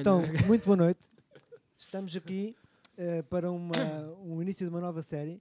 [0.00, 1.10] então, muito boa noite.
[1.78, 2.54] Estamos aqui
[2.98, 3.74] eh, para uma,
[4.22, 5.40] um início de uma nova série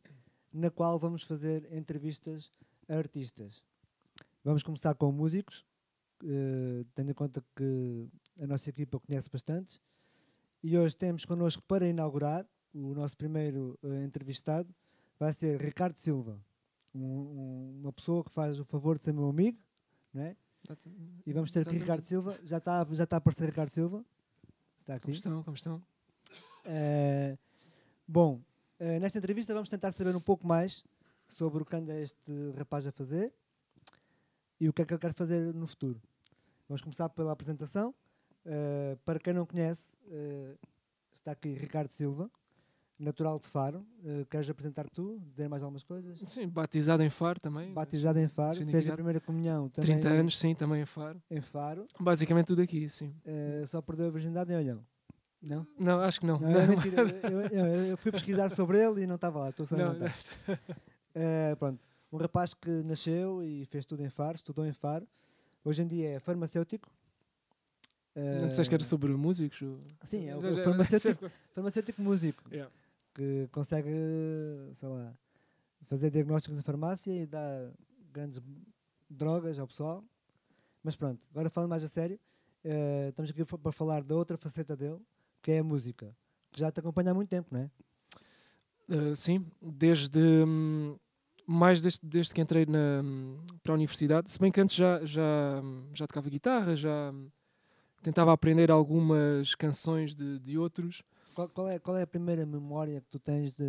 [0.54, 2.50] na qual vamos fazer entrevistas
[2.88, 3.62] a artistas.
[4.42, 5.66] Vamos começar com músicos,
[6.24, 8.08] eh, tendo em conta que
[8.40, 9.82] a nossa equipa conhece bastante.
[10.64, 14.74] E hoje temos connosco para inaugurar o nosso primeiro eh, entrevistado,
[15.20, 16.40] vai ser Ricardo Silva,
[16.96, 19.58] um- um- uma pessoa que faz o favor de ser meu amigo,
[20.14, 20.38] não é?
[21.26, 21.78] E vamos ter aqui.
[21.78, 22.40] Ricardo Silva.
[22.44, 24.06] Já está já está a aparecer Ricardo Silva.
[24.78, 25.06] Está aqui.
[25.06, 25.44] Como estão?
[25.44, 25.84] Como estão?
[26.66, 27.38] Eh,
[28.08, 28.42] bom,
[28.80, 30.86] eh, nesta entrevista vamos tentar saber um pouco mais
[31.28, 33.34] sobre o que anda este rapaz a fazer
[34.60, 36.02] e o que é que ele quer fazer no futuro.
[36.68, 37.94] Vamos começar pela apresentação.
[38.46, 39.98] Eh, para quem não conhece,
[41.12, 42.30] está aqui Ricardo Silva,
[43.00, 43.86] natural de Faro.
[44.06, 46.20] Eh, queres apresentar tu, dizer mais algumas coisas?
[46.26, 47.74] Sim, batizado em Faro também.
[47.74, 51.22] Batizado em Faro, Sim, fez a primeira comunhão também 30 anos, sim, também em Faro.
[51.32, 51.88] em Faro.
[52.00, 53.16] Basicamente tudo aqui, sim.
[53.26, 54.86] Eh, só perdeu a virgindade em Olhão.
[55.42, 55.66] Não?
[55.80, 56.38] Não, acho que não.
[56.38, 57.02] Não, é mentira.
[57.24, 59.50] Eu, eu- eu fui pesquisar sobre ele e não estava lá.
[59.50, 60.14] Estou só a Não, inventar.
[61.16, 61.80] Eh, pronto.
[62.12, 65.08] Um rapaz que nasceu e fez tudo em Faro, estudou em Faro.
[65.64, 66.90] Hoje em dia é farmacêutico.
[68.16, 69.60] Não disseste que era sobre músicos?
[70.04, 72.70] Sim, é o farmacêutico, farmacêutico músico Yeah.
[73.14, 73.90] Que consegue,
[74.74, 75.14] sei lá,
[75.86, 77.72] fazer diagnósticos na farmácia e dar
[78.12, 78.42] grandes
[79.10, 80.04] drogas ao pessoal.
[80.84, 82.20] Mas pronto, agora falando mais a sério,
[82.64, 85.00] eh, estamos aqui para falar da outra faceta dele,
[85.42, 86.16] que é a música,
[86.52, 87.72] que já te acompanha há muito tempo, não é?
[88.90, 90.98] Uh, sim, desde hum,
[91.46, 95.04] mais desde, desde que entrei na, hum, para a universidade, se bem que antes já,
[95.04, 97.30] já, hum, já tocava guitarra, já hum,
[98.02, 101.04] tentava aprender algumas canções de, de outros.
[101.48, 103.64] Qual, é, qual é a primeira memória que tu tens de,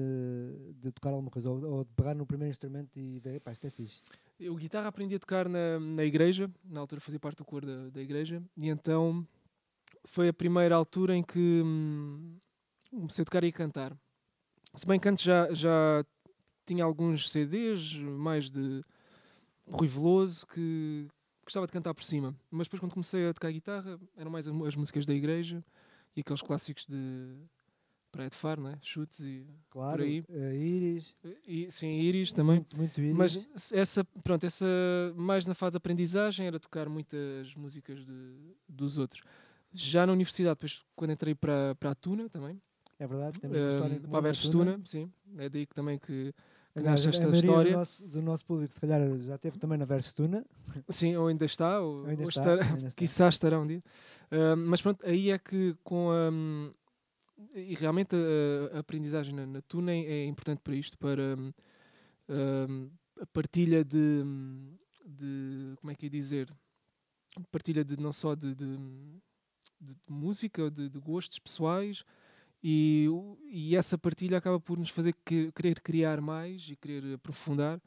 [0.76, 1.50] de tocar alguma coisa?
[1.50, 4.02] Ou, ou de pegar no primeiro instrumento e ver, pá, isto é fixe.
[4.38, 7.90] Eu guitarra aprendi a tocar na, na igreja, na altura fazia parte do coro da,
[7.90, 9.26] da igreja, e então
[10.04, 12.36] foi a primeira altura em que hum,
[12.90, 13.96] comecei a tocar e a cantar.
[14.74, 16.04] Se bem que antes já, já
[16.64, 18.82] tinha alguns CDs, mais de
[19.66, 21.06] Rui Veloso, que
[21.44, 22.34] gostava de cantar por cima.
[22.50, 25.64] Mas depois quando comecei a tocar guitarra, eram mais as músicas da igreja
[26.16, 27.36] e aqueles clássicos de
[28.10, 28.78] Praia de Faro, não é?
[28.82, 30.24] Chutes e, Claro, aí.
[30.28, 31.16] eh, íris,
[31.46, 32.56] e sim, Iris também.
[32.56, 33.14] muito, muito íris.
[33.16, 34.66] Mas essa, pronto, essa
[35.16, 38.34] mais na fase de aprendizagem era tocar muitas músicas de,
[38.68, 39.22] dos outros.
[39.72, 42.60] Já na universidade, depois quando entrei para, para a Tuna também,
[42.98, 44.80] é verdade, temos uma história em eh, comum para a a Versus Tuna.
[44.84, 47.70] Sim, é daí que também que, que Aliás, nasce a esta maioria história.
[47.72, 50.44] Do nosso, do nosso público, se calhar, já teve também na Versus Tuna.
[50.90, 52.98] Sim, ou ainda está, ou, Ainda ou está, estará, ainda está.
[52.98, 53.82] quiçá estará um dia.
[54.30, 56.30] Ah, mas pronto, aí é que com a.
[57.40, 59.62] hum, E realmente a, a aprendizagem na, na
[59.92, 61.52] é é importante para isto, para hum,
[62.28, 62.90] hum,
[63.20, 65.74] a partilha de, hum, de.
[65.80, 66.52] Como é que é dizer?
[67.50, 68.76] Partilha de não só de, de,
[69.80, 72.04] de música, de, de gostos pessoais.
[72.62, 73.06] E,
[73.50, 77.80] e essa partilha acaba por nos fazer que- querer criar mais e querer aprofundar.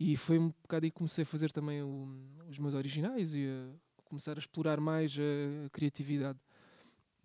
[0.00, 2.08] E foi um bocado aí que comecei a fazer também o-
[2.48, 6.38] os meus originais e a começar a explorar mais a, criatividade.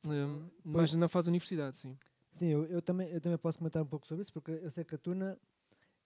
[0.08, 1.98] Um, mais na fase da universidade, sim.
[2.32, 4.84] Sim, eu, eu também, eu também posso comentar um pouco sobre isso, porque eu sei
[4.84, 5.38] que a Tuna,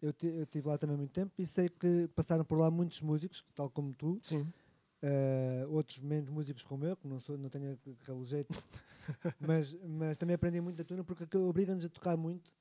[0.02, 3.02] eu, ti- eu estive lá também muito tempo e sei que passaram por lá muitos
[3.02, 4.48] músicos, tal como tu, Sim.
[5.02, 8.50] eh, outros menos músicos como eu, que não, sou, não tenho aquele jeito,
[9.40, 12.54] mas, mas também aprendi muito da Tuna porque aquilo obriga-nos a tocar muito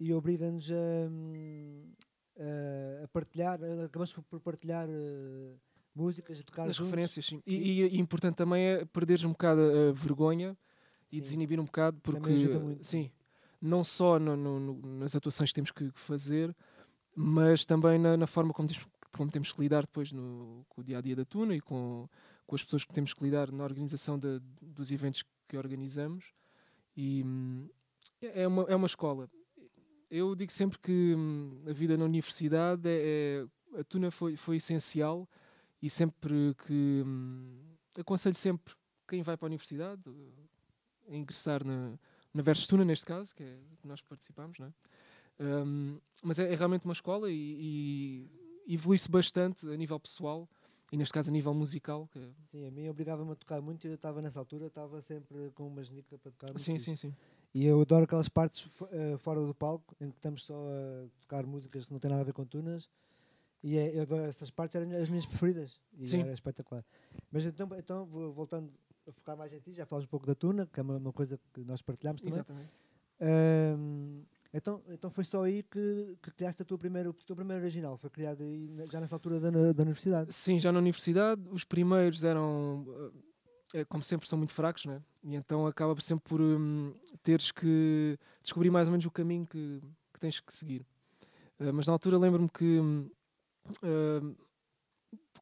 [0.00, 1.92] e obriga-nos a, hum,
[2.36, 5.54] a- a partilhar, acabamos por- partilhar eh,
[5.94, 6.90] músicas e tocar As juntos.
[6.90, 7.42] referências, sim.
[7.46, 10.56] E, e, e importante também é perderes um bocado a vergonha
[11.10, 11.22] e Sim.
[11.22, 12.86] desinibir um bocado, porque Também ajuda muito.
[12.86, 13.10] sim,
[13.60, 16.54] não só no- no- no- nas atuações que temos que que fazer,
[17.14, 18.86] mas também na, na forma como temos,
[19.16, 22.08] como temos que lidar depois no, com o dia a dia da Tuna e com,
[22.46, 26.32] com as pessoas que temos que lidar na organização da- dos eventos que organizamos.
[26.96, 27.68] E hum,
[28.22, 29.28] é uma, é uma escola.
[30.08, 34.56] Eu digo sempre que hum, a vida na universidade é, é- a Tuna foi, foi
[34.56, 35.28] essencial
[35.82, 37.58] e sempre que hum,
[37.98, 38.74] aconselho sempre
[39.08, 40.02] quem vai para a universidade
[41.08, 41.98] a ingressar na,
[42.32, 44.72] na Versus Tuna, neste caso, que é que nós participamos, não é?
[45.42, 48.28] Hum, mas é, é realmente uma escola e,
[48.66, 50.48] e evolui-se bastante a nível pessoal
[50.92, 52.08] e neste caso a nível musical.
[52.12, 55.50] Que, é Sim, a mim obrigava-me a tocar muito eu estava nessa altura, estava sempre
[55.54, 56.58] com uma genica para tocar.
[56.58, 57.14] sim, sim, sim.
[57.54, 61.44] E eu adoro aquelas partes eh, fora do palco, em que estamos só a tocar
[61.46, 62.88] músicas que não têm nada a ver com tunas.
[63.62, 65.80] E é, eu essas partes eram as minhas preferidas.
[65.98, 66.22] E Sim.
[66.22, 66.84] era espetacular.
[67.30, 68.72] Mas então, então, voltando
[69.06, 71.12] a focar mais em ti, já falas um pouco da tuna, que é uma, uma
[71.12, 72.34] coisa que nós partilhamos também.
[72.34, 72.70] Exatamente.
[73.20, 74.22] Ahm,
[74.52, 77.96] então, então foi só aí que, que criaste a tua primeira, o teu primeiro original.
[77.96, 80.34] Foi criado aí, já nessa altura da, da universidade.
[80.34, 83.12] Sim, já na universidade, os primeiros eram.
[83.74, 85.02] é, como sempre, são muito fracos, né?
[85.22, 89.80] e então acaba sempre por hum, teres que descobrir mais ou menos o caminho que,
[90.12, 90.84] que tens que seguir.
[91.58, 93.10] Uh, mas na altura lembro-me que uh,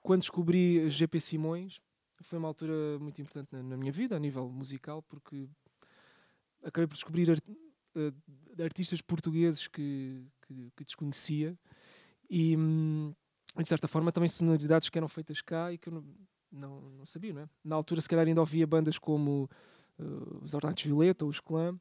[0.03, 1.81] quando descobri GP Simões
[2.23, 5.49] foi uma altura muito importante na, na, minha vida, a nível musical, porque
[6.63, 11.57] acabei por descobrir art, uh, artistas portugueses que, que, que desconhecia
[12.29, 13.15] e, hum,
[13.57, 16.05] de certa forma, também sonoridades que eram feitas cá e que eu não,
[16.51, 17.49] não, não sabia, não é?
[17.65, 19.49] Na altura, se calhar, ainda ouvia bandas como
[19.99, 21.79] uh, os Ornatos Violeta, os Clã,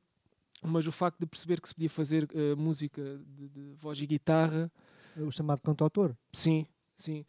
[0.64, 4.08] mas o facto de perceber que se podia fazer uh, música de, de, voz e
[4.08, 4.72] guitarra.
[5.20, 6.16] O chamado canto-autor?
[6.32, 6.66] Sim,
[6.96, 7.26] sim.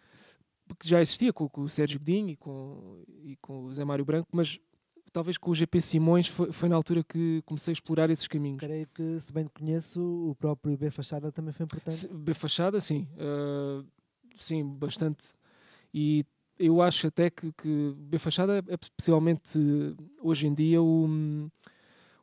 [0.67, 4.05] Porque já existia com, com o Sérgio Godinho e com, e com o Zé Mário
[4.05, 4.61] Branco, mas
[5.13, 8.61] talvez com o GP Simões foi, foi, na altura que comecei a explorar esses caminhos.
[8.61, 12.09] Creio que, se bem conheço, o próprio B Fachada também foi importante.
[12.09, 13.09] B Fachada, sim.
[13.15, 13.87] Uh,
[14.37, 15.33] sim, bastante.
[15.93, 16.25] E
[16.59, 19.59] eu acho até que, que B Fachada é possivelmente
[20.21, 21.07] hoje em dia o,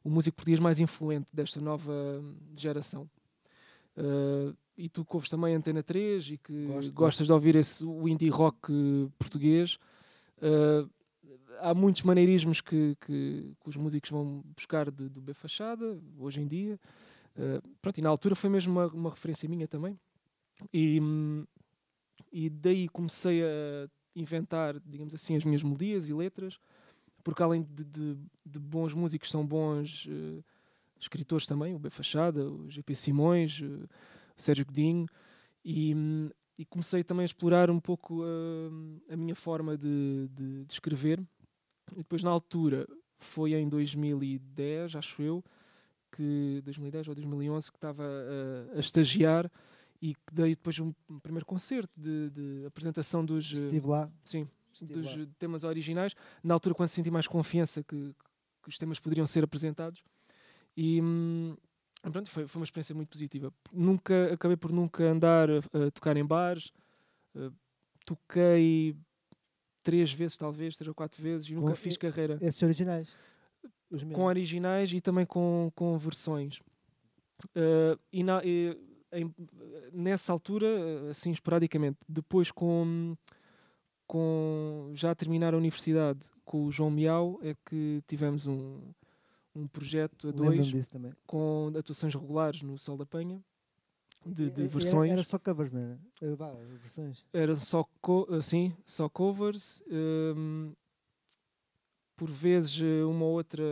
[0.03, 2.21] o músico português mais influente desta nova
[2.56, 3.09] geração.
[3.97, 7.83] Uh, e tu que ouves também Antena 3 e que Gosto, gostas de ouvir esse,
[7.83, 8.72] o indie rock
[9.18, 9.77] português,
[10.38, 10.89] uh,
[11.60, 16.42] há muitos maneirismos que, que, que, os músicos vão buscar de, do B Fachada hoje
[16.42, 16.80] em dia.
[17.38, 19.98] Uh, pronto, e na altura foi mesmo uma, uma referência minha também.
[20.74, 21.00] E,
[22.31, 26.57] e daí comecei a inventar, digamos assim, as minhas melodias e letras,
[27.24, 30.44] porque além de, de, de bons músicos, são bons uh,
[31.00, 33.89] escritores também, o B Fachada, o GP Simões, uh,
[34.37, 35.05] o Sérgio Godinho,
[35.63, 35.95] e,
[36.57, 41.19] e, comecei também a explorar um pouco uh, a minha forma de, de, de, escrever.
[41.93, 42.87] E depois, na altura,
[43.17, 45.43] foi em 2010, acho eu,
[46.11, 49.51] que 2010 ou 2011, que estava a, a estagiar
[50.01, 54.11] e que dei depois um, primeiro concerto de, de, apresentação dos Estive lá.
[54.23, 55.25] Sim, Estive dos lá.
[55.39, 56.13] temas originais.
[56.43, 58.13] Na altura, quando senti mais confiança que,
[58.61, 60.03] que os temas poderiam ser apresentados.
[60.77, 61.55] E hum,
[62.12, 63.54] pronto, foi, foi uma experiência muito positiva.
[63.72, 66.72] Nunca, acabei por nunca andar a, a tocar em bares.
[67.36, 67.52] Uh,
[68.06, 68.96] toquei
[69.84, 72.38] três vezes, talvez, três ou quatro vezes, e nunca com fiz carreira.
[72.42, 73.16] Esses originais?
[74.13, 76.60] com originais e também com, com versões.
[77.56, 78.78] Uh, e, na, e
[79.12, 79.34] em,
[79.92, 83.16] nessa altura, assim esporadicamente, depois com,
[84.07, 88.81] com já a terminar a universidade com o João Miau, é que tivemos um,
[89.56, 90.72] um projeto a dois
[91.25, 93.42] com atuações regulares no Sol da Penha.
[94.25, 95.12] De, de versões.
[95.12, 96.00] Era, era, só covers, não era?
[96.19, 97.24] Eh, vá, versões.
[97.31, 99.84] Era só, co eh, sim, só covers.
[99.88, 100.74] Um,
[102.18, 103.63] por vezes eh, uma ou outra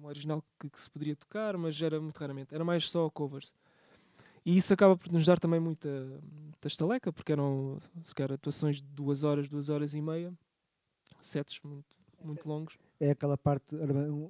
[0.00, 2.54] um original que, que, se poderia tocar, mas era muito raramente.
[2.54, 3.52] Era mais só covers.
[4.44, 5.88] E isso acaba por nos dar também muita,
[6.32, 10.32] muita estaleca, porque eram, se calhar, atuações de duas horas, duas horas e meia,
[11.20, 11.86] sets muito,
[12.22, 12.78] muito longos.
[13.00, 13.74] É aquela parte,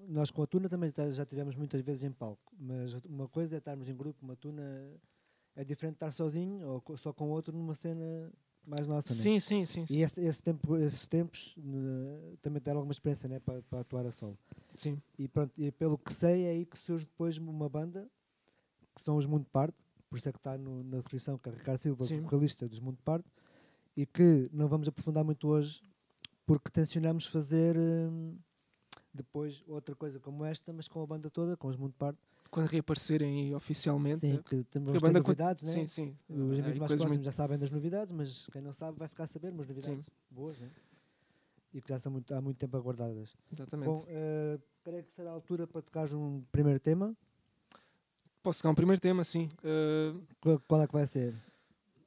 [0.09, 3.59] nós com a Tuna também já tivemos muitas vezes em palco, mas uma coisa é
[3.59, 4.91] estarmos em grupo, uma Tuna
[5.55, 8.33] é diferente de estar sozinho ou só com outro numa cena
[8.67, 9.13] mais nossa.
[9.13, 9.41] Sim, né?
[9.41, 9.95] sim, sim, sim.
[9.95, 11.55] E esse, esse tempo, esses tempos
[12.41, 14.39] também deram alguma experiência né, para, para atuar a solo.
[14.75, 15.01] Sim.
[15.19, 18.09] E, pronto, e pelo que sei, é aí que surge depois uma banda
[18.95, 19.77] que são os Mundo Parte,
[20.09, 22.21] por isso é que está no, na descrição que é Ricardo Silva, Sim.
[22.21, 23.29] vocalista dos Mundo Parte,
[23.97, 25.83] e que não vamos aprofundar muito hoje,
[26.47, 28.37] porque tencionamos fazer hum,
[29.15, 32.19] depois outra coisa como esta, mas com a banda toda, com os Mundo Parte.
[32.51, 34.19] Quando reaparecerem oficialmente.
[34.21, 35.73] Sim, que temos ter novidades, né?
[35.73, 36.17] Sim, sim.
[36.29, 37.25] Os amigos mais próximos muito...
[37.25, 40.13] já sabem das novidades, mas quem não sabe vai ficar a saber umas novidades sim.
[40.31, 40.69] boas, né?
[41.73, 43.37] E que já são muito, há muito tempo aguardadas.
[43.53, 43.87] Exatamente.
[43.87, 47.17] Bom, uh, creio que será a altura para tocar um primeiro tema.
[48.43, 49.49] Posso tocar um primeiro tema, sim.
[49.65, 51.35] Uh, qual, é que vai ser?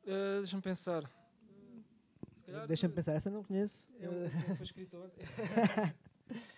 [0.03, 1.09] Uh, Deixa-me pensar.
[2.67, 3.89] Deixa-me pensar, essa não conheço.
[3.99, 5.25] É foi escrito ontem.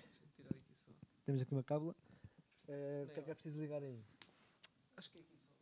[1.29, 1.95] Temos aqui uma cábula.
[2.67, 4.03] Uh, o que é que é preciso ligar aí?
[4.97, 5.53] Acho que é aqui só.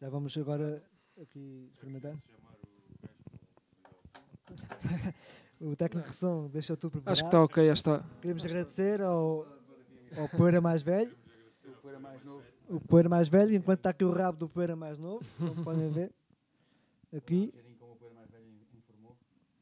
[0.00, 0.82] Já vamos agora
[1.20, 2.16] aqui experimentar.
[5.60, 7.12] o técnico de som deixa tudo preparado.
[7.12, 8.02] Acho que está ok, já está.
[8.22, 9.46] Queremos agradecer ao,
[10.16, 11.14] ao Poeira Mais Velho
[12.66, 15.92] o poeira mais velho, enquanto está aqui o rabo do poeira mais novo, como podem
[15.92, 16.14] ver.
[17.14, 17.52] Aqui.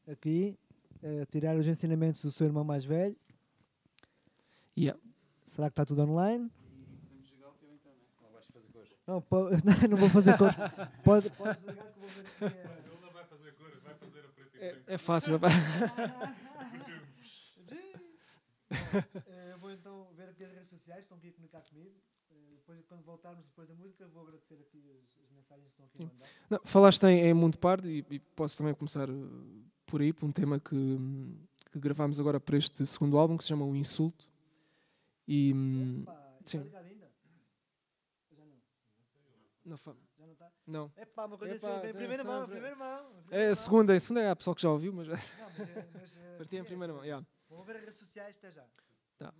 [0.07, 0.57] Aqui.
[1.03, 3.17] A tirar os ensinamentos do seu irmão mais velho.
[4.79, 4.99] Yeah.
[5.45, 6.49] Será que está tudo online?
[9.05, 10.55] Não, pode, não, vou fazer cores.
[11.03, 12.45] Pode, podes ligar que vou ver aqui.
[12.45, 12.79] É...
[12.85, 15.39] Ele não vai fazer cores, vai fazer a preto e é, é fácil.
[19.51, 21.95] Eu vou então ver aqui as redes sociais, estão aqui a comunicar comigo
[22.69, 26.03] depois, quando voltarmos depois da música, vou agradecer aqui as, as mensagens que estão aqui
[26.03, 26.27] a mandar.
[26.49, 30.27] Não, falaste em, em Mundo Pardo e, e, posso também começar uh, por aí, por
[30.27, 30.97] um tema que,
[31.71, 34.28] que gravámos agora para este segundo álbum, que se chama O Insulto.
[35.31, 35.53] E.
[35.53, 36.57] hum, Pá, Sim.
[36.73, 37.11] ainda?
[38.31, 38.57] Já não.
[39.63, 40.51] Não, Já não está?
[40.65, 40.91] não.
[40.95, 43.11] É pá, uma coisa Epá, assim, em primeira mão, primeira mão.
[43.31, 43.55] em É a mão.
[43.55, 46.55] segunda, a segunda é a pessoal que já ouviu, mas Não, mas, eh, mas, parti
[46.55, 47.03] em é, primeira mão.
[47.05, 47.23] yeah.
[47.47, 48.65] Vão ver as redes sociais, até já.
[49.19, 49.31] Tá.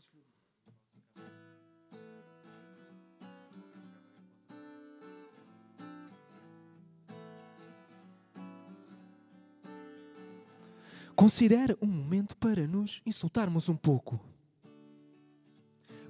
[11.16, 14.20] Considera um momento para nos insultarmos um pouco.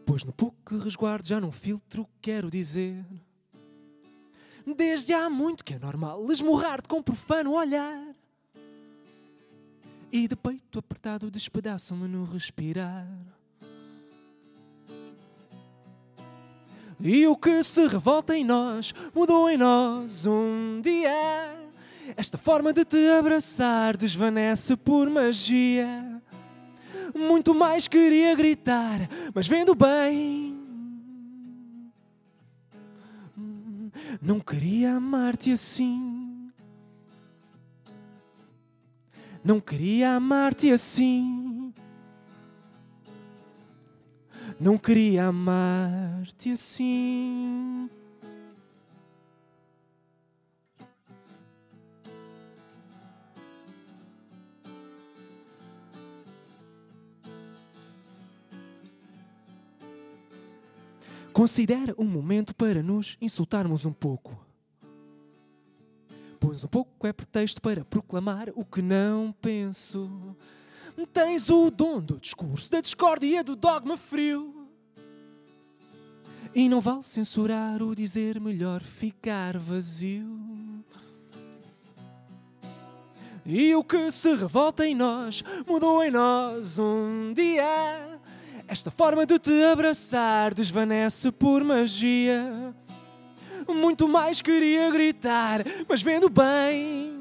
[0.10, 3.06] Pois no pouco resguardo já não filtro, quero dizer.
[4.76, 8.16] Desde há muito que é normal esmurrar-te com profano olhar.
[10.12, 13.08] E de peito apertado despedaço-me no respirar.
[17.00, 21.56] E o que se revolta em nós mudou em nós um dia.
[22.18, 26.19] Esta forma de te abraçar desvanece por magia.
[27.14, 30.58] Muito mais queria gritar, mas vendo bem.
[34.22, 36.52] Não queria amar-te assim.
[39.44, 41.74] Não queria amar-te assim.
[44.60, 47.90] Não queria amar-te assim.
[61.40, 64.38] Considera um momento para nos insultarmos um pouco.
[66.38, 70.36] Pois um pouco é pretexto para proclamar o que não penso.
[71.14, 74.68] Tens o dom do discurso, da discórdia, do dogma frio.
[76.54, 80.38] E não vale censurar o dizer melhor ficar vazio.
[83.46, 88.19] E o que se revolta em nós mudou em nós um dia.
[88.72, 92.72] Esta forma de te abraçar desvanece por magia.
[93.68, 97.18] Muito mais queria gritar, mas vendo bem.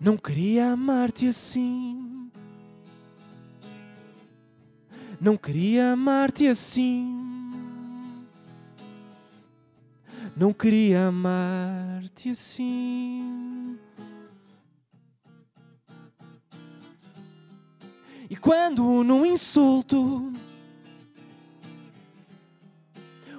[0.00, 2.30] Não queria amar-te assim.
[5.20, 7.50] Não queria amar-te assim.
[10.36, 13.76] Não queria amar-te assim.
[18.32, 20.32] E quando num insulto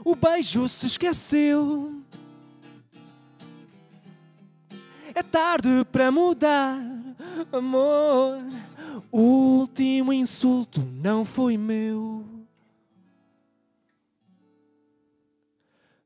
[0.06, 2.00] o beijo se esqueceu,
[5.16, 6.80] é tarde para mudar,
[7.52, 8.38] amor.
[9.12, 9.20] O
[9.62, 12.24] último insulto não foi meu.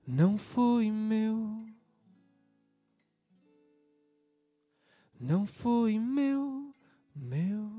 [0.08, 1.65] Não foi meu.
[5.20, 6.72] Não foi meu,
[7.13, 7.76] meu.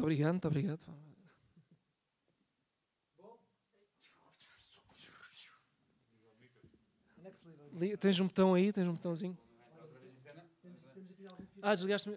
[0.00, 0.80] Muito obrigado, muito obrigado.
[7.98, 8.72] Tens um botão aí?
[8.72, 9.36] Tens um botãozinho?
[11.62, 12.16] Ah, desligaste-me.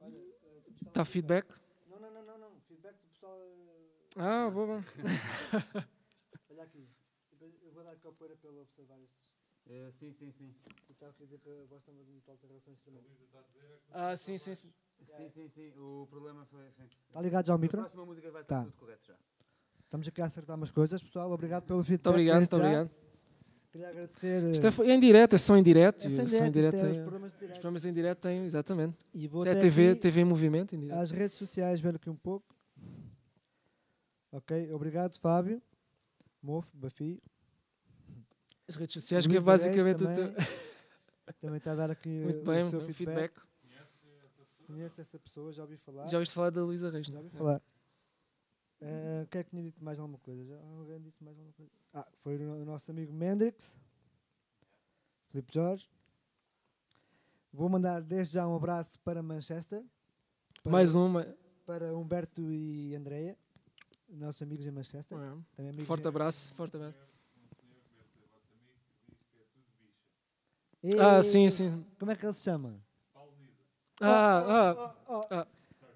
[0.00, 0.08] Eh,
[0.86, 1.46] Está feedback?
[1.88, 2.60] Não, não, não, não.
[2.66, 3.38] Feedback do pessoal.
[3.42, 4.80] eh, Ah, boa, boa.
[6.50, 6.88] Olha aqui.
[7.62, 9.20] Eu vou dar capoeira pelo observar estes.
[9.66, 10.54] É, sim, sim, sim.
[10.96, 13.12] Estava a dizer que a está muito alta em relação a instrumentos.
[13.92, 14.72] Ah, sim, sim, sim.
[15.16, 15.72] Sim, sim, sim.
[15.76, 16.84] O problema foi assim.
[17.08, 17.78] Está ligado já ao A micro?
[17.78, 18.62] próxima música vai estar Tá.
[18.64, 19.14] tudo correto já.
[19.84, 21.30] Estamos aqui a acertar umas coisas, pessoal.
[21.30, 22.06] Obrigado pelo feedback.
[22.06, 22.90] Muito obrigado, muito obrigado.
[23.70, 24.42] Queria agradecer.
[24.42, 25.98] eh, Isto é, fo- é em direto, é som em direto.
[26.06, 27.54] é som em direto, direto é os é- programas de Os direto.
[27.56, 28.96] programas em direto têm, exatamente.
[29.12, 30.96] E vou Até até TV, TV em movimento em direto.
[30.98, 32.56] às redes sociais ver aqui um pouco.
[34.32, 35.62] Ok, obrigado Fábio,
[36.42, 37.22] Mofo, Bafi.
[38.66, 40.34] As redes sociais, que é basicamente o teu.
[41.46, 43.32] também está a dar aqui Muito uh, bem, o seu feedback.
[43.34, 43.46] feedback.
[44.66, 46.08] Conheço essa pessoa, já ouvi falar.
[46.08, 47.20] Já ouviste falar da Luísa Reis, Já não?
[47.22, 47.38] ouvi é?
[47.38, 47.62] falar.
[48.80, 50.44] Uh, quem é que tinha dito mais alguma coisa?
[50.44, 51.70] Já alguém disse mais alguma coisa?
[51.94, 53.78] Ah, foi o, no- o nosso amigo Mendrix,
[55.30, 55.88] Filipe Jorge.
[57.52, 59.82] Vou mandar desde já um abraço para Manchester,
[60.62, 61.34] para, Mais uma.
[61.64, 63.38] para Humberto e Andreia,
[64.10, 65.16] nossos amigos em Manchester.
[65.56, 65.68] É.
[65.68, 66.98] Amigos Forte em- abraço, forte abraço.
[70.88, 71.84] Ei, Ah, sim, sim.
[71.98, 72.74] Como é que ele se chama?
[74.00, 75.46] Ah, ah, Oh, oh, ah.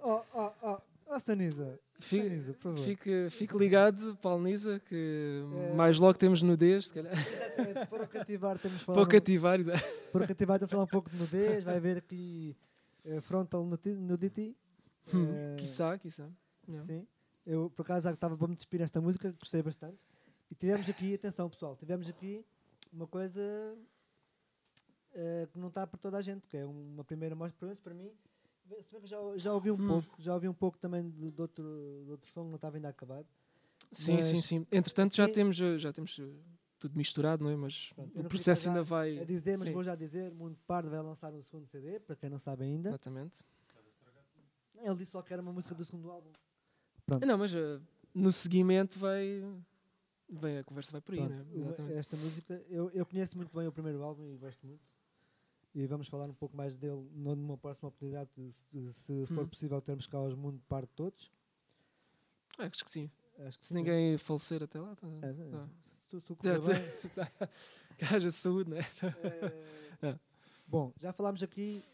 [0.02, 0.78] oh, oh, oh,
[1.08, 1.78] oh, Sanisa.
[2.00, 2.78] fique, Sanisa, por favor.
[2.84, 5.74] fique, fique ligado, Paulo Nisa, que É.
[5.74, 7.12] mais logo temos nudez, se calhar.
[7.12, 9.78] Exatamente, para cativar temos falar Para cativar, exato.
[10.12, 12.56] Para cativar temos falar um pouco de nudez, vai haver aqui
[13.04, 14.56] eh, Frontal Nudi- Nudity.
[15.14, 16.26] Hum, eh, quiçá, quiçá.
[16.66, 16.86] Yeah.
[16.86, 17.06] Sim.
[17.46, 19.98] Eu, por acaso, estava para me despir nesta música, gostei bastante.
[20.50, 22.44] E tivemos aqui, atenção pessoal, tivemos aqui
[22.92, 23.76] uma coisa
[25.14, 27.80] eh, que não está para toda a gente, que é uma primeira mostra, pelo menos
[27.80, 28.12] para mim.
[28.82, 29.86] Se bem que já, já ouvi um Hum.
[29.88, 32.76] pouco, já ouvi um pouco também de, de outro, de outro som que não estava
[32.76, 33.26] ainda acabado.
[33.90, 34.66] Sim, sim, Mas- sim.
[34.70, 36.30] Entretanto, já temos, já temos eh,
[36.78, 37.56] tudo misturado, não é?
[37.56, 39.24] Mas Pronto, o não processo ainda A vai.
[39.26, 42.30] dizer, mas Sim, vou já dizer, Mundo Pardo vai lançar um segundo CD, para quem
[42.30, 42.90] não sabe ainda.
[42.90, 43.44] Exatamente.
[44.82, 46.30] Ele disse só que era uma música do segundo álbum.
[47.26, 47.80] Não, mas eh,
[48.14, 49.42] no seguimento vai.
[50.28, 51.44] Vem, a conversa vai por aí, Pronto, né?
[51.52, 51.98] uma- Exatamente.
[51.98, 54.80] esta música, eu, eu conheço muito bem o primeiro álbum e gosto muito.
[55.74, 59.48] E vamos falar um pouco mais dele numa próxima oportunidade, se, se for Hum.
[59.48, 61.30] possível termos cá os mundo par de todos.
[62.58, 63.10] Acho que sim.
[63.38, 63.74] Acho que Se sim.
[63.74, 64.94] ninguém falecer até lá.
[64.96, 65.06] Tá...
[65.22, 65.68] É, é, Ah.
[65.84, 66.82] se tu- se tu correr bem.
[67.98, 68.78] Que haja saúde, né?
[70.02, 70.18] Eh,
[70.66, 71.84] Bom, já falámos aqui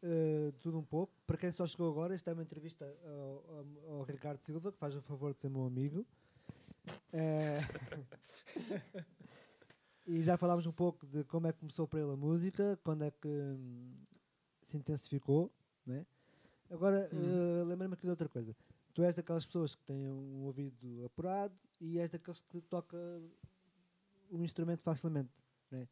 [0.00, 1.12] de tudo um pouco.
[1.26, 3.44] Para quem só chegou agora, esta é uma entrevista ao,
[3.90, 6.06] ao- ao Ricardo Silva, que faz o favor de ser meu amigo.
[7.12, 7.58] Eh,
[10.06, 13.02] e já falámos um pouco de como é que começou para ele a música, quando
[13.02, 13.92] é que hum,
[14.62, 15.52] se intensificou.
[15.84, 16.06] Né?
[16.70, 17.60] Agora, Uhum.
[17.60, 18.54] eh, lembra-me aqui de outra coisa.
[18.94, 22.96] Tu és daquelas pessoas que têm um ouvido apurado e és daqueles que toca
[24.30, 25.30] um instrumento facilmente.
[25.70, 25.86] Né?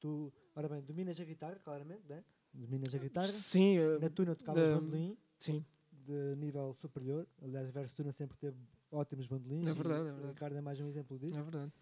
[0.00, 2.24] Tu, ora bem, dominas a guitarra, claramente, né?
[2.52, 3.26] dominas a guitarra.
[3.28, 5.64] Sim, eh, Na tuna tocavas da- bandolim sim.
[5.92, 7.26] de nível superior.
[7.42, 8.56] Aliás, Verso Tuna sempre teve
[8.90, 9.66] ótimos bandolins.
[9.66, 10.28] É verdade, é O verdade.
[10.34, 11.38] Ricardo é mais um exemplo disso.
[11.38, 11.72] É verdade.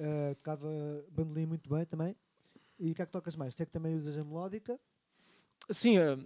[0.00, 0.68] Uh, tocava
[1.10, 2.16] bandolim muito bem também.
[2.78, 3.54] E o que é que tocas mais?
[3.54, 4.78] Sei que também usas a melódica.
[5.70, 6.16] Sim, é,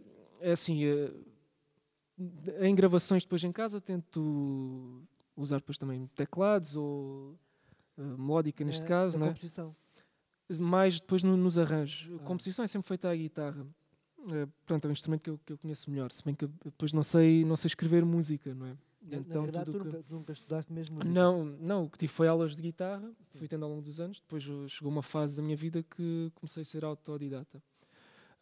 [0.41, 0.85] é assim.
[0.85, 1.13] é,
[2.67, 5.03] em gravações depois em casa tento
[5.37, 7.39] usar depois também teclados ou
[7.97, 9.29] melódica neste eh, caso, da né?
[9.33, 9.77] composição.
[10.59, 12.11] mais depois no- nos arranjos.
[12.13, 12.27] A Ah.
[12.27, 13.67] composição é sempre feita à guitarra.
[14.31, 16.11] É, portanto, é um instrumento que eu, que eu conheço melhor.
[16.11, 18.77] Se bem que depois não sei, não sei escrever música, não é?
[19.09, 21.13] Na, na verdade, tu o que- nunca, tu nunca estudaste mesmo música.
[21.13, 23.39] Não, não, o que tive foi aulas de guitarra, Sim.
[23.39, 24.21] fui tendo ao longo dos anos.
[24.21, 27.63] Depois chegou uma fase da minha vida que comecei a ser autodidata.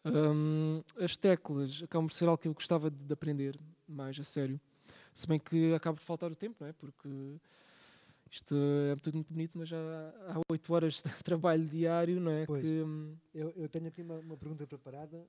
[0.05, 4.23] Hum, as teclas acabam por ser algo que eu gostava de, de aprender mais a
[4.23, 4.59] sério.
[5.13, 6.73] Se bem que acaba por faltar o tempo, não é?
[6.73, 7.09] Porque
[8.31, 8.55] isto
[8.91, 12.45] é tudo muito bonito, mas já há oito horas de trabalho diário, não é?
[12.45, 12.61] Pois.
[12.61, 15.27] Que, hum, Eu, eu tenho aqui uma, uma pergunta preparada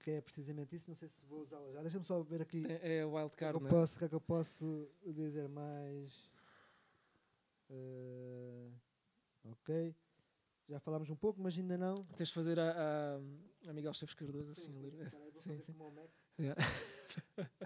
[0.00, 0.88] que é precisamente isso.
[0.88, 1.80] Não sei se vou usá-la já.
[1.82, 2.64] Deixa-me só ver aqui.
[2.68, 3.68] é, é o o que é wildcard, é?
[3.68, 6.30] posso, o que é que eu posso dizer mais?
[7.68, 8.70] Eh,
[9.44, 9.94] ok.
[10.68, 12.04] Já falámos um pouco, mas ainda não.
[12.16, 14.72] Tens de fazer a, a, a Miguel Esteves Cardoso assim.
[14.80, 14.92] ler.
[15.36, 15.72] Sim, fazer sim.
[15.72, 16.10] como o Mac.
[16.38, 16.62] Yeah.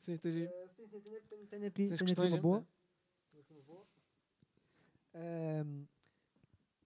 [0.00, 2.40] sim, tens de- Eh, sim, sim, tenho, tenho, tenho aqui, Tens tenho aqui questões, uma
[2.40, 2.66] boa.
[3.30, 3.86] Tenho aqui uma boa.
[5.14, 5.84] Ahm,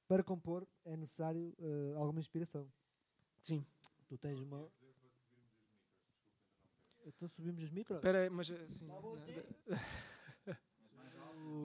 [0.07, 2.71] para compor é necessário eh, alguma inspiração.
[3.41, 3.65] Sim.
[4.09, 4.69] Tu tens uma.
[7.07, 7.99] Então subimos os micros?
[7.99, 8.87] Espera aí, mas assim.
[8.87, 9.33] Tá bom, né, sim.
[10.53, 10.57] de-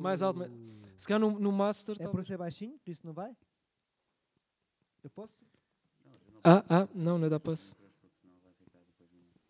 [0.01, 0.51] mais alto, mas-
[0.97, 1.95] Se calhar no, no Master.
[1.95, 3.31] É por talvez- ser baixinho, isso não vai?
[5.03, 5.37] Eu posso?
[6.43, 7.75] Ah, ah, não, não dá passo.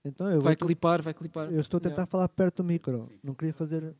[0.04, 1.52] Então eu, Vai vou- clipar, vai clipar.
[1.52, 3.10] eu estou a tentar falar perto do micro.
[3.24, 3.94] Não queria fazer.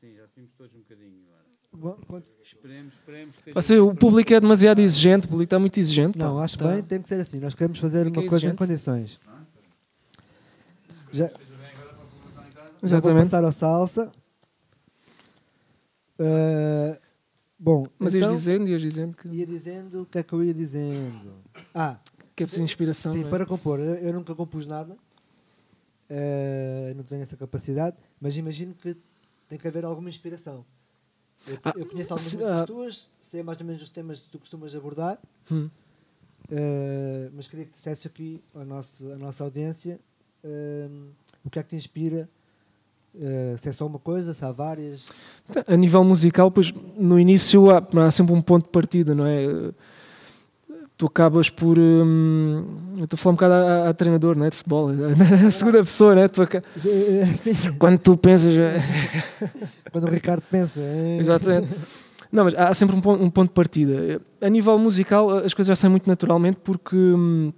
[0.00, 1.42] Sim, já subimos todos um bocadinho agora.
[1.74, 3.34] Bom, quando- Esperemos, esperemos
[3.70, 6.18] o público é demasiado exigente, o público está muito exigente.
[6.18, 6.44] Não, pá.
[6.44, 6.68] acho Tá.
[6.68, 7.40] bem, tem que ser assim.
[7.40, 9.18] Nós queremos fazer Fica uma coisa em condições.
[11.12, 11.30] Já,
[12.82, 14.10] já vou passar ao salsa.
[16.18, 16.98] Uh,
[17.58, 20.42] bom, Mas então, ias dizendo, ias dizendo que, ia dizendo o que é que eu
[20.42, 21.34] ia dizendo.
[21.74, 21.98] Ah,
[22.34, 23.12] que é preciso inspiração.
[23.12, 23.28] sim, é?
[23.28, 23.78] para compor.
[23.78, 24.96] Eu, eu nunca compus nada.
[26.10, 27.96] Uh, não tenho essa capacidade.
[28.20, 28.96] Mas imagino que
[29.48, 30.64] tem que haver alguma inspiração.
[31.46, 32.66] Eu, Ah, eu conheço algumas se- músicas ah.
[32.66, 35.18] tuas, sei mais ou menos os temas que tu costumas abordar.
[35.50, 35.68] Hum.
[36.50, 39.98] Uh, mas queria que dissesse aqui à nossa, à nossa audiência
[40.44, 41.08] um,
[41.44, 42.28] o que é que te inspira,
[43.14, 45.10] uh, se é só uma coisa, se há várias.
[45.66, 49.46] A nível musical, pois no início há, há sempre um ponto de partida, não é?
[50.96, 51.78] Tu acabas por.
[51.78, 52.64] hum,
[52.98, 54.50] eu estou a falar um bocado a, a treinador não é?
[54.50, 54.88] de futebol,
[55.46, 56.28] a segunda pessoa, não é?
[56.28, 58.54] Tu aca- Sim, quando tu pensas.
[59.90, 60.80] Quando o Ricardo pensa.
[60.80, 61.68] eh, Exatamente.
[62.30, 64.22] Não, mas há sempre um ponto, um ponto de partida.
[64.40, 67.52] A nível musical, as coisas já saem muito naturalmente porque hum,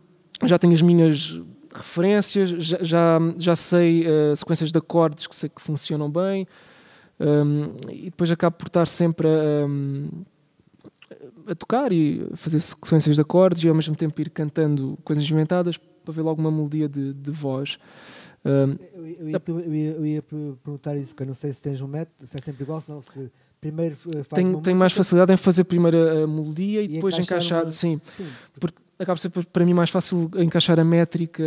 [0.44, 1.40] já tenho as minhas
[1.74, 6.46] referências, já, já, já sei eh, sequências de acordes que sei que funcionam bem
[7.20, 10.08] hum, e depois acabo por estar sempre a, hum,
[11.46, 15.76] a tocar e fazer sequências de acordes e ao mesmo tempo ir cantando coisas inventadas
[15.76, 17.78] para ver logo uma melodia de, de voz.
[18.44, 21.62] Hum, Eu, eu ia, eu ia- eu ia perguntar isso, que eu não sei se
[21.62, 24.92] tens um método, se é sempre igual, senão se primeiro eh, faz tenho, tenho mais
[24.92, 28.26] facilidade em fazer primeiro a, melodia e, E depois encaixar encaixar, uma- sim, Sim,
[28.98, 31.42] acaba por ser para mim mais fácil encaixar a métrica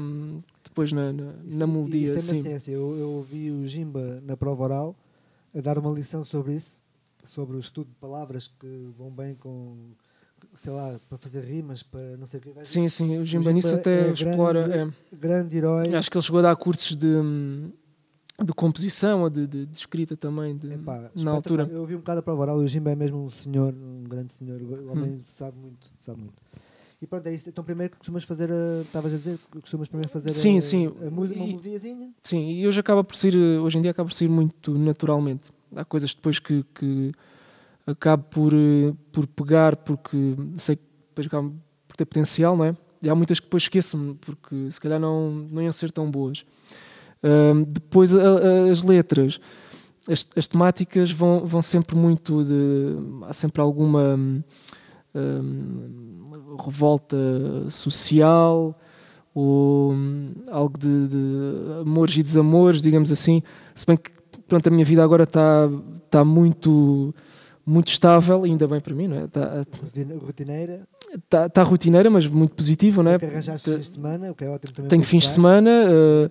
[0.00, 2.04] hum, depois na, na, Isso- na melodia.
[2.04, 2.42] Isso tem uma Sim.
[2.42, 2.72] ciência.
[2.72, 4.96] Eu, eu ouvi o Jimba na prova oral
[5.54, 6.82] a dar uma lição sobre isso,
[7.22, 9.74] sobre o estudo de palavras que vão bem com,
[10.54, 12.64] sei lá, para fazer rimas, para não sei o que.
[12.64, 14.60] sim, sim, o Jimba nisso até é grande, explora.
[15.12, 15.16] é.
[15.16, 15.94] Grande herói.
[15.94, 17.70] Acho que ele chegou a dar cursos de, hum,
[18.44, 21.66] de composição ou de, de- de escrita também de- Epá, na altura.
[21.72, 24.04] Eu ouvi um bocado a prova oral e o Jimba é mesmo um senhor, um
[24.04, 24.60] grande senhor.
[24.60, 24.86] Hum.
[24.88, 26.34] O homem sabe muito, sabe muito.
[27.00, 27.48] E pronto, é isso.
[27.48, 28.82] Então primeiro costumas fazer a.
[28.82, 30.86] Estavas a dizer que costumas primeiro fazer Sim, a, sim.
[31.06, 32.10] a música, uma melodiazinha.
[32.22, 35.50] Sim, e hoje acaba por sair, eh, hoje em dia acaba por sair muito naturalmente.
[35.74, 37.12] Há coisas depois que, que
[37.86, 41.52] acabo por, eh, por pegar porque sei que depois acabam
[41.86, 42.72] por ter potencial, não é?
[43.02, 46.46] E há muitas que depois esqueço-me porque se calhar não, não iam ser tão boas.
[47.22, 49.38] Ahm, depois a- a- as letras,
[50.08, 53.24] as, as temáticas vão, vão sempre muito de.
[53.26, 54.16] Há sempre alguma
[55.16, 57.16] hum, revolta
[57.70, 58.78] social
[59.34, 61.16] ou hum, algo de, de
[61.82, 63.42] amores e desamores, digamos assim.
[63.74, 64.10] Se bem que
[64.48, 65.68] pronto, a minha vida agora está
[66.08, 67.14] tá muito,
[67.64, 69.24] muito estável, ainda bem para mim, não é?
[69.24, 70.88] Está rotina- Rotineira.
[71.28, 73.18] tá, tá rotineira, mas muito positiva, não é?
[73.18, 74.88] Que arranjaste fins de semana, o que é ótimo também.
[74.88, 76.30] Tenho fins de semana, eh,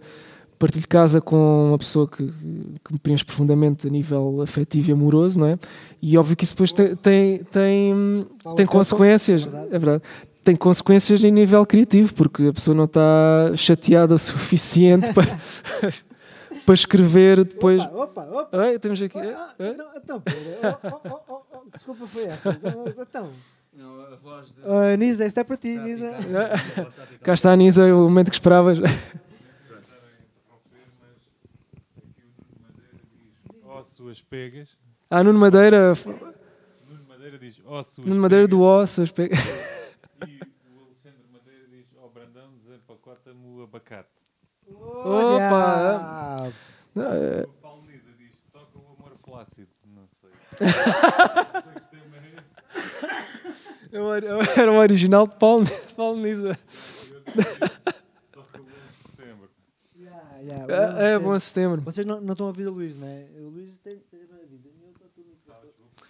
[0.58, 5.40] partilho casa com uma pessoa que, que me preenche profundamente a nível afetivo e amoroso,
[5.40, 5.60] não é?
[6.02, 9.68] E óbvio que isso depois tem, tem, tem, tem consequências, é verdade.
[9.68, 10.04] é verdade.
[10.44, 15.26] Tem consequências em nível criativo, porque a pessoa não está chateada o suficiente para,
[16.66, 17.82] para escrever depois.
[17.82, 18.58] Opa, opa, opa.
[18.58, 19.18] Oi, temos aqui.
[19.18, 19.72] Ah, eh, eh?
[19.74, 22.50] então, então, Pedro, oh, oh, oh, oh, oh, que desculpa foi essa?
[22.52, 23.30] Então, Então,
[23.74, 24.62] Não, a voz de.
[24.64, 26.14] oh, Nisa, esta é para ti, Nisa.
[27.24, 28.80] Cá está a Nisa, o momento que esperavas.
[33.76, 34.78] Ó suas pegas.
[35.10, 35.94] Ah, Nuno Madeira,
[36.88, 38.84] Nuno Madeira diz ó suas Nuno Madeira do pegas.
[38.84, 39.02] Osso.
[39.02, 39.30] as pe-
[40.28, 40.40] E
[40.70, 44.10] o Alexandre Madeira diz ó Brandão, desempacota-me o abacate.
[44.78, 46.52] Olha!
[46.94, 49.68] Não, é- O Paulo Nisa diz toca o amor flácido.
[49.86, 50.30] Não sei.
[50.62, 52.20] Não sei que tema é
[53.90, 54.60] esse.
[54.62, 55.66] Era o original de Paulo,
[55.96, 56.58] Paulo Nisa.
[58.32, 58.72] Toca o 11
[59.04, 59.50] de setembro.
[60.46, 61.82] Yeah, yeah, É, é o bom setembro.
[61.82, 63.26] Vocês não, não estão a ouvir o Luís, não é?
[63.40, 63.98] O Luís tem.
[64.12, 64.70] tem uma vida.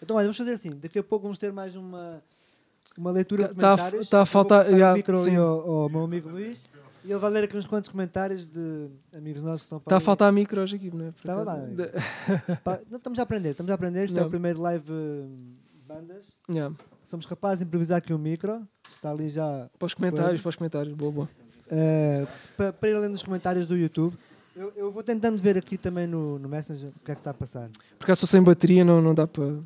[0.01, 0.71] Então, olha, vamos fazer assim.
[0.75, 2.21] Daqui a pouco vamos ter mais uma,
[2.97, 4.09] uma leitura de Tá a- comentários.
[4.09, 5.35] tá a vou faltar- passar o yeah, micro sim.
[5.35, 6.65] ao, ao meu amigo Luís
[7.03, 9.97] e ele vai ler aqui uns quantos comentários de amigos nossos que estão para Está
[9.97, 11.09] a faltar micro hoje aqui, não é?
[11.09, 11.57] Estava lá.
[12.63, 14.05] Pá, não, estamos a aprender, estamos a aprender.
[14.05, 15.25] Isto é o primeiro live eh,
[15.87, 16.37] bandas.
[16.49, 16.75] Yeah.
[17.05, 18.67] Somos capazes de improvisar aqui um micro.
[18.91, 20.95] Está ali já Para os comentários, para os comentários.
[20.95, 21.29] Boa, boa.
[21.69, 24.17] Eh, para, para ir além dos comentários do YouTube.
[24.55, 27.31] Eu, eu vou tentando ver aqui também no, no Messenger o que é que está
[27.31, 27.69] a passar.
[27.99, 29.59] Por acaso estou sem bateria, não, não dá para,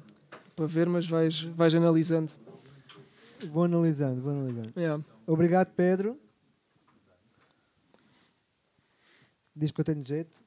[0.56, 2.32] para ver, mas vais, vais analisando.
[3.52, 4.72] Vou analisando, vou analisando.
[4.76, 5.04] Yeah.
[5.28, 6.18] Obrigado, Pedro.
[9.56, 10.38] Diz que eu tenho jeito.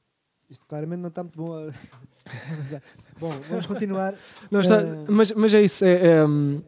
[0.49, 1.53] Isto claramente não está muito bom.
[1.53, 1.71] a-
[3.19, 4.13] bom, vamos continuar.
[4.51, 5.85] Não, está- Eh, mas, mas é isso.
[5.85, 6.61] É, é, hum,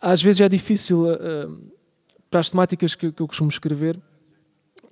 [0.00, 1.72] às vezes é difícil uh,
[2.30, 4.00] para as temáticas que, que eu costumo escrever.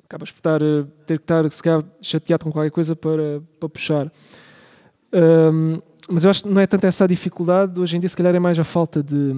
[0.05, 3.69] Acabas por estar, uh, ter que estar se calhar, chateado com qualquer coisa para, para
[3.69, 4.13] puxar.
[5.13, 7.81] Hum, mas eu acho que não é tanto essa a dificuldade.
[7.81, 9.33] Hoje em dia, se calhar, é mais a falta de,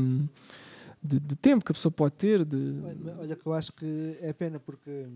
[1.03, 2.45] de, de tempo que a pessoa pode ter.
[2.45, 2.83] De,
[3.19, 5.07] Olha, que eu acho que é pena porque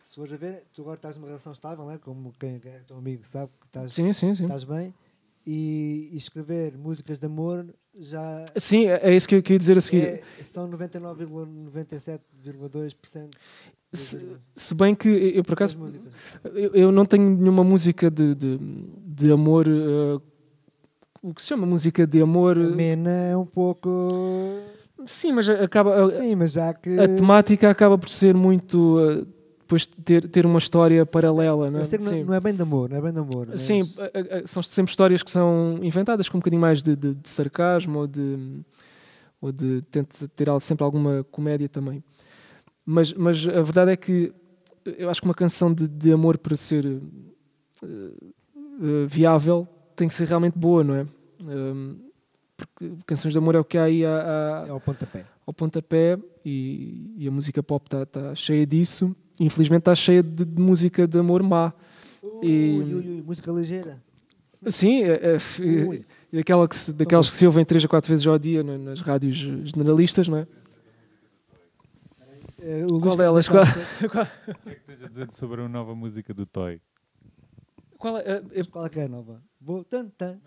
[0.00, 1.98] se fores a ver, tu agora estás numa relação estável, né?
[1.98, 4.44] como quem, quem é teu amigo sabe que estás, Sim, sim, sim.
[4.44, 4.94] estás bem.
[5.46, 7.66] E, e escrever músicas de amor
[7.98, 10.02] já Sim, é é isso que eu queria dizer a seguir.
[10.04, 13.30] é, são 99,97,2%
[13.92, 14.18] Se,
[14.56, 15.76] se bem que eu, por acaso,
[16.54, 18.58] eu, eu não tenho nenhuma música de, de,
[19.04, 19.66] de amor.
[19.68, 20.20] eh,
[21.22, 22.56] o que se chama música de amor.
[22.56, 24.08] Mena é um pouco.
[25.06, 26.06] Sim, mas acaba.
[26.06, 26.98] A, Sim, mas já que.
[26.98, 28.98] a temática acaba por ser muito.
[29.00, 29.26] eh,
[29.72, 31.82] depois ter, ter uma história paralela, não é?
[31.82, 32.24] Não, Sim.
[32.24, 33.46] não é bem de amor, não é bem de amor.
[33.48, 36.82] mas- Sim, a- a- a- são sempre histórias que são inventadas com um bocadinho mais
[36.82, 38.60] de, de- de sarcasmo ou de,
[39.40, 42.04] ou de tenta ter sempre alguma comédia também.
[42.84, 44.32] Mas, mas a verdade é que
[44.84, 50.14] eu acho que uma canção de, de amor para ser eh, eh, viável tem que
[50.14, 51.04] ser realmente boa, não é?
[51.44, 51.96] Um,
[52.56, 54.10] porque canções de amor é o que há aí à-
[54.62, 55.24] à- É ao pontapé.
[55.46, 59.14] ao pontapé e, e a música pop está tá cheia disso.
[59.40, 61.72] Infelizmente está cheia de, de música de amor má.
[62.42, 64.02] E- Ui, ui, ui, música ligeira.
[64.68, 65.38] Sim, é, é,
[65.88, 66.04] Ui.
[66.32, 68.78] e daquela que se, daquelas que se ouvem três a quatro vezes ao dia na-
[68.78, 70.46] nas rádios generalistas, não é?
[72.60, 73.48] Eh, o Qual delas?
[73.48, 73.66] Qual, O
[74.62, 76.80] que é que tens a dizer sobre a nova música do Toy?
[77.98, 79.42] qual é, é, Mas Qual é que é a nova?
[79.60, 79.82] Vou.
[79.84, 80.38] Tan, tan.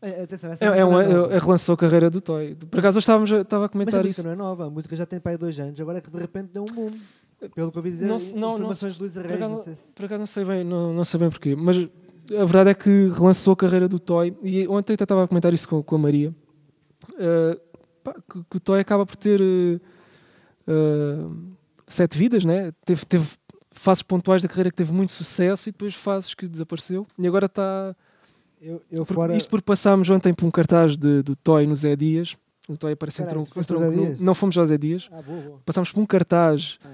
[0.00, 2.54] É, atenção, essa é, é, um, é é, relançou a carreira do Toy.
[2.54, 4.22] Por acaso hoje estávamos a- estava a Mas a comentar música isso.
[4.22, 6.18] não é nova, a música já tem para aí dois anos, agora é que de
[6.18, 6.92] repente deu um boom.
[7.40, 9.54] Pelo que eu ouvi dizer, Não não- não informações se- de Luísa por Reis, acaso-
[9.56, 9.94] não sei se...
[9.94, 13.08] Por acaso não sei bem, não, não sei bem porquê, mas a verdade é que
[13.14, 15.98] relançou a carreira do Toy e ontem até estava a comentar isso com, com a
[15.98, 16.34] Maria.
[17.18, 17.60] eh,
[18.02, 19.80] pá, que, que o Toy acaba por ter eh,
[20.66, 21.26] eh,
[21.86, 22.72] sete vidas, né?
[22.84, 23.28] Teve, teve
[23.70, 27.06] fases pontuais da carreira que teve muito sucesso e depois fases que desapareceu.
[27.18, 27.94] E agora está.
[28.60, 29.36] Eu, eu Por, fora...
[29.36, 32.36] Isto porque passámos ontem por um cartaz de, do Toy no Zé Dias.
[32.68, 33.58] O Toy aparece em tronco.
[33.58, 33.90] em tronco.
[33.96, 34.20] Dias?
[34.20, 35.08] Não fomos ao Zé Dias.
[35.12, 35.60] Ah, boa, boa.
[35.64, 36.78] Passámos por um cartaz.
[36.84, 36.88] Ah,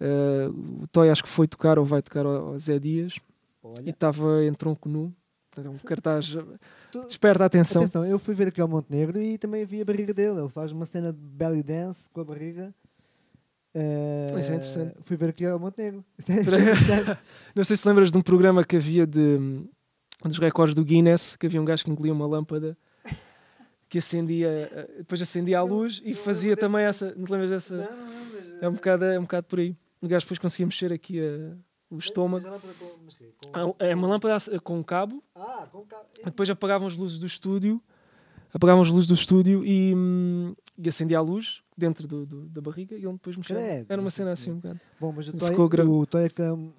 [0.00, 0.48] eh,
[0.82, 3.20] o Toy acho que foi tocar ou vai tocar ao, ao Zé Dias e
[3.66, 3.90] olha.
[3.90, 5.12] estava em tronco nu.
[5.58, 6.36] Um cartaz
[6.92, 7.80] Tu- desperta a atenção.
[7.82, 10.38] Atenção, eu fui ver aqui ao Montenegro e também vi a barriga dele.
[10.40, 12.74] Ele faz uma cena de belly dance com a barriga.
[13.74, 14.94] Eh, Isso é interessante.
[15.00, 16.04] Fui ver aqui ao Montenegro.
[16.18, 17.18] Isso é- interessante.
[17.54, 19.38] Não sei se lembras de um programa que havia de,
[20.22, 22.76] dos recordes do Guinness, que havia um gajo que engolia uma lâmpada
[23.88, 27.14] que acendia, eh, depois acendia a luz e fazia também essa.
[27.16, 27.76] Não te lembras dessa?
[27.76, 29.74] Não, não, mas, É um bocado, é um bocado por aí.
[30.00, 31.56] O gajo depois conseguia mexer aqui a-
[31.90, 32.44] o mas estômago.
[32.46, 36.04] lâmpada com- Ah, É uma lâmpada com um cabo, Ah, com cabo.
[36.24, 37.80] depois apagavam as luzes do estúdio,
[38.52, 42.60] apagavam as luzes do estúdio e, hum, e acendia a luz dentro do, do- da
[42.60, 43.56] barriga e ele depois mexia.
[43.56, 44.80] Credo, Era uma cena assim um bocado.
[45.00, 46.42] Bom, mas o Ficou Toy, gra- o Toy é que.
[46.42, 46.72] hum,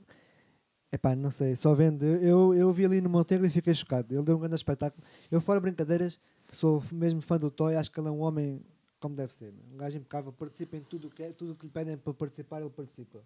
[0.90, 2.04] Epá, não sei, só vendo.
[2.06, 4.16] Eu, eu vi ali no Montenegro e fiquei chocado.
[4.16, 5.04] Ele deu um grande espetáculo.
[5.30, 6.18] Eu, fora brincadeiras,
[6.54, 8.62] sou mesmo fã do Toy, acho que ele é um homem
[9.00, 9.54] como deve ser.
[9.74, 12.70] Um gajo impecável, participa em tudo que é, tudo que lhe pedem para participar, ele
[12.70, 13.20] participa.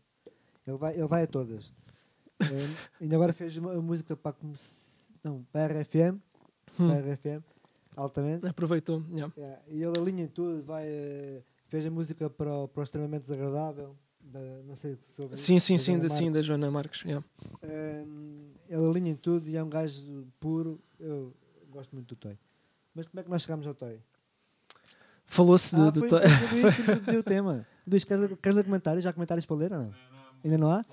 [0.67, 1.73] Ele vai, ele vai a todas.
[2.41, 2.45] Eh,
[3.01, 4.35] ainda agora fez uma música para,
[5.23, 6.19] não, para a RFM,
[6.79, 6.87] Hum.
[6.87, 7.43] para a RFM,
[7.95, 8.47] altamente.
[8.47, 9.03] Aproveitou.
[9.11, 9.33] yeah.
[9.37, 12.83] Yeah, E ele alinha em tudo, vai, eh, fez a música para o, para o
[12.83, 13.95] extremamente desagradável.
[14.23, 17.01] Da, não sei se ouve Sim, sim, sim, da, sim, da Joana Marques.
[17.03, 17.25] yeah.
[17.63, 20.79] Ehm, ele alinha em tudo e é um gajo puro.
[20.99, 21.33] Eu
[21.71, 22.37] gosto muito do Toy.
[22.93, 23.99] Mas como é que nós chegámos ao Toy?
[25.31, 26.19] Falou-se de, ah, do foi, Toy.
[26.73, 27.65] foi que o tema.
[27.87, 29.01] Luís, queres, queres comentários?
[29.01, 29.93] Já há comentários para ler ou não?
[30.43, 30.83] Ainda não há?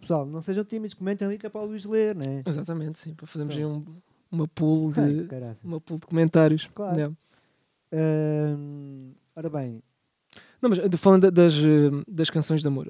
[0.00, 2.42] Pessoal, não sejam tímidos, comentem ali que é para o Luís ler, não é?
[2.46, 3.84] Exatamente, sim, para fazermos aí Então.
[4.32, 5.62] um, uma pool Ai, de, caraças.
[5.62, 6.66] uma pool de comentários.
[6.74, 6.96] Claro.
[6.96, 7.14] Yeah.
[9.36, 9.82] Ora bem,
[10.62, 12.86] Não, mas de- falando da- das, eh, das canções de amor,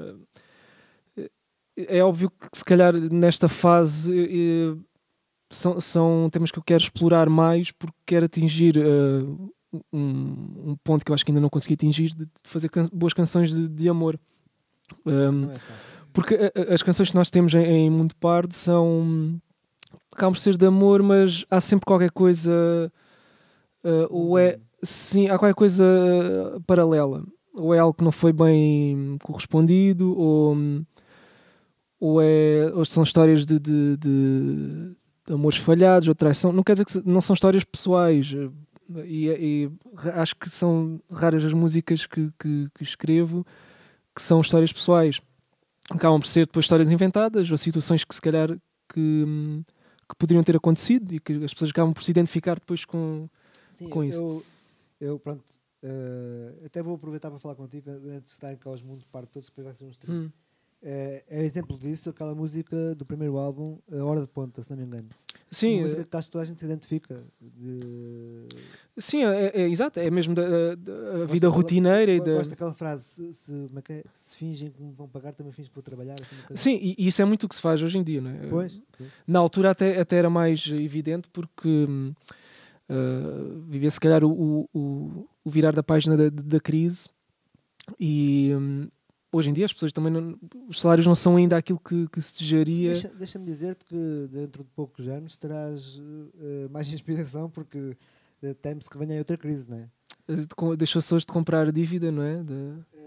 [1.16, 1.30] eh,
[1.76, 4.76] é óbvio que se calhar nesta fase eh,
[5.50, 9.24] são, são temas que eu quero explorar mais porque quero atingir eh,
[9.92, 12.88] um, um ponto que eu acho que ainda não consegui atingir de, de fazer can-
[12.92, 14.18] boas canções de, de amor.
[15.06, 15.54] Um, é
[16.12, 19.40] porque a- a- as canções que nós temos em, em Mundo Pardo são.
[20.12, 22.50] acabam por ser de amor, mas há sempre qualquer coisa.
[23.84, 24.58] uh, ou é.
[24.82, 27.22] Sim, há qualquer coisa uh, paralela.
[27.54, 30.56] Ou é algo que não foi bem correspondido, ou.
[32.00, 34.96] ou, é, ou são histórias de, de, de-
[35.32, 36.52] amores falhados, ou traição.
[36.52, 38.34] Não quer dizer que não são histórias pessoais.
[38.90, 39.70] Uh, E, e
[40.14, 43.46] acho que são raras as músicas que, que, que escrevo
[44.14, 45.20] que são histórias pessoais
[45.90, 48.50] acabam por ser depois histórias inventadas ou situações que se calhar
[48.92, 49.24] que,
[50.08, 53.28] que poderiam ter acontecido e que as pessoas acabam por se identificar depois com
[53.70, 54.18] Sim, com isso.
[54.18, 54.44] Eu,
[55.00, 55.44] eu pronto,
[55.82, 59.48] eh, até vou aproveitar para falar contigo antes de estarem cá os mundos para todos,
[59.48, 60.18] depois vai ser um stream.
[60.18, 60.32] Hum.
[60.82, 64.78] É, é exemplo disso aquela música do primeiro álbum, A Hora de Ponta, se não
[64.78, 65.08] me engano.
[65.50, 67.22] sim Uma música é, que acho que toda a gente se identifica.
[67.38, 68.48] De...
[68.96, 70.42] sim é, é exato é mesmo da,
[70.74, 70.74] da-
[71.26, 74.04] vida daquela- rotineira e go- da Gosto daquela frase: se, é é?
[74.14, 76.14] se fingem que me vão pagar, também fingem que vou trabalhar.
[76.14, 78.30] assim, sim e, e isso é muito o que se faz hoje em dia não
[78.30, 78.46] é?
[78.48, 78.80] Pois,
[79.26, 82.14] na altura até, até era mais evidente porque hum,
[82.88, 87.06] uh, vivia se calhar o, o, o- o virar da página da, da crise
[87.98, 88.88] e hum,
[89.32, 90.38] hoje em dia as pessoas também não,
[90.68, 94.62] os salários não são ainda aquilo que, que se desejaria Deixa- Deixa-me dizer-te que dentro
[94.64, 96.00] de poucos anos terás
[96.40, 97.96] eh, mais inspiração, porque
[98.42, 99.88] eh, teme-se que venha outra crise, não é?
[100.28, 102.42] de com- deixou-se hoje de comprar dívida, não é?
[102.42, 102.54] De,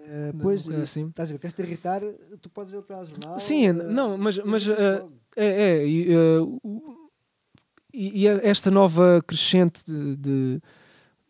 [0.05, 1.07] Eh, Não, pois, isto- assim.
[1.07, 2.01] estás a ver, queres te irritar,
[2.41, 3.39] tu podes ver o telejornal.
[3.39, 5.05] Sim, eh, não, mas, mas eh,
[5.38, 6.39] é, é e, eh,
[7.93, 10.62] e, esta nova crescente de, de-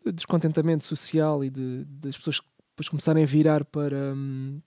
[0.04, 4.60] de descontentamento social e de, das pessoas depois começarem a virar para, hum,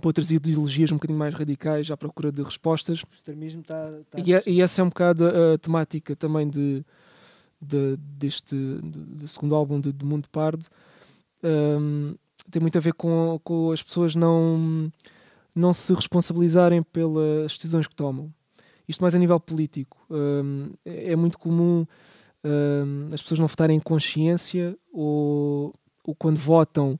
[0.00, 3.02] para outras ideologias um bocadinho mais radicais à procura de respostas.
[3.02, 3.90] O extremismo está.
[4.10, 6.84] Tá E, é- e essa é um bocado a, a temática também de,
[7.60, 10.66] de- deste do, do segundo álbum de, de Mundo Pardo.
[11.42, 12.14] Hum,
[12.50, 14.92] tem muito a ver com, com as pessoas não,
[15.54, 18.32] não se responsabilizarem pelas decisões que tomam.
[18.88, 19.98] Isto mais a nível político.
[20.10, 21.86] Hum, é, é muito comum
[22.44, 25.72] hum, as pessoas não votarem em consciência ou,
[26.04, 26.98] ou quando votam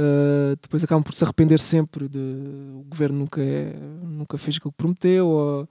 [0.00, 4.70] Uh, depois acabam por se arrepender sempre de o governo nunca, é, nunca fez aquilo
[4.70, 5.68] que prometeu ou-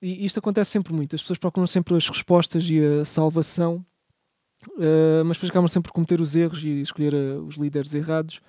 [0.00, 3.84] e isto acontece sempre muito as pessoas procuram sempre as respostas e a salvação
[4.76, 8.40] uh, mas depois acabam sempre por cometer os erros e escolher uh, os líderes errados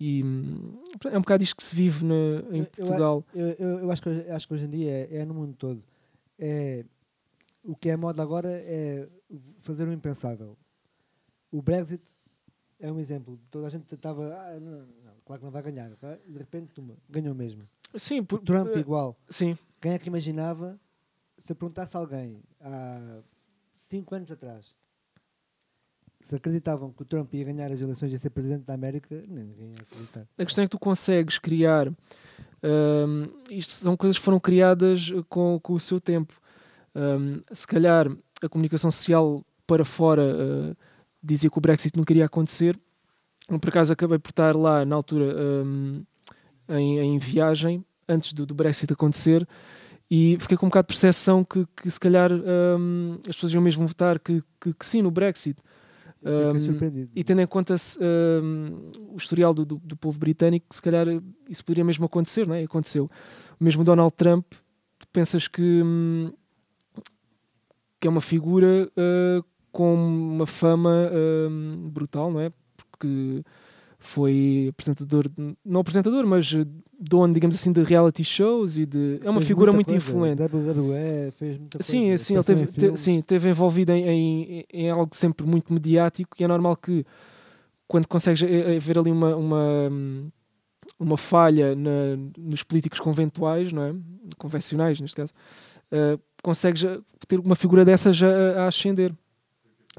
[0.00, 3.24] E hum, é um bocado isto que se vive na- em Eu- Portugal.
[3.34, 5.54] Eu, eu, eu acho, que, hoje- acho que hoje em dia é, é no mundo
[5.54, 5.82] todo.
[6.38, 6.84] É,
[7.64, 9.08] o que é moda agora é
[9.60, 10.56] fazer o impensável.
[11.50, 12.02] O Brexit
[12.80, 13.38] é um exemplo.
[13.50, 14.34] Toda a gente estava.
[14.34, 15.90] Ah, não, não, claro que não vai ganhar.
[16.26, 17.68] E de repente, toma, ganhou mesmo.
[17.96, 19.16] Sim, por, Trump eh, igual.
[19.28, 20.78] sim, Quem é que imaginava
[21.38, 23.20] se eu perguntasse a alguém há
[23.74, 24.76] cinco anos atrás
[26.20, 29.70] se acreditavam que o Trump ia ganhar as eleições e ser presidente da América, ninguém
[29.70, 30.26] ia acreditar.
[30.36, 31.88] A questão é que tu consegues criar.
[31.88, 36.34] hum, isto são coisas que foram criadas eh, com, com o seu tempo.
[36.94, 38.08] Hum, se calhar
[38.42, 40.76] a comunicação social para fora eh,
[41.22, 42.78] dizia que o Brexit não queria acontecer.
[43.48, 46.04] Por acaso acabei por estar lá na altura hum,
[46.68, 49.46] em, em viagem, antes do, do Brexit acontecer,
[50.10, 53.62] e fiquei com um bocado de percepção que, que se calhar hum, as pessoas iam
[53.62, 55.58] mesmo votar que, que, que sim no Brexit.
[56.60, 57.10] Surpreendido.
[57.14, 57.76] E tendo em conta
[58.42, 61.06] hum, o historial do, do, do povo britânico, se calhar
[61.48, 62.62] isso poderia mesmo acontecer, não é?
[62.64, 63.10] Aconteceu.
[63.58, 64.44] O mesmo Donald Trump,
[65.12, 66.32] pensas que, hum,
[68.00, 69.42] que é uma figura eh,
[69.78, 71.08] com uma fama
[71.48, 72.50] hum, brutal, não é?
[72.76, 73.44] Porque
[73.96, 75.26] foi apresentador,
[75.64, 76.52] não apresentador, mas
[76.98, 79.20] dono, digamos assim, de reality shows e de.
[79.22, 80.04] É uma Fez figura muito coisa.
[80.04, 80.42] influente.
[80.42, 82.24] WWE fez muita Sim, coisa.
[82.24, 86.42] sim, ele teve, te- sim, teve envolvido em, em, em algo sempre muito mediático e
[86.42, 87.04] é normal que
[87.86, 90.28] quando consegues eh, eh, ver ali uma, uma, hum,
[90.98, 93.94] uma falha na- nos políticos conventuais, não é?
[94.38, 95.32] convencionais neste caso,
[95.92, 96.84] eh, consegues
[97.28, 99.12] ter uma figura dessa já a, a ascender.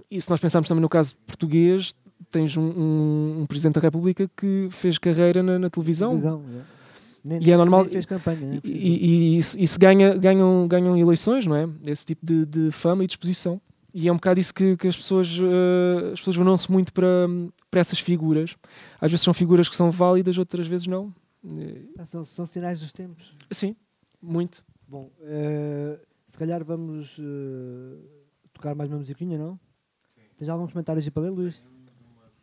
[0.09, 1.93] E se nós pensarmos também no caso português,
[2.29, 6.09] tens um, um- um Presidente da República que fez carreira na, na televisão.
[6.09, 6.79] Televisão, é.
[7.23, 8.39] Nem, E é normal- fez campanha.
[8.39, 11.67] nem E, e, e, se- e se ganha, ganham, ganham eleições, não é?
[11.85, 13.59] Esse tipo de, de fama e disposição.
[13.93, 17.27] E é um bocado isso que, que as pessoas, eh, as pessoas vão-se muito para,
[17.71, 18.55] para essas figuras.
[19.01, 21.13] Às vezes são figuras que são válidas, outras vezes não.
[21.97, 23.33] Ah, são, são sinais dos tempos.
[23.51, 23.75] Sim,
[24.21, 24.63] muito.
[24.87, 27.97] Bom, eh, se calhar vamos eh,
[28.53, 29.59] tocar mais uma musiquinha, não?
[30.39, 31.61] Tens alguns comentários aí para ler, Luís?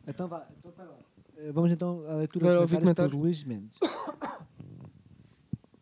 [0.07, 0.99] Então vá, então pera lá.
[1.39, 3.19] Eh, vamos então à leitura Quero de comentários por.
[3.23, 3.79] Luís Mendes.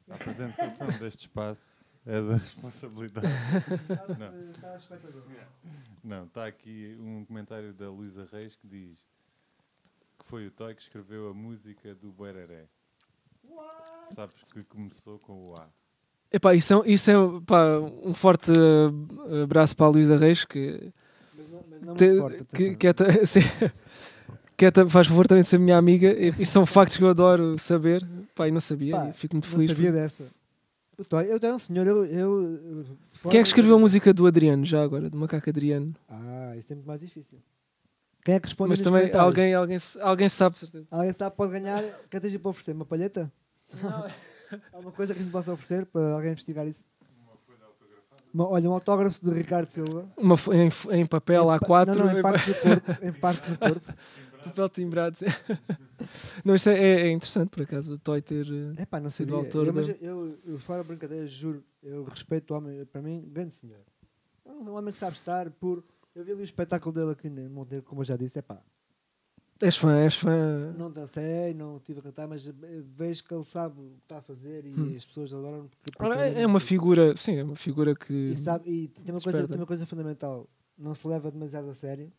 [0.08, 3.26] A apresentação deste espaço é da responsabilidade.
[6.04, 9.04] Não, está aqui um comentário da Luísa Reis que diz
[10.16, 12.68] que foi o Toy que escreveu a música do Bereré.
[14.14, 15.66] Sabes que começou com o A.
[16.30, 20.92] Epá, isso é, isso é pá, um forte eh, abraço para a Luísa Reis, que,
[21.36, 22.92] Mas não, mas não te- muito forte, que, que é
[23.26, 23.40] sim,
[24.56, 26.12] que é faz favor também de ser minha amiga.
[26.12, 28.06] E, são factos que eu adoro saber.
[28.38, 29.70] E não sabia, Pá, fico muito não feliz.
[29.70, 30.30] sabia por- dessa.
[30.96, 32.04] O Toy, eu tenho um senhor, eu...
[32.06, 35.10] eu Quem é fora- que escreveu a música do Adriano, já agora?
[35.10, 35.92] Do Macaco Adriano?
[36.08, 37.38] Ah, isso é muito mais difícil.
[38.24, 40.86] Quem é que responde Mas também alguém, alguém, alguém sabe, de certeza.
[40.90, 41.82] Alguém sabe pode ganhar.
[42.08, 43.30] Quer esteja para oferecer uma palheta?
[44.72, 46.84] Alguma coisa que a gente possa oferecer para alguém investigar isso?
[48.34, 50.10] Uma, olha, um autógrafo do Ricardo Silva.
[50.16, 53.04] Uma, em, em papel Em pa- A4, Não, não, em partes do corpo.
[53.06, 53.92] Em partes do corpo.
[54.44, 55.16] papel timbrado.
[55.16, 55.26] sim.
[56.44, 58.46] não, isto é, é- é interessante, por acaso, o Toy ter.
[58.76, 62.52] eh, Epá, não Sido autor Eu, mas da- eu, eu, fora brincadeira, juro, eu respeito
[62.52, 63.78] o homem, para mim, grande senhor.
[64.44, 65.84] É um homem que sabe estar por...
[66.14, 68.58] Eu vi ali o espetáculo dele aqui no Monteiro, como eu já disse, epá,
[69.60, 70.74] És fã, és fã.
[70.76, 72.44] não dancei, não estive a cantar, mas
[72.96, 74.94] vejo que ele sabe o que está a fazer e Hum.
[74.96, 78.12] as pessoas adoram porque, porque É é uma figura, sim, é uma figura que.
[78.12, 81.74] E, sabe, e tem, uma coisa, tem uma coisa fundamental: não se leva demasiado a
[81.74, 82.12] sério.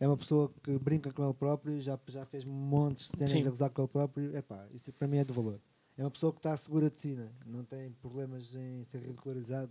[0.00, 3.50] É uma pessoa que brinca com ele próprio, já, já fez montes de cenas a
[3.50, 4.36] gozar com ele próprio.
[4.36, 5.60] Epá, isso para mim é de valor.
[5.96, 7.28] É uma pessoa que está segura de si, né?
[7.46, 9.70] não tem problemas em ser ridicularizado.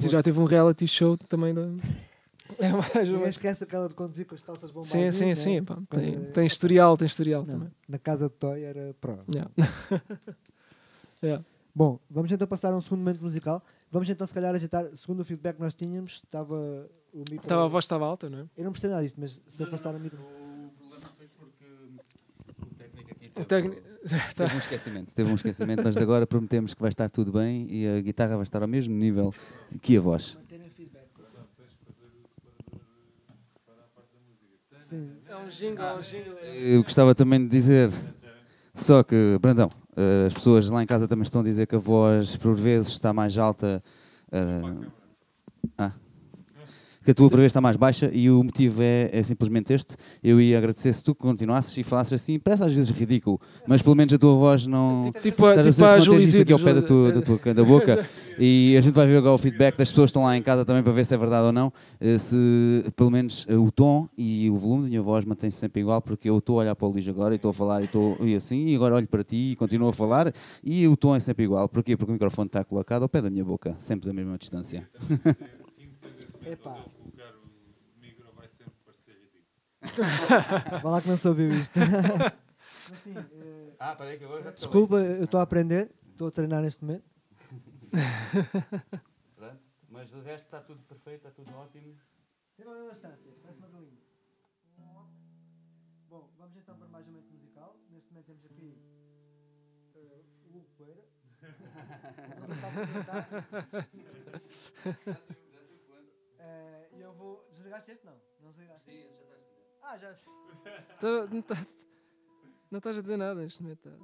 [0.00, 1.54] Já teve um reality show também.
[1.54, 1.62] Da...
[2.58, 3.28] É mais menos.
[3.28, 5.14] esquece aquela de conduzir com as calças Sim, bombadas.
[5.16, 5.62] sim, sim.
[5.64, 7.70] pá, tem, Quando- tem historial, tem historial Não, também.
[7.88, 9.18] na casa de Toy era pró.
[9.34, 9.50] Yeah.
[11.22, 11.42] Yeah.
[11.74, 13.62] Bom, vamos então passar a um segundo momento musical.
[13.90, 14.84] Vamos então, se calhar, agitar.
[14.94, 16.54] Segundo o feedback que nós tínhamos, estava
[17.12, 17.36] o micro.
[17.36, 18.44] Estava, a voz estava alta, não é?
[18.56, 20.18] Eu não percebi nada disto, mas se afastar o micro.
[20.20, 21.64] O problema foi porque
[22.62, 23.82] o técnico aqui O teve, técnico.
[24.36, 27.88] Teve um esquecimento, teve um esquecimento, mas agora prometemos que vai estar tudo bem e
[27.88, 29.34] a guitarra vai estar ao mesmo nível
[29.82, 30.34] que a voz.
[30.34, 31.06] Manterem feedback.
[34.86, 35.10] Sim.
[35.28, 36.32] É um jingle, é um jingle.
[36.44, 37.90] Eu gostava também de dizer,
[38.72, 41.78] só que, Brandão, eh, as pessoas lá em casa também estão a dizer que a
[41.78, 43.82] voz por vezes está mais alta.
[45.76, 45.90] ah,
[47.06, 49.94] que a tua vez está mais baixa e o motivo é, é simplesmente este.
[50.22, 53.94] Eu ia agradecer se tu continuasses e falasses assim, parece às vezes ridículo, mas pelo
[53.94, 55.12] menos a tua voz não.
[55.22, 55.86] Tipo, a- tipo perceber?
[55.86, 58.06] a manteres isso aqui ao pé da tua, da, tua, da boca
[58.38, 60.64] e a gente vai ver agora o feedback das pessoas que estão lá em casa
[60.64, 61.72] também para ver se é verdade ou não.
[62.00, 62.36] eh, Se
[62.96, 66.28] pelo menos eh, o tom e o volume da minha voz mantém-se sempre igual, porque
[66.28, 68.34] eu estou a olhar para o Luís agora e estou a falar e estou e
[68.34, 70.32] assim, e agora olho para ti e continuo a falar
[70.64, 71.68] e o tom é sempre igual.
[71.68, 71.96] Porquê?
[71.96, 74.88] Porque o microfone está colocado ao pé da minha boca, sempre da mesma distância.
[76.46, 77.50] Epá, colocar o
[78.00, 79.46] micro vai sempre parecer ridículo.
[80.82, 81.78] vá lá que não se ouviu isto.
[82.90, 86.30] Mas sim, eh, Ah, peraí que agora já desculpa, eu estou a aprender, estou a
[86.30, 87.04] treinar neste momento.
[89.88, 91.96] Mas o resto está tudo perfeito, está tudo ótimo.
[92.56, 93.98] Sempre a mesma distância, parece uma galinha.
[96.08, 97.76] Bom, vamos então para mais um momento musical.
[97.90, 98.78] Neste momento temos aqui
[99.96, 101.02] eh, o Hugo Pereira.
[102.46, 103.28] Não está a apresentar.
[107.66, 107.70] Eh, eu.
[107.80, 108.04] Desligaste este?
[108.06, 108.20] Não.
[108.40, 108.84] Não desligaste?
[108.90, 109.56] Sim, esse já está desligado.
[109.82, 110.14] Ah, já.
[110.14, 111.66] Tá- Não tá-
[112.70, 113.80] não estás a dizer nada neste momento.
[113.82, 113.90] tá?
[113.90, 114.02] Neste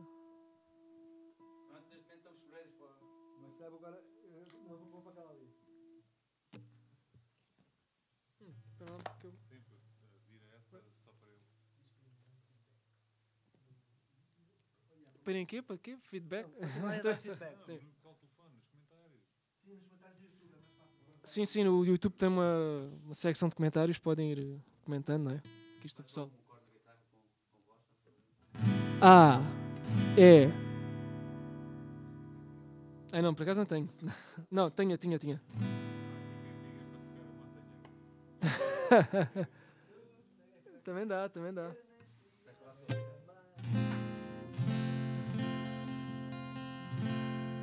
[1.91, 2.89] momento estamos sobreiros para.
[3.41, 4.03] Mas se calhar vou agora.
[4.25, 5.53] eh, Não, vou vou para aquela ali.
[8.81, 9.33] Lá, porque eu-
[10.29, 11.39] Vira essa só para eu.
[15.25, 15.63] Para em quê?
[15.63, 15.97] Para quê?
[16.03, 16.49] Feedback?
[16.81, 17.65] Vai dar feedback.
[17.65, 17.79] Sim.
[18.03, 18.55] Qual telefone?
[18.57, 19.23] Nos comentários.
[19.65, 21.12] Sim, nos comentários do YouTube é mais fácil.
[21.25, 25.31] Sim, sim, no YouTube tem uma, uma secção de comentários, podem ir eh, comentando, não
[25.31, 25.41] é?
[25.77, 26.29] Aqui está o pessoal.
[29.01, 29.39] Ah,
[30.19, 30.49] é.
[33.13, 33.89] Ai não, por acaso não tenho.
[34.51, 35.41] Não, tinha, tinha, tinha.
[40.83, 41.71] também dá, também dá.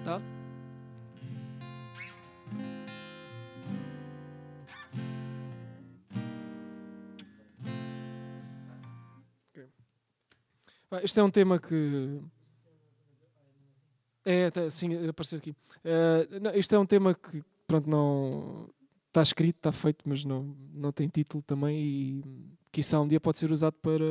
[0.06, 0.22] Tá?
[11.04, 12.20] Este é um tema que.
[14.26, 15.56] É, tá, sim, apareceu aqui.
[15.84, 18.70] Eh, não, isto é um tema que, pronto, não.
[19.08, 21.78] Está escrito, está feito, mas não, não tem título também.
[21.80, 22.24] E
[22.72, 24.06] quiçá um dia pode ser usado para,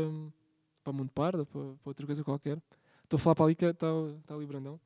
[0.83, 2.61] para Mundo Parda, para, para outra coisa qualquer.
[3.05, 3.87] Estou a falar para ali que está,
[4.21, 4.81] está ali Brandão.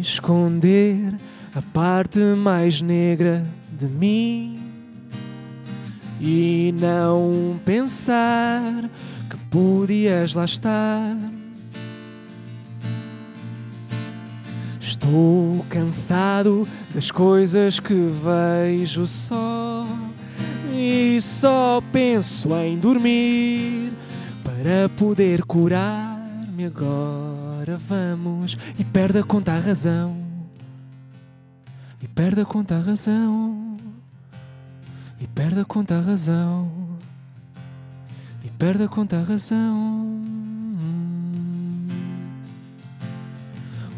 [0.00, 1.14] Esconder
[1.54, 4.60] a parte mais negra de mim
[6.20, 8.90] e não pensar
[9.30, 11.16] que podias lá estar.
[14.78, 19.86] Estou cansado das coisas que vejo só
[20.70, 23.92] e só penso em dormir
[24.44, 27.45] para poder curar-me agora.
[27.74, 30.16] Vamos e perde a conta a razão.
[32.00, 33.76] E perde a conta a razão.
[35.20, 36.70] E perde a conta a razão.
[38.44, 40.06] E perde a conta a razão.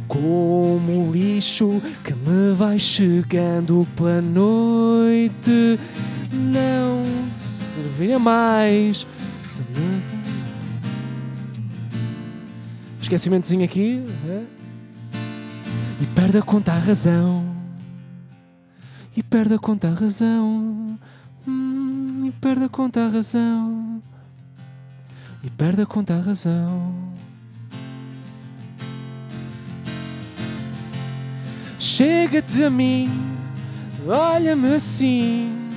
[0.06, 5.78] Como o lixo que me vai chegando pela noite,
[6.32, 7.02] não
[7.74, 9.06] serviria mais
[9.44, 10.17] se me
[13.08, 14.44] esquecimentozinho aqui é?
[15.98, 17.56] e perde a conta a razão.
[19.16, 20.98] E perde a conta a razão.
[21.46, 24.02] Hum, e perde a conta a razão.
[25.42, 26.94] E perde a conta a razão.
[31.78, 33.10] Chega-te a mim
[34.06, 35.70] olha-me assim.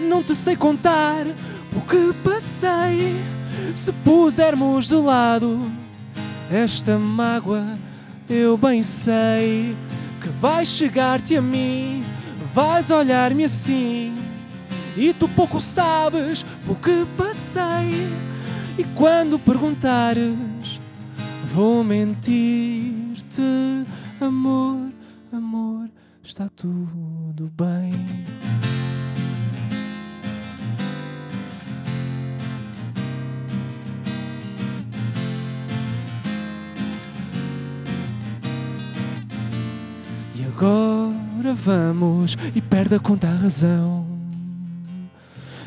[0.00, 1.24] Não te sei contar
[1.72, 3.16] porque passei.
[3.74, 5.70] Se pusermos de lado
[6.50, 7.78] esta mágoa
[8.28, 9.76] eu bem sei
[10.20, 12.04] que vai chegar-te a mim,
[12.52, 14.14] vais olhar-me assim,
[14.96, 18.08] e tu pouco sabes porque passei.
[18.76, 20.80] E quando perguntares,
[21.44, 23.42] vou mentir-te,
[24.20, 24.90] amor,
[25.32, 25.88] amor,
[26.22, 27.92] está tudo bem.
[40.58, 44.04] Agora vamos e perde a conta a razão.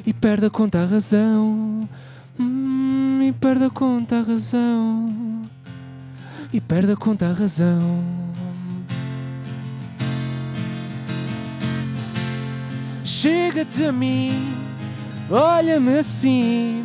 [0.06, 1.88] E perde a conta a razão.
[2.38, 5.50] Hum, e perde a conta a razão.
[6.52, 8.04] E perde a conta a razão.
[13.04, 14.56] chega-te a mim,
[15.30, 16.84] olha-me assim.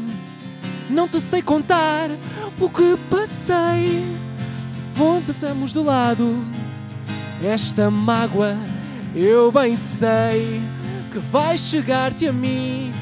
[0.91, 2.11] Não te sei contar
[2.61, 4.05] o que passei.
[4.69, 6.45] Se bom passamos do lado,
[7.43, 8.57] esta mágoa
[9.19, 10.61] eu bem sei
[11.11, 12.93] que vais chegar-te a mim,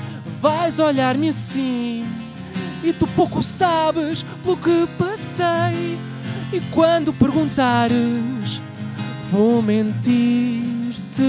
[0.41, 2.05] vais olhar-me assim.
[2.85, 5.99] E tu pouco sabes pelo que passei.
[6.53, 8.62] E quando perguntares,
[9.28, 11.22] vou mentir-te,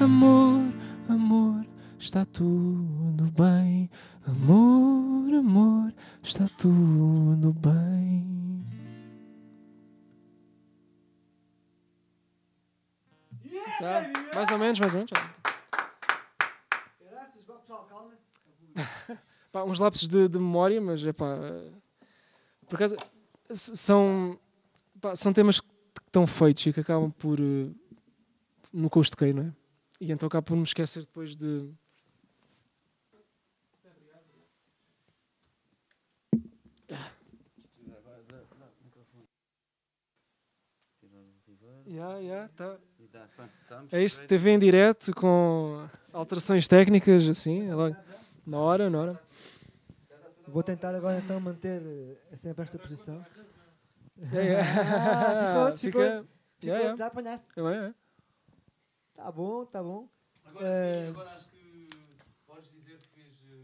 [0.00, 0.62] amor,
[1.06, 1.66] amor,
[1.98, 3.90] está tudo bem.
[4.26, 8.37] Amor, amor, está tudo bem.
[13.78, 14.04] Tá,
[14.34, 15.10] mais ou menos, mais ou menos.
[19.52, 21.36] Pá, uns lapsos de, de memória, mas é pá.
[22.68, 22.96] Por acaso,
[23.50, 24.38] são,
[25.00, 25.66] pá, são temas que
[26.06, 27.38] estão feitos e que acabam por.
[27.38, 27.70] eh,
[28.72, 29.52] no que eu toquei, não é?
[30.00, 31.70] E então acabo por me esquecer depois de.
[41.86, 42.78] Yeah, yeah, tá.
[43.92, 47.96] É isto, TV em direto com alterações técnicas, assim, é logo.
[48.46, 49.20] na hora, na hora.
[50.46, 51.82] Vou tentar agora então manter
[52.30, 53.24] eh, sempre esta posição.
[54.32, 54.60] É, é.
[54.60, 56.02] Ah, ficou, ficou.
[56.02, 56.26] Fica-
[56.60, 56.96] Ficou, Yeah, yeah.
[56.96, 57.46] Já apanhaste.
[57.56, 57.94] É é.
[59.14, 60.08] Tá bom, tá bom.
[60.46, 61.88] Agora Eh, sim, agora acho que
[62.46, 63.54] podes dizer que fez eh,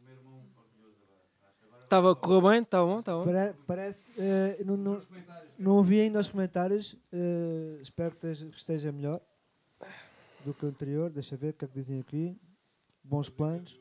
[0.00, 1.20] o meu irmão orgulhoso agora.
[1.48, 3.24] Acho que agora Estava, correu bem, está bom, está bom.
[3.24, 4.12] Pare- parece.
[4.18, 5.02] eh, não, não,
[5.58, 6.94] não ouvi ainda os comentários.
[7.12, 9.20] eh, espero que esteja melhor
[10.44, 11.10] do que o anterior.
[11.10, 12.36] Deixa ver o que é que dizem aqui.
[13.02, 13.78] Bons planos.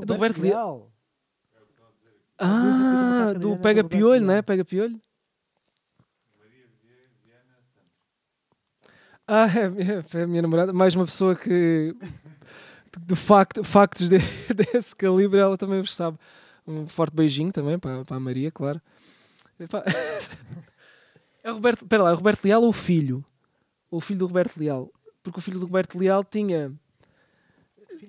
[0.00, 0.78] É do Roberto Leal.
[0.78, 0.92] Leal.
[2.38, 4.40] Ah, Macaca do Pega Piolho, né?
[4.40, 5.00] Pega Piolho.
[9.26, 10.72] Ah, é, é a minha namorada.
[10.72, 11.94] Mais uma pessoa que,
[13.06, 14.18] de facto, factos de-
[14.72, 16.18] desse calibre, ela também vos sabe.
[16.66, 18.80] Um forte beijinho também para, para a Maria, claro.
[21.50, 23.24] É o Roberto, espera lá, é o Roberto Leal ou o filho?
[23.90, 24.90] Ou o filho do Roberto Leal?
[25.22, 26.72] Porque o filho do Roberto Leal tinha,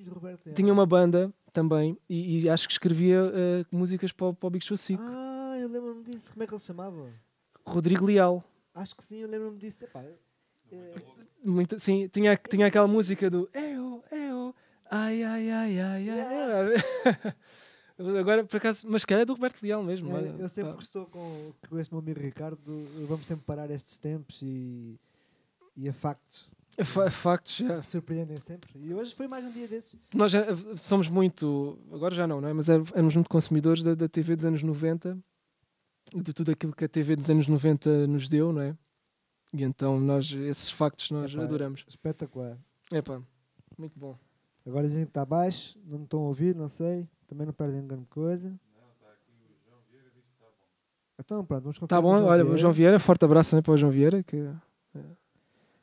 [0.09, 0.55] Roberto Leal.
[0.55, 4.49] tinha uma banda também e, e acho que escrevia eh, músicas para, o- para o
[4.49, 5.01] Big Show 5.
[5.03, 6.31] Ah, eu lembro-me disso.
[6.31, 7.09] Como é que ele se chamava?
[7.65, 8.43] Rodrigo Leal.
[8.73, 9.83] Acho que sim, eu lembro-me disso.
[9.83, 10.03] Epá,
[10.71, 10.95] eh,
[11.43, 14.55] Muito, sim, tinha, tinha aquela música do eu, eu,
[14.89, 17.35] ai, ai, ai, ai, ai.
[18.20, 20.16] Agora, por acaso, mas se calhar é do Roberto Leal mesmo.
[20.18, 22.60] É, eu sempre que estou com, com este meu amigo Ricardo,
[23.08, 24.99] vamos sempre parar estes tempos e,
[25.76, 27.84] e a factos É fa- factos, já.
[27.84, 28.72] surpreendem sempre.
[28.76, 29.97] E hoje foi mais um dia desses.
[30.14, 30.45] Nós já,
[30.78, 32.54] somos muito, agora já não, não é?
[32.54, 35.18] Mas é- éramos muito consumidores da, da TV dos anos 90
[36.16, 38.76] e de tudo aquilo que a TV dos anos 90 nos deu, não é?
[39.54, 41.84] E então nós, esses factos nós Epá, adoramos.
[41.88, 42.58] Espetacular.
[42.91, 43.22] Epá,
[43.78, 44.18] muito bom.
[44.66, 47.08] Agora dizem que está baixo, não me estão a ouvir, não sei.
[47.32, 48.53] Também não perdem grande coisa.
[51.17, 53.77] Então pronto, vamos confiar Tá bom, olha, o João Vieira, forte abraço também para o
[53.77, 54.53] João Vieira, que é,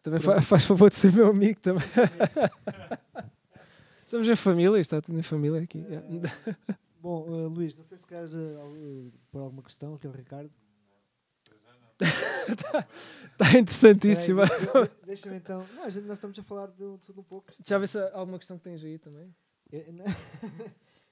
[0.02, 1.82] também fa- faz favor de ser meu amigo também.
[4.04, 5.86] Estamos em família, está tudo em família aqui.
[5.88, 6.02] é.
[7.00, 10.12] Bom, eh, Luís, não sei se queres eh, al- eh, pôr alguma questão aqui ao
[10.12, 10.50] Ricardo.
[13.32, 14.42] Está interessantíssimo.
[14.42, 15.64] Espera aí, de- de- Deixa-me então.
[15.74, 17.50] Não, gente- nós estamos a falar de tudo um pouco.
[17.66, 19.34] Já vê se há alguma questão que tens aí também.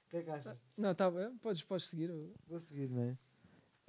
[0.07, 0.57] O que é que achas?
[0.77, 2.11] Não, tá, bem, podes, podes seguir.
[2.47, 3.17] Vou seguir, não é?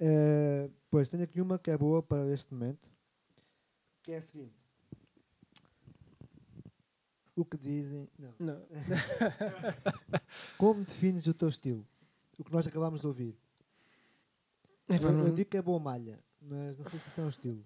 [0.01, 2.89] Eh, pois, tenho aqui uma que é boa para este momento,
[4.03, 4.53] que é a seguinte.
[7.35, 8.09] O que dizem...
[8.17, 8.33] Não.
[8.39, 8.67] Não.
[10.57, 11.87] Como defines o teu estilo?
[12.37, 13.37] O que nós acabámos de ouvir.
[14.89, 17.23] Epá, eu, não, eu digo que é boa malha, mas não sei se isso é
[17.23, 17.65] um estilo.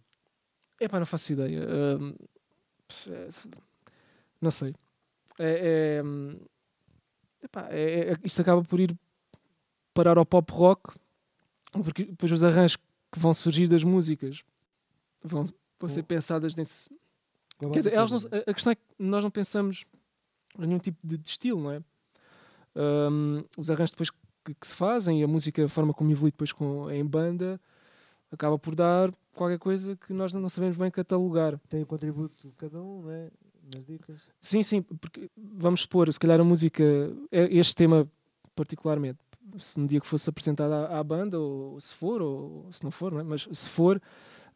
[0.80, 1.60] epá, não faço ideia.
[1.64, 3.49] É, se-
[4.41, 4.76] não sei.
[5.39, 6.39] É, é, hum,
[7.43, 8.97] epá, é- é- isto acaba por ir
[9.93, 10.93] parar ao pop rock,
[11.71, 12.77] porque depois os arranjos
[13.11, 14.43] que vão surgir das músicas
[15.23, 15.43] vão,
[15.79, 16.89] vão ser Com- pensadas nesse,
[17.59, 19.85] Quer dizer, elas não- a questão é que nós não pensamos
[20.59, 21.81] em nenhum tipo de, de estilo, não é?
[22.75, 26.31] Hum, os arranjos depois que, que se fazem e a música, a forma como evolui
[26.31, 27.61] depois com, em banda,
[28.31, 31.57] acaba por dar qualquer coisa que nós não sabemos bem catalogar.
[31.69, 33.29] Tem o contributo de cada um, né?
[33.74, 34.28] Nas dicas.
[34.41, 36.84] Sim, sim, porque vamos supor, se calhar a música,
[37.32, 38.07] é- este tema
[38.55, 39.20] particularmente,
[39.57, 42.91] se um dia que fosse apresentado à, à banda, ou se for, ou se não
[42.91, 43.24] for, não é?
[43.24, 44.01] mas se for,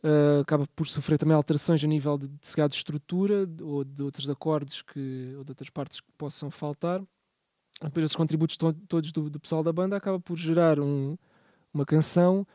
[0.04, 2.38] eh, acaba por sofrer também alterações a nível de, de,
[2.70, 7.02] de estrutura ou de outros acordes que, ou de outras partes que possam faltar.
[7.82, 11.16] Depois esses contributos to- todos do, do pessoal da banda acaba por gerar um-
[11.74, 12.46] uma canção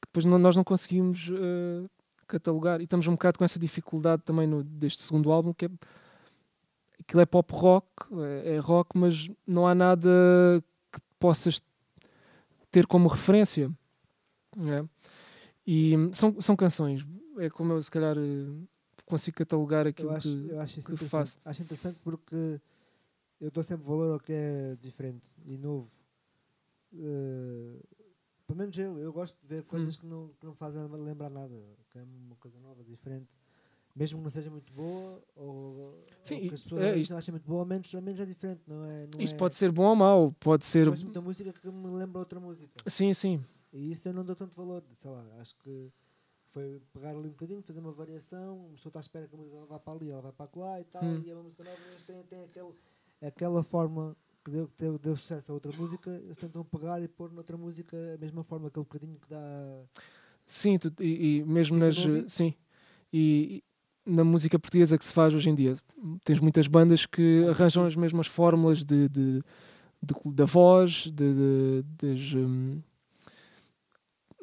[0.00, 1.86] que depois não- nós não conseguimos eh,
[2.26, 2.80] catalogar.
[2.80, 5.70] E estamos um bocado com essa dificuldade também no, deste segundo álbum, que é
[7.00, 7.86] aquilo é pop rock,
[8.44, 10.10] é, é rock, mas não há nada
[10.92, 11.60] que possas
[12.70, 13.70] ter como referência.
[14.66, 14.84] é?
[15.66, 17.06] E são, são canções.
[17.38, 18.66] É como eu, se calhar, eh,
[19.04, 20.48] consigo catalogar aquilo Eu acho, que.
[20.48, 21.38] eu acho que faço.
[21.44, 22.60] Acho interessante porque
[23.40, 25.90] eu dou sempre valor ao que é diferente e novo.
[26.94, 27.80] Eh,
[28.46, 29.66] pelo menos eu, eu gosto de ver Hum.
[29.66, 31.54] coisas que, não, que não fazem lembrar nada,
[31.90, 33.28] que é uma coisa nova, diferente.
[33.94, 37.14] Mesmo que não seja muito boa, ou, Sim, ou que as pessoas é, não isto-
[37.14, 39.06] achem muito boa, ao menos, ao menos é diferente, não é?
[39.06, 40.86] Não Isto é, pode ser bom ou mau, pode ser.
[40.88, 42.78] Ouço muita música que me lembra outra música.
[42.86, 43.40] Sim, sim.
[43.72, 45.90] E isso eu não dou tanto valor, sei lá, acho que
[46.50, 49.38] foi pegar ali um bocadinho, fazer uma variação, a pessoa está à espera que a
[49.38, 51.22] música vá para ali, ela vai para lá e tal, Hum.
[51.24, 52.74] e é uma música nova, eles têm, têm aquele,
[53.22, 54.14] aquela forma
[54.46, 57.96] que deu, deu, deu sucesso a outra música, eles tentam pegar e pôr noutra música
[58.14, 59.82] a mesma forma, aquele bocadinho que dá.
[60.46, 61.96] Sim, tu- e, e mesmo nas.
[62.28, 62.54] Sim.
[63.12, 63.62] E,
[64.06, 65.74] e na música portuguesa que se faz hoje em dia,
[66.24, 69.42] tens muitas bandas que arranjam as mesmas fórmulas de, de-
[70.00, 72.80] de- da voz, de, das, hum,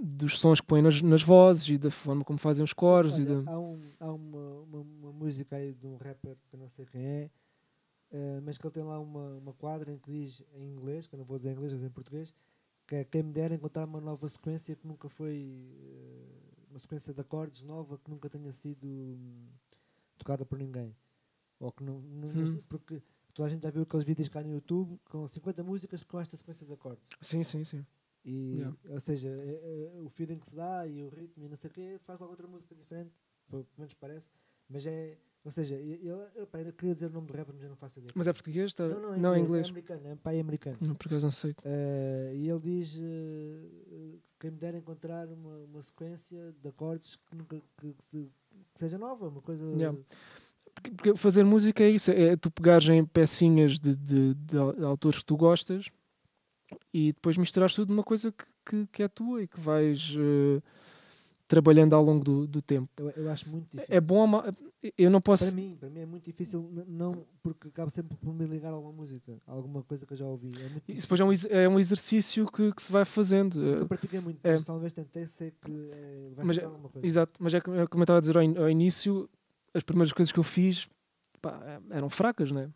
[0.02, 3.18] dos sons que põem nas, nas vozes e da forma como fazem os coros.
[3.18, 6.58] E olha, da- Há, um, há uma, uma, uma música aí de um rapper que
[6.58, 7.30] não sei quem é,
[8.14, 11.16] eh, mas que ele tem lá uma, uma quadra em que diz em inglês, que
[11.16, 12.34] eu não vou dizer em inglês, vou dizer em português,
[12.88, 17.14] que é quem me dera encontrar uma nova sequência que nunca foi eh, uma sequência
[17.14, 19.48] de acordes nova que nunca tenha sido hum,
[20.18, 20.96] tocada por ninguém.
[21.60, 22.60] Ou que não, não- Hum.
[22.70, 23.02] porque
[23.34, 26.36] toda a gente já viu aqueles vídeos cá no YouTube com 50 músicas com esta
[26.38, 27.04] sequência de acordes.
[27.22, 27.86] Sim, sim, sim.
[28.26, 28.78] E, Yeah.
[28.90, 31.70] Ou seja, é- é o feeling que se dá e o ritmo e não sei
[31.70, 33.12] o quê faz logo outra música diferente,
[33.50, 34.30] pelo menos parece.
[34.70, 35.18] Mas é.
[35.46, 37.70] Ou seja, eu, eu, eu, pá, eu queria dizer o nome do rapper, mas eu
[37.70, 38.12] não faço ideia.
[38.16, 38.74] Mas é português?
[38.74, 38.88] Tá?
[38.88, 39.68] não, não, não, é é inglês.
[39.68, 39.68] inglês.
[39.68, 40.78] É americano, é pai americano.
[40.88, 41.54] Não, por acaso não sei.
[41.66, 47.36] Eh, e ele diz: eh, quem me dera encontrar uma, uma sequência de acordes que,
[47.36, 48.32] nunca, que, que
[48.74, 49.66] que seja nova, uma coisa.
[49.76, 49.98] Yeah.
[50.76, 54.74] Porque, porque fazer música é isso, é tu pegares em pecinhas de, de, de au-
[54.74, 55.88] de autores que tu gostas
[56.94, 60.62] e depois misturares tudo numa coisa que, que, que é tua e que vais eh,
[61.48, 62.90] trabalhando ao longo do, do tempo.
[62.98, 63.86] Eu, eu acho muito difícil.
[63.96, 64.26] É bom,
[64.98, 65.48] eu não posso.
[65.52, 68.76] Para mim, para mim é muito difícil, não, porque acabo sempre por me ligar a
[68.76, 70.50] alguma música, a alguma coisa que eu já ouvi.
[70.88, 71.32] É Isso depois é um,
[71.64, 73.62] é um exercício que, que se vai fazendo.
[73.64, 74.52] eh, Eu pratiquei muito, É.
[74.54, 77.08] mas talvez tentei sei que eh, vai Mas ser é- alguma coisa.
[77.08, 79.30] Exato, mas é como é como eu estava a dizer ao, in- ao início,
[79.74, 80.88] as primeiras coisas que eu fiz
[81.42, 82.70] pá, eram fracas, não é?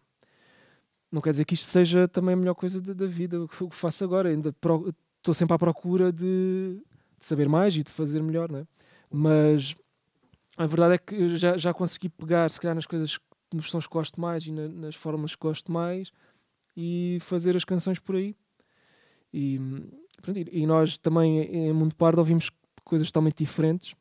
[1.12, 3.66] Não quer dizer que isto seja também a melhor coisa da, da vida, o que
[3.72, 4.28] faço agora.
[4.30, 6.82] Ainda estou sempre à procura de,
[7.20, 8.68] de saber mais e de fazer melhor, não é?
[9.10, 9.76] Mas
[10.58, 13.20] a verdade é que eu já, já consegui pegar, se calhar, nas coisas,
[13.54, 16.12] nos sons que gosto mais e na- nas formas que gosto mais
[16.76, 18.36] e fazer as canções por aí.
[19.34, 19.60] E,
[20.22, 22.50] pronto, e- e nós também, em Mundo Pardo, ouvimos
[22.84, 23.94] coisas totalmente diferentes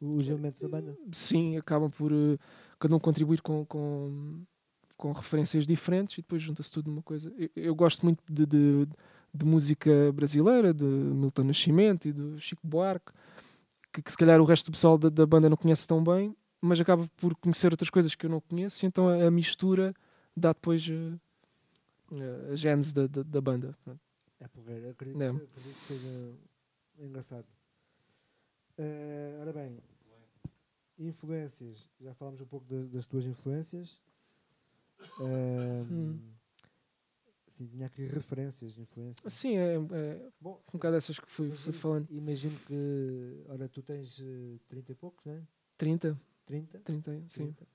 [0.00, 0.96] Os elementos da banda.
[1.12, 2.38] sim, acabam por eh,
[2.78, 4.42] cada um contribuir com, com,
[4.96, 7.32] com referências diferentes e depois junta-se tudo numa coisa.
[7.38, 8.92] Eu, eu gosto muito de, de, de
[9.44, 13.12] música brasileira, de Milton Nascimento e do Chico Buarque,
[13.92, 16.34] que, que se calhar o resto do pessoal da, da banda não conhece tão bem,
[16.60, 19.94] mas acaba por conhecer outras coisas que eu não conheço, então a, a mistura
[20.36, 20.86] dá depois
[22.12, 23.76] eh, a gênese da, da, da banda.
[24.40, 25.30] É porreiro, acredito, É.
[25.30, 26.32] que- acredito que seja
[26.98, 27.46] engraçado.
[28.78, 29.78] Eh, ora bem,
[30.98, 31.90] influências.
[32.00, 34.00] Já falámos um pouco da- das tuas influências.
[35.20, 36.18] Ehm, Hum.
[37.56, 39.24] Sim, tinha aqui referências, influências.
[39.24, 42.06] Assim, é, é Bom, um bocado dessas que fui, fui falando.
[42.10, 45.40] imagino que, ora, tu tens eh, 30 e poucos, não é?
[45.78, 46.78] 30, 30?
[46.80, 47.44] 30, sim.
[47.54, 47.66] 30.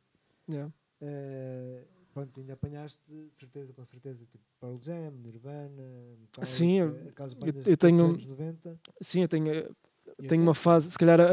[0.48, 0.72] Yeah.
[1.02, 5.82] Eh, pronto, ainda apanhaste, de certeza, com certeza, tipo Pearl Jam, Nirvana,
[6.20, 8.80] Metallica, Sim, eu- eu- eu tenho- anos 90.
[9.02, 9.76] Sim, eu tenho,
[10.20, 11.26] E tenho uma fase, se calhar a-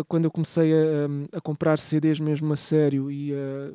[0.00, 3.72] a- quando eu comecei a, a comprar CDs mesmo a sério e a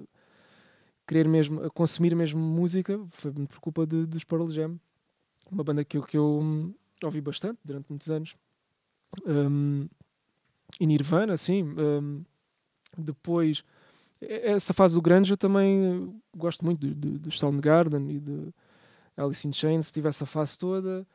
[1.09, 4.79] querer mesmo, a consumir mesmo música, foi por culpa de, dos Pearl Jam,
[5.51, 6.71] uma banda que eu, que eu hum,
[7.03, 8.35] ouvi bastante durante muitos anos.
[9.25, 9.87] Hum,
[10.79, 11.63] e Nirvana, sim.
[11.63, 12.23] hum,
[12.95, 13.63] depois,
[14.21, 18.53] essa fase do grunge eu também eh, gosto muito do, do, do Soundgarden e de
[19.17, 21.07] Alice in Chains, tive essa fase toda.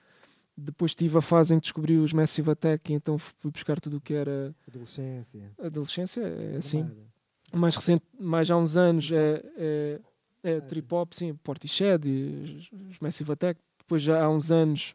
[0.56, 3.98] Depois tive a fase em que descobri os Massive Attack e então fui buscar tudo
[3.98, 5.52] o que era Adolescência.
[5.58, 6.82] adolescência, é assim.
[6.82, 7.13] Camada.
[7.52, 10.00] Mais recente, mais há uns anos, é, é,
[10.42, 13.60] é Ah, trip hop, sim, Portishead e os- Massive Attack.
[13.78, 14.94] Depois já há uns anos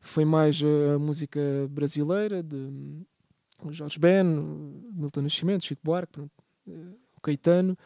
[0.00, 1.40] foi mais a música
[1.70, 3.04] brasileira de hum,
[3.70, 6.32] Jorge Ben, Milton Nascimento, Chico Buarque, pronto,
[6.66, 6.72] eh,
[7.16, 7.76] o Caetano.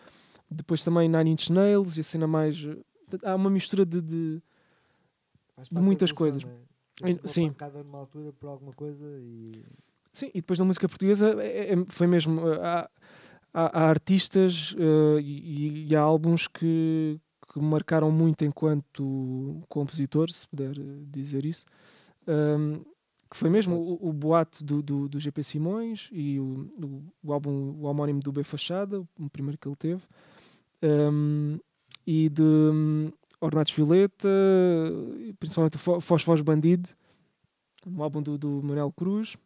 [0.50, 2.56] Depois também Nine Inch Nails e a cena mais...
[2.64, 2.78] eh,
[3.22, 4.42] Há uma mistura de- de
[5.70, 6.42] de muitas coisas.
[6.44, 7.10] é?
[7.10, 7.48] Uma sim.
[7.48, 9.62] pancada numa altura por alguma coisa e
[10.12, 12.40] Sim, e depois na música portuguesa é- é- foi mesmo.
[12.48, 12.90] eh, Há,
[13.56, 17.18] há- há artistas eh, e, e há álbuns que,
[17.52, 21.64] que me marcaram muito enquanto compositor, se puder eh, dizer isso.
[22.28, 22.82] Ahm,
[23.30, 27.32] que foi mesmo o, o boate do, do, do GP Simões e o, o, o
[27.32, 30.02] álbum o homónimo do B Fachada, o primeiro que ele teve.
[30.82, 31.58] Ahm,
[32.06, 34.28] e de hum, Ornatos Violeta,
[35.40, 36.90] principalmente Foz Foz Bandido,
[37.86, 39.36] um álbum do, do Manuel Cruz.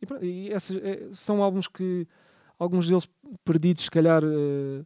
[0.00, 0.58] E, pronto, e eh,
[1.12, 2.06] são álbuns que
[2.58, 3.08] alguns deles
[3.44, 4.22] perdidos, se calhar.
[4.24, 4.84] eh,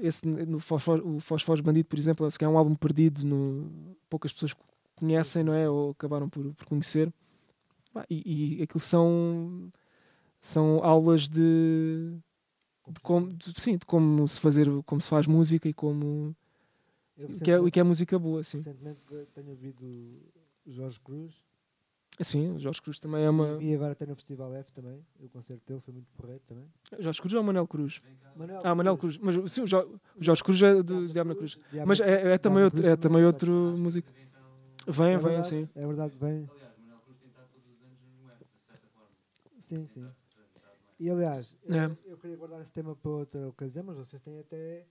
[0.00, 3.94] esse, no Foz- o Foz Bandido, por exemplo, se calhar é um álbum perdido, no,
[4.08, 4.54] poucas pessoas
[4.96, 5.68] conhecem, não é?
[5.68, 7.12] Ou acabaram por, por conhecer.
[8.08, 9.70] E, e aquilo são,
[10.40, 12.16] são aulas de,
[12.88, 16.34] de como, de- sim, de como se fazer, como se faz música e como
[17.18, 18.58] e que é, e que é música boa, sim.
[18.58, 19.00] Recentemente
[19.34, 20.22] tenho ouvido
[20.66, 21.44] Jorge Cruz
[22.22, 23.62] Sim, o Jorge Cruz também é uma.
[23.62, 25.02] e agora até no Festival F também.
[25.20, 26.66] O concerto dele foi muito porreiro também.
[26.98, 28.02] Jorge Cruz ou Manel Cruz?
[28.36, 29.16] Manel Ah, Manel Cruz.
[29.18, 31.58] Mas sim, o Jo- o Jorge Cruz é do Diabo na Cruz.
[31.72, 34.10] Diabo Mas é, é também outro, Cruz é também é outro músico.
[34.12, 35.68] É Vem, vem, verdade, sim.
[35.74, 36.48] É verdade, vem.
[36.50, 39.08] Aliás, o Manuel Cruz tem estado todos os anos no F, de certa forma.
[39.58, 40.06] Sim, sim.
[40.98, 41.84] E aliás, É.
[41.86, 44.86] eu, eu queria guardar esse tema para outra ocasião, mas vocês têm até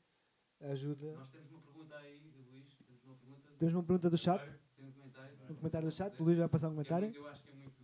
[0.61, 1.13] ajuda.
[1.13, 2.65] Nós temos uma pergunta aí, do Luís.
[2.87, 3.49] Temos uma pergunta.
[3.59, 4.53] Temos uma pergunta do chat, Tem
[5.51, 5.89] um comentário.
[5.89, 6.19] do chat.
[6.19, 7.11] O Luís vai passar um comentário.
[7.15, 7.79] Eu acho que é muito.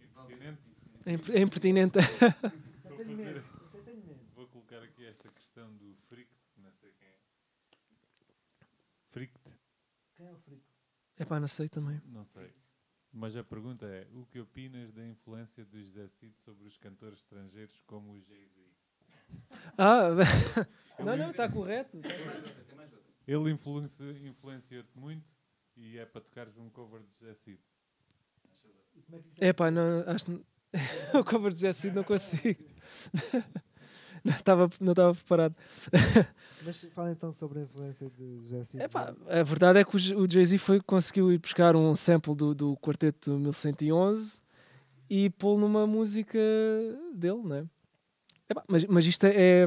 [0.00, 0.62] Impertinente.
[1.04, 1.98] É é impertinente.
[1.98, 7.16] Vou, fazer- vou colocar aqui esta questão do Frict, que não sei quem é.
[9.08, 9.38] Frict,
[10.16, 10.62] Quem é o Frico?
[11.18, 12.00] É pá, não sei também.
[12.06, 12.52] não sei.
[13.12, 17.18] Mas a pergunta é: o que opinas da influência do José Cid sobre os cantores
[17.20, 18.60] estrangeiros como o Jay-Z?
[19.78, 20.08] Ah,
[21.02, 22.00] não, não, está correto.
[23.26, 25.34] Ele influenci- influenciou-te muito
[25.76, 27.58] e é para tocares um cover de José Cid.
[28.94, 30.44] E como é que isso É pá, não, acho que
[31.18, 32.62] o cover de Jesse não consigo.
[34.24, 35.54] Não estava não estava preparado.
[36.64, 38.82] Mas fala então sobre a influência de José Cid.
[38.82, 42.76] Epá, a verdade é que o Jay-Z foi, conseguiu ir buscar um sample do, do
[42.78, 44.40] quarteto 1111
[45.08, 46.36] e pô-lo numa música
[47.14, 47.64] dele, não é?
[48.48, 49.66] Epá, mas, mas isto é, é-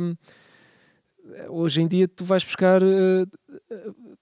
[1.50, 2.82] Hoje em dia tu vais buscar.
[2.82, 3.26] eh,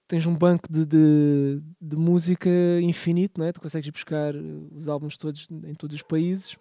[0.06, 2.50] tens um banco de, de, de música
[2.82, 3.52] infinito, não é?
[3.52, 6.56] Tu consegues ir buscar os álbuns todos em todos os países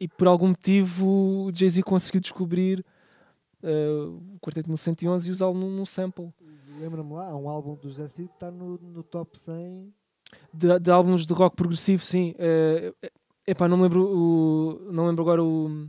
[0.00, 2.84] e por algum motivo o Jay-Z conseguiu descobrir
[3.62, 3.88] eh,
[4.34, 6.32] o quarteto 1111 e usá-lo num, num sample.
[6.80, 9.92] Lembra-me lá, há um álbum do José Cid que está no, no top 100.
[10.52, 12.34] de, de álbuns de rock progressivo, sim.
[12.38, 12.92] É,
[13.46, 15.88] epá, não me lembro o, não lembro agora o,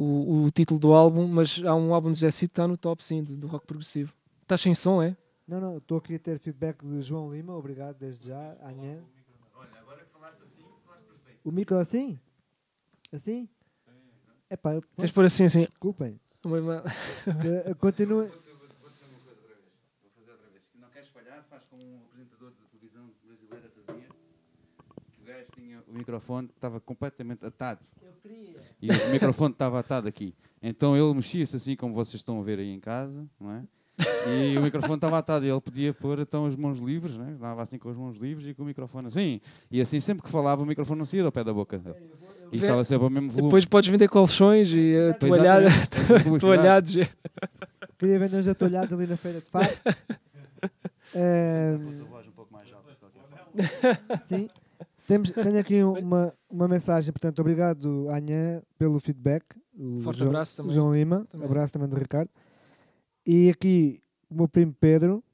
[0.00, 3.04] o, o título do álbum, mas há um álbum de Jesse que está no top,
[3.04, 4.14] sim, do, do rock progressivo.
[4.42, 5.14] Estás sem som, é?
[5.46, 8.56] Não, não, estou aqui a ter feedback de João Lima, obrigado desde já.
[8.62, 9.02] Anhã.
[9.54, 11.40] Olha, agora que falaste assim, falaste perfeito.
[11.44, 12.18] O micro assim?
[13.12, 13.48] Assim?
[14.48, 15.60] É pá, Tens de pôr assim, assim.
[15.60, 16.18] desculpem.
[17.66, 18.24] Eh, Continua.
[18.24, 18.96] Vou dizer uma coisa
[19.28, 19.60] outra vez.
[20.00, 20.64] Vou fazer outra vez.
[20.64, 24.08] Se não queres falhar, faz como um apresentador da televisão brasileira fazia.
[25.19, 27.80] O gajo tinha o microfone, estava completamente atado.
[28.02, 28.56] Eu queria.
[28.80, 30.34] E o microfone estava atado aqui.
[30.62, 33.62] Então ele mexia-se assim como vocês estão a ver aí em casa, não é?
[34.28, 37.36] E o microfone estava atado e ele podia pôr então as mãos livres, né?
[37.38, 39.40] dava assim com as mãos livres e com o microfone assim.
[39.70, 41.96] E assim sempre que falava o microfone não saía do pé da boca dele.
[42.50, 43.48] E Vê- estava sempre ao mesmo volume.
[43.48, 46.40] Depois podes vender colchões e uh, publicidade.
[46.40, 46.94] toalhados.
[47.98, 49.46] Queria vender uns atolhados ali na feira de.
[51.12, 54.48] Eh, a voz um pouco mais alta, só que- sim.
[55.10, 59.44] Temos, tenho aqui uma, uma mensagem, portanto, obrigado, Anhã, pelo feedback.
[59.76, 60.72] O Forte João- abraço também.
[60.72, 61.46] João Lima, Também.
[61.48, 62.30] abraço também do Ricardo.
[63.26, 65.24] E aqui o meu primo Pedro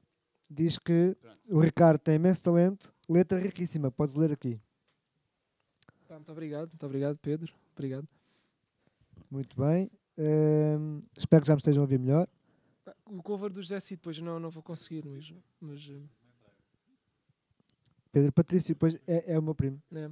[0.50, 1.14] diz que
[1.46, 4.58] o Ricardo tem imenso talento, letra riquíssima, podes ler aqui.
[6.08, 7.52] Pá, muito obrigado, muito obrigado, Pedro.
[7.74, 8.08] Obrigado.
[9.30, 9.90] Muito bem.
[10.16, 12.26] Ehm, espero que já me estejam a ouvir melhor.
[13.04, 15.42] O cover do Jesse depois não, não vou conseguir mesmo.
[15.60, 16.02] Mas uh,
[18.16, 19.78] Pedro Patrício, depois é, é o meu primo.
[19.94, 20.10] é.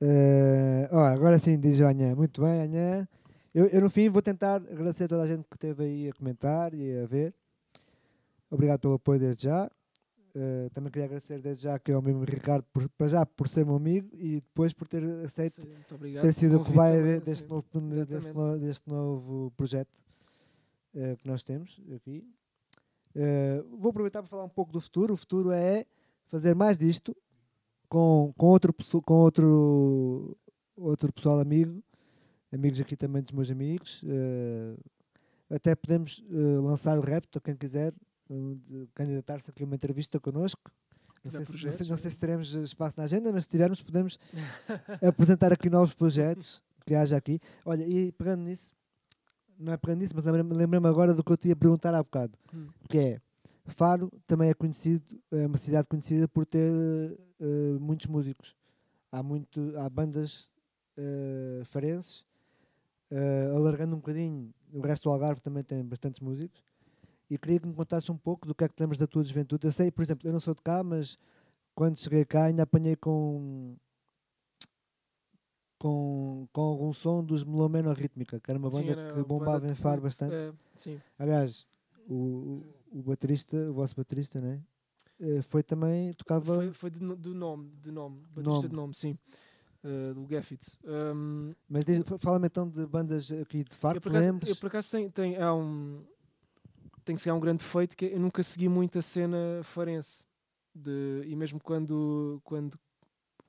[0.00, 2.12] Eh, ó, agora sim, diz o Anhã.
[2.16, 3.08] Muito bem, Anhã.
[3.54, 6.12] Eu, eu, no fim, vou tentar agradecer a toda a gente que esteve aí a
[6.12, 7.32] comentar e a ver.
[8.50, 9.70] Obrigado pelo apoio desde já.
[10.34, 13.48] Eh, também queria agradecer desde já que é o mesmo Ricardo, por, para já por
[13.48, 15.72] ser meu amigo e depois por ter aceito Sim,
[16.20, 18.34] ter sido o cobaia deste novo, deste, Exatamente.
[18.34, 20.02] no- deste novo projeto
[20.96, 22.28] eh, que nós temos aqui.
[23.16, 25.14] Eh, vou aproveitar para falar um pouco do futuro.
[25.14, 25.86] O futuro é
[26.26, 27.16] fazer mais disto
[27.88, 30.36] com, com, outro, com outro,
[30.76, 31.82] outro pessoal amigo,
[32.52, 34.04] amigos aqui também dos meus amigos.
[34.06, 34.76] eh,
[35.48, 37.94] até podemos eh, lançar o repto a quem quiser,
[38.94, 40.70] candidatar-se aqui a uma entrevista connosco.
[41.24, 42.02] Não sei, se, não, projetos, sei, não sim.
[42.02, 44.18] sei se teremos espaço na agenda, mas se tivermos, podemos
[45.06, 47.40] apresentar aqui novos projetos que haja aqui.
[47.64, 48.74] Olha, e pegando nisso,
[49.58, 52.32] não é pegando nisso, mas lembrei-me agora do que eu te ia perguntar há bocado,
[52.54, 52.68] Hum.
[52.88, 53.20] que é
[53.66, 56.70] Faro também é conhecido, é uma cidade conhecida por ter
[57.40, 58.54] eh, muitos músicos.
[59.10, 60.48] Há, muito, há bandas
[60.96, 62.24] eh, farenses,
[63.10, 66.62] eh, alargando um bocadinho, o resto do Algarve também tem bastantes músicos.
[67.28, 69.24] E queria que me contasses um pouco do que é que te lembras da tua
[69.24, 69.66] juventude.
[69.66, 71.18] Eu sei, por exemplo, eu não sou de cá, mas
[71.74, 73.74] quando cheguei cá ainda apanhei com
[75.78, 79.60] com, com algum som dos Melomeno Rítmica, que era uma Sim, banda era que bombava
[79.60, 80.34] banda em Faro bastante.
[80.34, 81.00] é, sim.
[81.18, 81.66] Aliás,
[82.08, 84.62] o, o, o baterista, o vosso baterista, né?
[85.18, 86.56] Eh, foi também, tocava.
[86.56, 88.36] Foi, foi de no- do nome, de nome, Nome.
[88.36, 89.18] baterista de nome, sim.
[89.84, 90.78] Uh, do Gaffitz.
[90.84, 91.84] Um, Mas
[92.18, 95.44] fala-me então de bandas aqui de Faro, eu, por acaso, eu por acaso tenho, tenho,
[95.44, 96.04] há um,
[97.04, 100.24] tenho que ser um grande feito que eu nunca segui muito a cena farense.
[100.74, 102.76] De, e mesmo quando, quando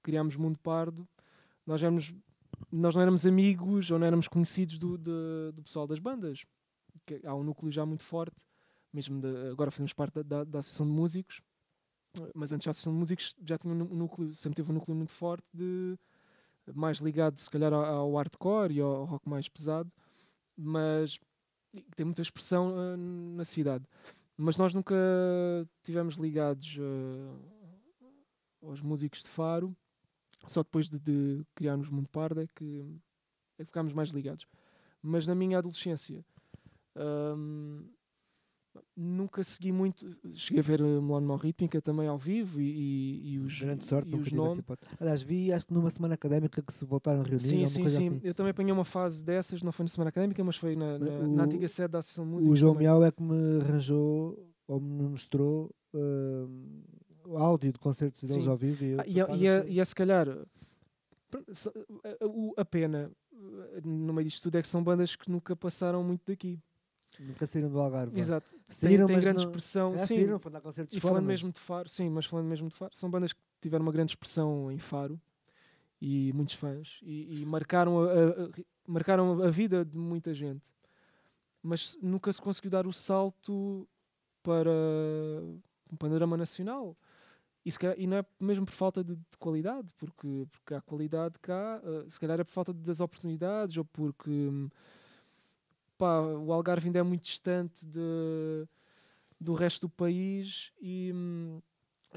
[0.03, 1.07] criámos Mundo Pardo,
[1.68, 2.13] nós, éramos,
[2.72, 6.45] nós não éramos amigos ou não éramos conhecidos do, do, do pessoal das bandas.
[7.05, 8.43] Que há um núcleo já muito forte,
[8.91, 11.41] mesmo de- agora fazemos parte da, da, da Associação de Músicos,
[12.34, 14.95] mas antes da Associação de Músicos já tinha um nú- núcleo, sempre teve um núcleo
[14.95, 15.97] muito forte de
[16.74, 19.89] mais ligado se calhar ao, hardcore e ao, rock mais pesado,
[20.57, 21.18] mas
[21.95, 23.86] tem muita expressão ah, na cidade.
[24.36, 24.95] Mas nós nunca
[25.84, 27.38] tivemos ligados ah,
[28.63, 29.76] aos músicos de Faro,
[30.51, 32.85] só depois de, de criarmos Mundo Pardo é que,
[33.57, 34.45] é que ficámos mais ligados.
[35.01, 36.25] Mas na minha adolescência
[36.95, 37.83] ahm,
[38.95, 40.05] nunca segui muito.
[40.33, 44.09] Cheguei a ver a Melano Rítmica também ao vivo e, e, e os, Grande sorte,
[44.09, 44.91] nunca tive essa hipótese.
[44.99, 47.97] Aliás, vi, acho que numa semana académica que se voltaram a reunir, Sim, sim, sim.
[47.97, 48.21] assim.
[48.23, 51.05] Eu também apanhei uma fase dessas, não foi na Semana Académica, mas foi na, na,
[51.05, 52.53] O- na antiga sede da Associação de Músicos.
[52.53, 52.87] O João também.
[52.87, 56.83] Miau é que me arranjou ou me mostrou hum,
[57.36, 58.49] áudio de concertos deles Sim.
[58.49, 58.84] ao vivo.
[58.84, 60.28] E, Ah, e, é, acaso, e, é, achei- e é se calhar
[61.30, 61.73] pronto, se- a,
[62.25, 66.03] a- a pena eh, no meio disto tudo é que são bandas que nunca passaram
[66.03, 66.59] muito daqui.
[67.19, 68.19] Nunca saíram do Algarve.
[68.19, 68.51] Exato.
[68.51, 69.97] Tem, Saíram, tem mas grande não- expressão.
[69.97, 72.45] Sim, saíram, foram dar concertos e fora, falando mas- mesmo de Faro, sim, mas falando
[72.45, 75.19] mesmo de Faro, são bandas que tiveram uma grande expressão em Faro
[75.99, 78.49] e muitos fãs e, e marcaram, a, a- a-
[78.88, 80.71] marcaram a vida de muita gente.
[81.63, 83.88] Mas nunca se conseguiu dar o salto
[84.43, 84.69] para
[85.91, 86.95] um panorama nacional.
[87.68, 90.80] E, se calhar- e não é mesmo por falta de, de qualidade, porque, porque há
[90.82, 94.70] qualidade cá, eh, se calhar é por falta das oportunidades ou porque hum,
[95.97, 98.65] pá, o Algarve ainda é muito distante de,
[99.39, 101.61] do resto do país e, hum,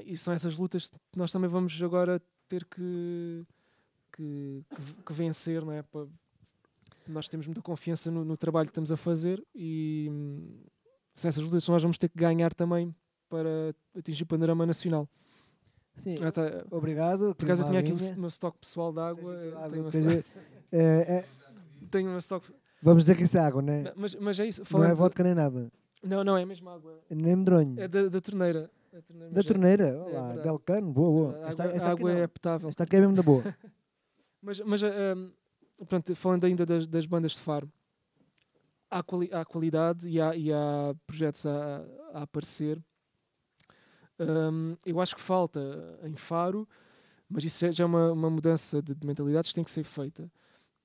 [0.05, 3.45] e são essas lutas que nós também vamos agora ter que,
[4.13, 5.83] que, que- que vencer, não é?
[7.07, 10.63] Nós temos muita confiança no, no trabalho que estamos a fazer e hum,
[11.13, 12.95] são essas lutas nós vamos ter que ganhar também
[13.27, 15.09] para atingir o panorama nacional.
[15.95, 16.41] Sim, Ah, tá.
[16.71, 17.35] obrigado.
[17.35, 19.35] Por acaso eu tinha aqui o meu estoque pessoal de água.
[19.71, 20.25] Tenho, tens- stock-
[20.71, 21.25] é, é,
[21.91, 22.53] tenho um estoque.
[22.81, 23.83] vamos dizer que isso é água, né?
[23.83, 24.61] Não, Mas, mas é isso.
[24.61, 25.71] Não é Falando vodka nem nada.
[26.03, 26.99] não, não, é mesmo água.
[27.09, 27.79] Nem medronho.
[27.79, 28.69] É da, da torneira.
[28.91, 29.97] Da torneira, da é- torneira.
[30.03, 30.41] Olá, verdade.
[30.43, 31.45] Delcano, boa, boa.
[31.45, 32.19] A Esta, água, esta a aqui água não.
[32.21, 32.69] é potável.
[32.69, 33.43] Esta aqui é mesmo da boa.
[34.43, 35.31] Mas, mas um,
[35.87, 37.71] pronto, falando ainda das, das bandas de Faro,
[38.89, 42.81] há, quali há qualidade e há, e há projetos a, a aparecer.
[44.21, 45.59] Um, eu acho que falta
[46.03, 46.67] em Faro,
[47.29, 50.31] mas isso já- é uma, uma mudança de, de mentalidades que tem que ser feita.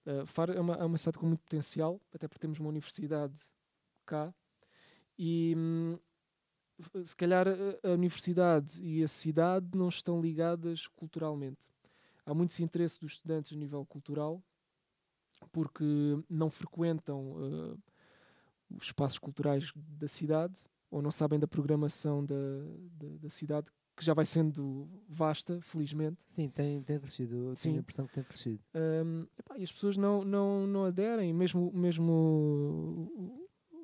[0.06, 3.42] Uh, Faro é uma, é uma cidade com muito potencial, até porque temos uma universidade
[4.06, 4.32] cá.
[5.18, 5.98] E hum,
[7.04, 11.70] se calhar a, universidade e a cidade não estão ligadas culturalmente
[12.26, 14.42] há muito interesse dos estudantes a nível cultural
[15.52, 15.84] porque
[16.28, 17.92] não frequentam eh,
[18.70, 22.34] os espaços culturais da cidade ou não sabem da programação da,
[22.98, 26.22] da, da cidade que já vai sendo vasta, felizmente.
[26.26, 27.48] Sim, tem, tem crescido.
[27.48, 27.62] Eu Sim.
[27.70, 28.60] tenho a impressão que tem crescido.
[28.74, 33.10] Um, epá, e as pessoas não, não, não aderem, mesmo, mesmo,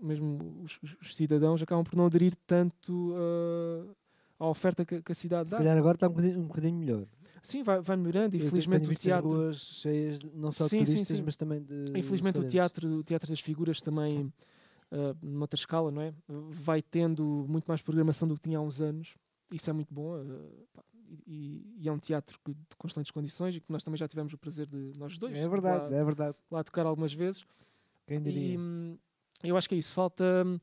[0.03, 3.97] mesmo os, os- os cidadãos acabam por não aderir tanto uh,
[4.39, 5.59] à oferta que, que a cidade Se dá.
[5.59, 7.07] calhar agora está um bocadinho, um bocadinho melhor.
[7.43, 9.31] Sim, vai, vai melhorando, e Eu te- felizmente tenho o teatro.
[9.31, 11.23] as ruas cheias de- não só de Sim, sim, turistas, sim.
[11.25, 11.85] mas também de.
[11.97, 14.33] Infelizmente o teatro, o teatro das figuras também,
[14.93, 16.15] uh, noutra escala, não é?
[16.29, 19.15] vai tendo muito mais programação do que tinha há uns anos.
[19.53, 20.17] Isso é muito bom.
[20.21, 20.67] uh,
[21.27, 24.39] e, e é um teatro de constantes condições e que nós também já tivemos o
[24.39, 26.37] prazer de nós dois É verdade, lá, é verdade.
[26.51, 27.45] lá tocar algumas vezes.
[28.07, 28.55] Quem diria?
[28.55, 28.97] E hum,
[29.43, 29.93] eu acho que é isso.
[29.93, 30.57] Falta, hum,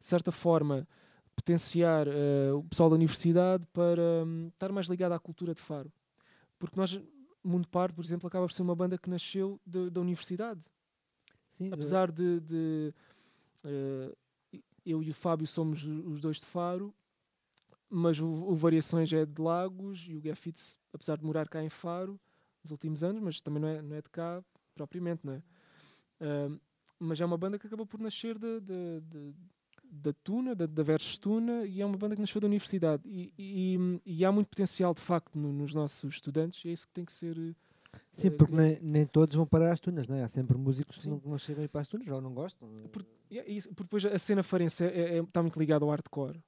[0.00, 0.86] de certa forma,
[1.36, 5.92] potenciar eh, o pessoal da universidade para hum, estar mais ligado à cultura de Faro.
[6.58, 7.00] Porque nós,
[7.42, 10.66] Mundo Pardo, por exemplo, acaba por ser uma banda que nasceu de- da universidade.
[11.48, 12.94] Sim, Apesar de, de, eh,
[14.84, 16.94] eu e o Fábio somos os dois de Faro,
[17.88, 21.68] mas o, o Variações é de Lagos e o Gaffitz, apesar de morar cá em
[21.68, 22.18] Faro
[22.62, 24.42] nos últimos anos, mas também não é, não é de cá
[24.74, 25.42] propriamente, não é?
[26.20, 26.58] Ah,
[26.98, 29.34] mas é uma banda que acabou por nascer de, de- de-
[29.84, 33.02] da Tuna, da, da Versus Tuna, e é uma banda que nasceu da universidade.
[33.06, 36.86] E, e- e há muito potencial, de facto, no- nos nossos estudantes, e é isso
[36.86, 37.36] que tem que ser.
[38.12, 38.80] Sim, eh, porque criado.
[38.82, 40.22] nem, nem todos vão parar às tunas, não é?
[40.22, 41.10] Há sempre músicos que Sim.
[41.10, 42.68] não, que não chegam a ir para as tunas ou não gostam.
[42.90, 45.90] Por- E é isso, porque depois a cena farense está é, está muito ligada ao
[45.90, 46.42] hardcore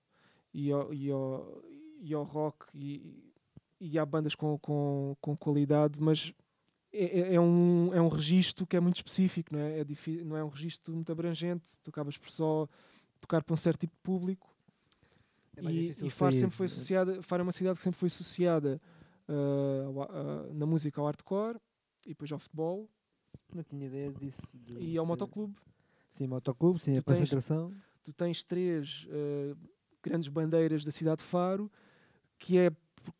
[0.52, 1.62] e ao, e ao,
[2.00, 3.32] e ao rock e,
[3.80, 6.32] e há bandas com, com, com qualidade, mas
[6.92, 9.80] é, é- é um, é um registro que é muito específico, não é?
[9.80, 12.68] É difí- não é um registro muito abrangente, tu acabas por só
[13.18, 14.54] tocar para um certo tipo de público.
[15.56, 16.76] É e, difícil e Faro sempre foi não é?
[16.76, 18.80] associada, Faro é uma cidade que sempre foi associada
[19.28, 21.58] ah, na música ao hardcore
[22.04, 22.88] e depois ao futebol
[23.54, 24.56] Não tinha ideia disso.
[24.78, 25.54] e ao ser- motoclube.
[26.10, 27.72] Sim, motoclube, sim, Tu a tens- concentração.
[28.02, 29.54] tu tens três eh,
[30.02, 31.70] grandes bandeiras da cidade de Faro
[32.38, 32.70] que é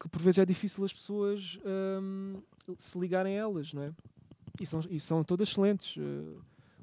[0.01, 2.41] que por vezes é difícil as pessoas ahm,
[2.79, 3.93] se ligarem a elas, não é?
[4.61, 5.97] E são, e são todas excelentes.
[5.99, 6.39] eh,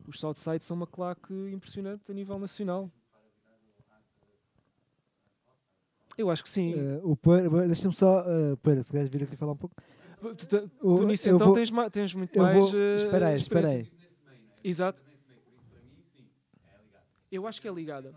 [0.08, 2.92] os Southside são uma claque impressionante a nível nacional.
[6.18, 6.74] Eu acho que sim.
[6.74, 9.76] Eh, o Poeira, deixa-me só, uh, Poeira, se queres vir aqui falar um pouco.
[10.22, 12.70] tu, tu- tu nisso então vou- tens, ma- tens muito Eu mais.
[12.70, 13.92] vou, eh, espera aí, espera aí.
[14.64, 15.04] Exato.
[17.32, 18.14] Eu acho que é ligada.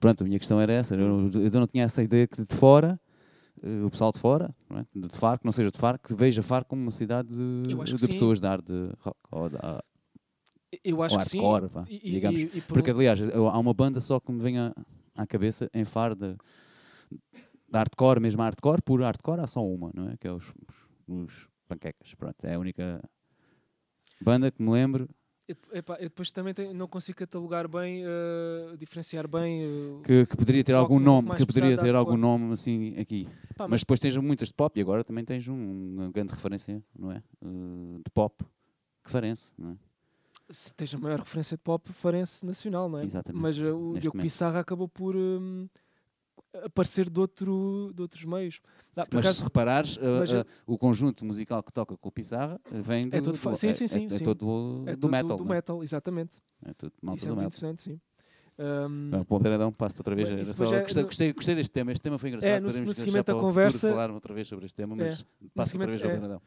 [0.00, 0.96] Pronto, a minha questão era essa.
[0.96, 2.98] Eu, eu não tinha essa ideia que de fora,
[3.86, 4.86] o pessoal de fora, não é?
[4.94, 8.06] de Faro, que não seja de Faro, que veja Faro como uma cidade de, de
[8.08, 8.90] pessoas de arte de
[9.30, 9.82] ou de, ah,
[10.84, 11.38] Eu acho ou que sim.
[11.40, 12.40] hardcore, vá, E- e- digamos.
[12.40, 14.74] e- e por- Porque, aliás, há uma banda só que me vem à,
[15.14, 16.36] à cabeça em Faro de,
[17.72, 20.16] hardcore, mesmo hardcore, por hardcore há só uma, não é?
[20.16, 20.48] Que é os,
[21.06, 22.14] os, os panquecas.
[22.14, 23.02] Pronto, é a única
[24.20, 25.08] banda que me lembro
[25.48, 29.62] Eu, epá, eu depois também tenho- não consigo catalogar bem, eh, diferenciar bem.
[29.64, 33.26] eh, que, que poderia ter algum um nome, que poderia ter algum nome assim aqui.
[33.56, 36.82] pá, Mas depois tens muitas de pop e agora também tens um- uma grande referência,
[36.96, 37.22] não é?
[37.42, 38.44] Eh, de pop,
[39.04, 39.76] que farense, não é?
[40.52, 43.04] Se tens a maior referência de pop farense nacional, não é?
[43.04, 44.18] Exatamente, Mas eh, o Diogo.
[44.18, 45.68] Pissarra acabou por hum,
[46.64, 48.60] aparecer de, outro, de outros meios.
[48.96, 52.60] Ah, Mas se reparares, eh, mas, eh, o conjunto musical que toca com o Pissarra
[52.70, 54.24] vem do, É todo fa- do- sim, é- sim, sim, é, sim.
[54.24, 54.38] todo
[54.84, 55.36] do, é do metal.
[55.36, 55.48] do é?
[55.48, 56.40] metal, exatamente.
[56.64, 57.48] É tudo malta Isso é do muito metal.
[57.48, 58.00] interessante, sim.
[59.10, 60.30] Bem, Pô, Beiradão, passo outra vez.
[60.30, 61.90] Bem, só- é gostei, gostei, gostei deste tema.
[61.92, 62.50] Este tema foi engraçado.
[62.50, 64.76] É, no- Podemos no seguimento para da o futuro conversa- falar outra vez sobre este
[64.76, 65.24] tema, mas
[65.54, 66.12] passa outra seguimento- vez ao é.
[66.12, 66.42] Beiradão.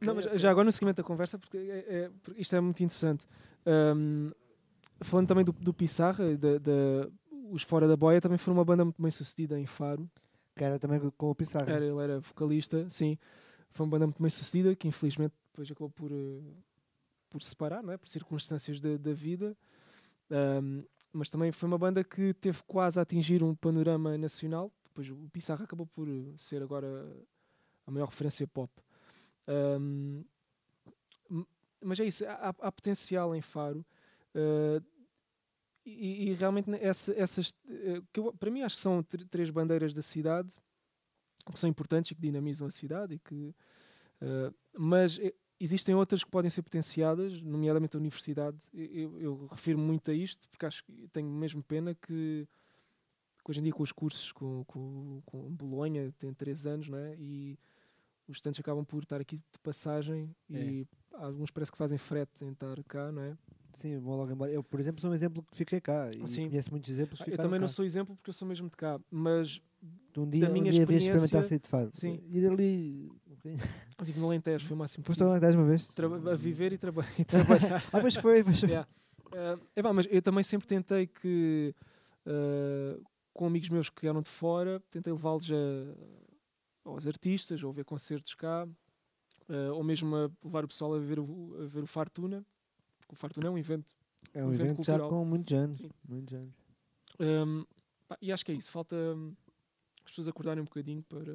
[0.00, 2.82] Não, mas já agora no seguimento da conversa, porque é- é- porque isto é muito
[2.82, 3.26] interessante.
[3.96, 4.30] Hum,
[5.00, 7.08] falando também do, do Pissarra, da- da-
[7.50, 10.08] os Fora da Boia também foram uma banda muito bem sucedida em Faro.
[10.56, 11.70] Que era também com o Pissarra.
[11.72, 13.16] Era, ele era vocalista, sim.
[13.70, 16.40] Foi uma banda muito bem sucedida, que infelizmente depois acabou por, eh,
[17.30, 17.96] por separar, não é?
[17.96, 19.56] por circunstâncias da, da vida.
[20.30, 20.82] Ahm,
[21.12, 24.72] mas também foi uma banda que teve quase a atingir um panorama nacional.
[24.84, 26.86] Depois o Pissarra acabou por eh, ser agora
[27.86, 28.70] a maior referência pop.
[29.46, 30.24] Ahm,
[31.30, 31.46] m-
[31.80, 33.84] mas é isso, há, há potencial em Faro.
[34.34, 34.80] eh,
[35.84, 39.50] e, e realmente essa- essas, eh, que eu- para mim acho que são tr- três
[39.50, 40.54] bandeiras da cidade
[41.52, 43.54] que são importantes e que dinamizam a cidade e que
[44.20, 45.18] eh, mas
[45.62, 50.48] existem outras que podem ser potenciadas nomeadamente a universidade eu, eu- refiro muito a isto
[50.48, 52.46] porque acho que tenho mesmo pena que,
[53.44, 56.98] que hoje em dia com os cursos com, com, com Bolonha tem três anos não
[56.98, 57.14] é?
[57.18, 57.58] e
[58.28, 62.52] os estudantes acabam por estar aqui de passagem e alguns parece que fazem frete em
[62.52, 63.36] estar cá não é?
[63.74, 64.52] Sim, vou logo embora.
[64.52, 66.10] Eu, por exemplo, sou um exemplo que fiquei cá.
[66.12, 66.50] E Sim.
[66.50, 67.72] conheço muitos exemplos que Ah, eu também não cá.
[67.72, 69.62] sou exemplo porque eu sou mesmo de cá mas
[70.14, 71.90] Um dia, um minha dia havias de experimentar experiência- sair de Faro.
[71.94, 72.20] Sim.
[72.28, 73.10] Ir ali...
[73.98, 75.86] eu digo no Alentejo foi o máximo Foste lá 10 uma vez?
[75.88, 78.44] Traba- a viver e, traba e trabalhar Ah, pois foi.
[78.44, 78.68] Pois foi.
[78.68, 78.88] Yeah.
[79.32, 81.74] Eh, epá, mas eu também sempre tentei que,
[82.26, 83.00] eh,
[83.32, 85.48] com amigos meus que eram de fora, tentei levá-los
[86.84, 88.66] aos artistas, ou ver concertos cá,
[89.48, 92.44] eh, ou mesmo a levar o pessoal a ver o, a ver o Fartuna,
[92.98, 93.94] porque o Fartuna é um evento.
[94.34, 95.08] É um Um evento evento já cultural.
[95.08, 95.78] com muitos anos.
[95.78, 95.90] Sim.
[96.08, 96.50] Muitos anos.
[97.18, 97.64] Um,
[98.08, 99.34] pá, e acho que é isso, falta hum,
[100.04, 101.32] as pessoas acordarem um bocadinho para,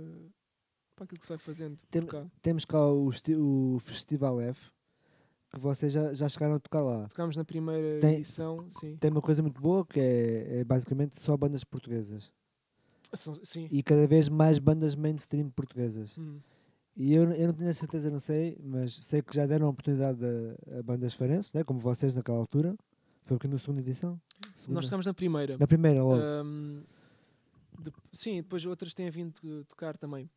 [0.98, 2.26] para aquilo que se vai fazendo Tem- cá.
[2.42, 4.72] Temos cá o, o Festival F,
[5.54, 7.08] que vocês já, já chegaram a tocar lá.
[7.08, 8.98] Tocámos na primeira Tem- edição, sim.
[8.98, 12.32] Tem uma coisa muito boa que é, é basicamente só bandas portuguesas.
[13.14, 13.70] São- sim.
[13.72, 16.18] E cada vez mais bandas mainstream portuguesas.
[16.18, 16.40] Hum.
[16.96, 19.70] E eu, eu não tenho a certeza, não sei, mas sei que já deram a
[19.70, 21.64] oportunidade a, a bandas farenses, né?
[21.64, 22.76] como vocês naquela altura.
[23.22, 24.20] Foi porque na segunda edição?
[24.56, 24.76] Segunda?
[24.78, 25.58] Nós tocámos na primeira.
[25.60, 26.20] Na primeira, logo.
[26.22, 26.82] Um,
[27.80, 30.28] de- sim, depois outras têm vindo to- tocar também.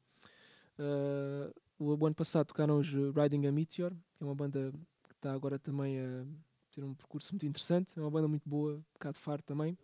[0.80, 4.72] Uh, o ano passado tocaram os uh, Riding a Meteor, que é uma banda
[5.08, 6.24] que está agora também a,
[6.72, 7.98] ter um percurso muito interessante.
[7.98, 9.76] É uma banda muito boa, um bocado faro também.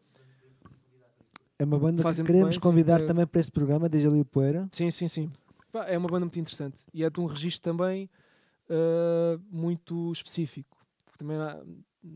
[1.58, 4.08] É uma banda Fazem que queremos bem, sim, convidar é- também para este programa, desde
[4.08, 4.68] ali o Poeira.
[4.72, 5.30] Sim, sim, sim.
[5.86, 8.08] É uma banda muito interessante e é de um registro também
[8.68, 10.76] ah, muito específico.
[11.04, 11.62] Porque também há-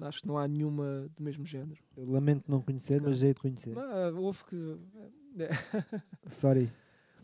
[0.03, 1.81] acho que não há nenhuma do mesmo género.
[1.97, 3.29] Eu lamento não conhecer, mas Não.
[3.29, 3.79] hei de conhecer.
[3.79, 4.77] Ah, houve que.
[6.27, 6.71] Sorry.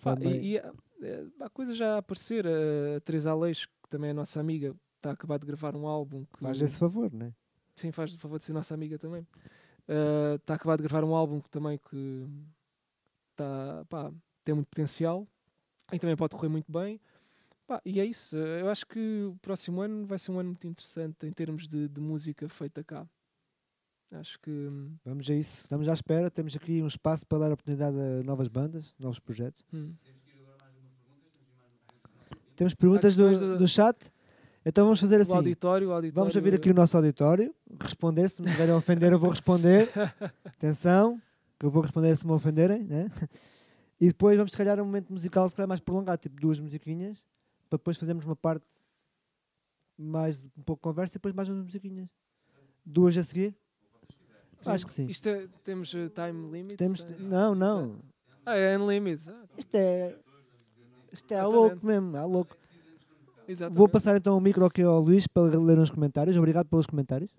[0.02, 0.62] Pá, e, e
[1.02, 2.46] há, é, há coisas já a aparecer.
[2.46, 6.24] A Teresa Aleixo, que também é nossa amiga, está a acabar de gravar um álbum.
[6.24, 7.32] Que, Faz esse favor, né?
[7.76, 9.26] Sim, faz o favor de ser nossa amiga também.
[9.88, 12.26] Ah, Está a acabar de gravar um álbum que também que
[13.34, 14.12] tá, pá,
[14.44, 15.26] tem muito potencial
[15.92, 17.00] e também pode correr muito bem.
[17.66, 18.36] Pá, e é isso.
[18.36, 21.88] Eu acho que o próximo ano vai ser um ano muito interessante em termos de,
[21.88, 23.06] de música feita cá.
[24.14, 25.64] Acho que hum, Vamos a isso.
[25.64, 26.30] Estamos à espera.
[26.30, 29.64] Temos aqui um espaço para dar oportunidade a novas bandas, novos projetos.
[29.72, 29.92] hum,
[32.56, 33.96] Temos perguntas do, do chat.
[34.64, 35.36] Então vamos fazer o assim.
[35.36, 36.14] auditório, o auditório.
[36.14, 37.54] Vamos ouvir aqui o nosso auditório.
[37.80, 38.28] Responder.
[38.28, 39.88] Se me tiverem a ofender, eu vou responder.
[40.44, 41.20] Atenção,
[41.58, 42.82] que eu vou responder se me ofenderem.
[42.82, 43.08] Né?
[44.00, 47.24] E depois vamos, se calhar, um momento musical se calhar, mais prolongado, tipo duas musiquinhas,
[47.70, 48.64] para depois fazermos uma parte
[49.96, 52.08] mais um pouco de conversa e depois mais umas musiquinhas.
[52.84, 53.54] Duas a seguir?
[54.60, 54.70] Sim.
[54.70, 55.06] Acho que sim.
[55.06, 56.76] Isto é, temos eh, time limit?
[56.76, 57.98] Temos, Eh, não, não.
[58.44, 59.34] Ah, é unlimited.
[59.56, 60.16] Isto é.
[61.12, 62.56] Isto é louco mesmo, à louco.
[63.48, 63.76] exatamente.
[63.76, 66.36] Vou passar então o micro aqui ao Luís para ler uns comentários.
[66.36, 67.30] Obrigado pelos comentários.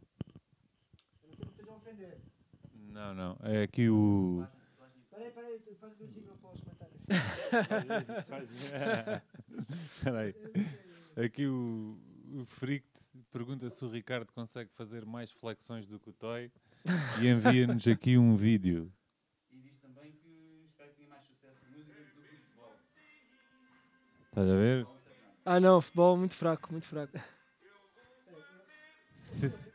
[2.91, 3.37] Não, não.
[3.43, 4.43] É aqui o.
[5.09, 5.95] Peraí, peraí, faz o
[6.41, 6.97] para os comentários.
[9.69, 10.35] Espera aí.
[11.23, 11.97] Aqui o,
[12.33, 16.51] o Frict pergunta se o Ricardo consegue fazer mais flexões do que o Toy
[17.21, 18.91] e envia-nos aqui um vídeo.
[24.37, 24.85] Estás a ver?
[25.43, 27.19] Ah, não, futebol muito fraco, muito fraco.
[29.19, 29.71] Se-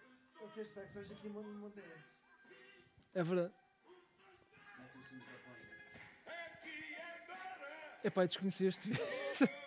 [3.13, 3.53] É verdade.
[8.05, 9.05] Epá, desconheci este vídeo.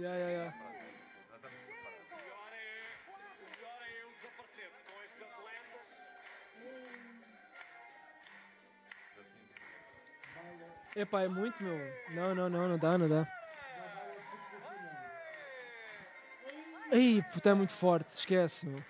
[0.00, 0.67] Ya,
[10.98, 11.78] Epá, é muito, meu.
[12.10, 13.24] Não, não, não, não dá, não dá.
[16.90, 18.82] Ei, puta, é muito forte, esquece, meu.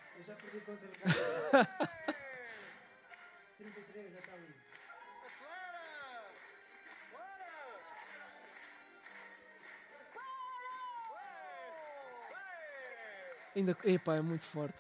[13.55, 14.79] Ainda, epá, é muito forte.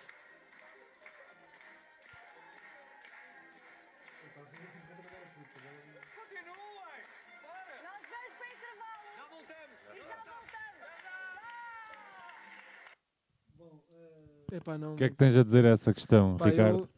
[14.68, 14.92] Epá, não.
[14.92, 16.80] O que é que tens a dizer a essa questão, Pá, Ricardo?
[16.80, 16.88] eu-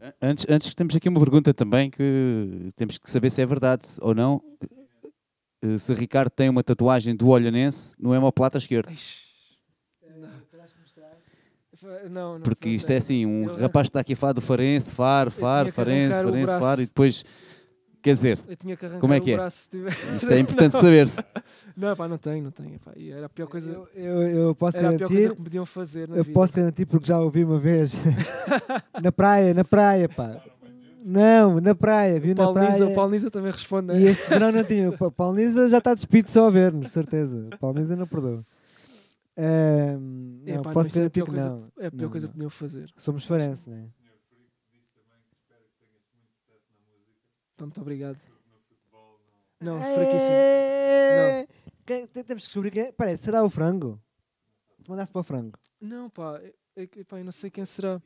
[0.00, 3.46] An- Antes, antes que temos aqui uma pergunta também que temos que saber se é
[3.46, 4.42] verdade ou não.
[5.62, 8.90] Eh, Se Ricardo tem uma tatuagem do Olhanense no hemoplata esquerdo.
[8.90, 9.22] Ixi.
[12.10, 12.40] Não, não.
[12.42, 15.30] Porque isto é assim, um Eu- rapaz que está aqui a falar do Farense, Faro,
[15.32, 16.46] Faro, tinha que Farense, Farense.
[16.60, 17.24] Faro e depois,
[18.02, 19.36] quer dizer, Eu tinha que arrancar Como é o que é?
[19.36, 19.92] braço se tiver.
[20.16, 21.24] isto é importante saber-se.
[21.76, 22.78] Não, pá, não tenho, não tenho.
[22.80, 22.92] Pá.
[22.96, 25.36] E era a pior coisa, Eu, eu, eu posso era a pior coisa garantir.
[25.36, 26.34] que podiam fazer na Eu vida.
[26.34, 28.00] posso garantir porque já ouvi uma vez.
[29.02, 30.36] na praia, na praia, pá.
[31.04, 32.92] Não, na praia, viu o na Nisa, praia.
[32.92, 33.92] o Paulo Nisa também responde.
[33.92, 34.10] E né?
[34.10, 34.88] este verão não tinha.
[34.90, 37.48] O Pa- Paulo Nisa já está despido só a ver-nos, certeza.
[37.54, 38.42] O Paulo Nisa não perdoa.
[39.36, 41.64] Ahm, não, Epá, não, posso é garantir pior que coisa- não.
[41.78, 42.30] É a pior Não, coisa não.
[42.32, 42.90] que podiam fazer.
[42.96, 43.84] Somos farense, não é?
[47.66, 48.20] Muito obrigado.
[49.60, 50.32] Não, fraquíssimo.
[50.32, 51.46] É...
[51.86, 52.92] Te- Temos que descobrir quem é.
[52.92, 54.00] Parece, será o frango?
[54.84, 55.58] Tu mandaste para o frango.
[55.80, 56.40] Não, pá,
[56.76, 58.00] é, é, pá, eu não sei quem será.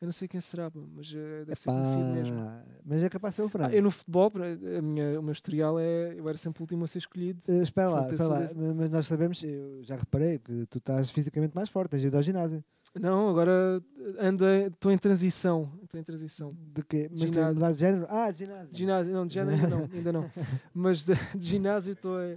[0.00, 2.36] Eu não sei quem será, mas eh, deve ser Epá, conhecido mesmo.
[2.84, 3.74] Mas é capaz de ser o Ah, frango.
[3.74, 4.30] eu no futebol,
[4.78, 6.12] a minha, o meu historial é.
[6.18, 7.42] Eu era sempre o último a ser escolhido.
[7.48, 8.40] Eh, espera lá, espera lá.
[8.76, 12.22] Mas nós sabemos, eu já reparei que tu estás fisicamente mais forte, tens ido ao
[12.22, 12.62] ginásio.
[13.00, 13.82] Não, agora
[14.20, 15.72] ando em- estou em transição.
[15.82, 16.50] Estou em transição.
[16.72, 17.08] De quê?
[17.10, 17.60] Mas Ginásio.
[17.60, 18.06] de, de género?
[18.08, 18.72] Ah, de ginásio.
[18.72, 20.30] De ginásio, não, de género ainda não, ainda não.
[20.72, 22.16] Mas de, de ginásio estou.
[22.16, 22.36] a-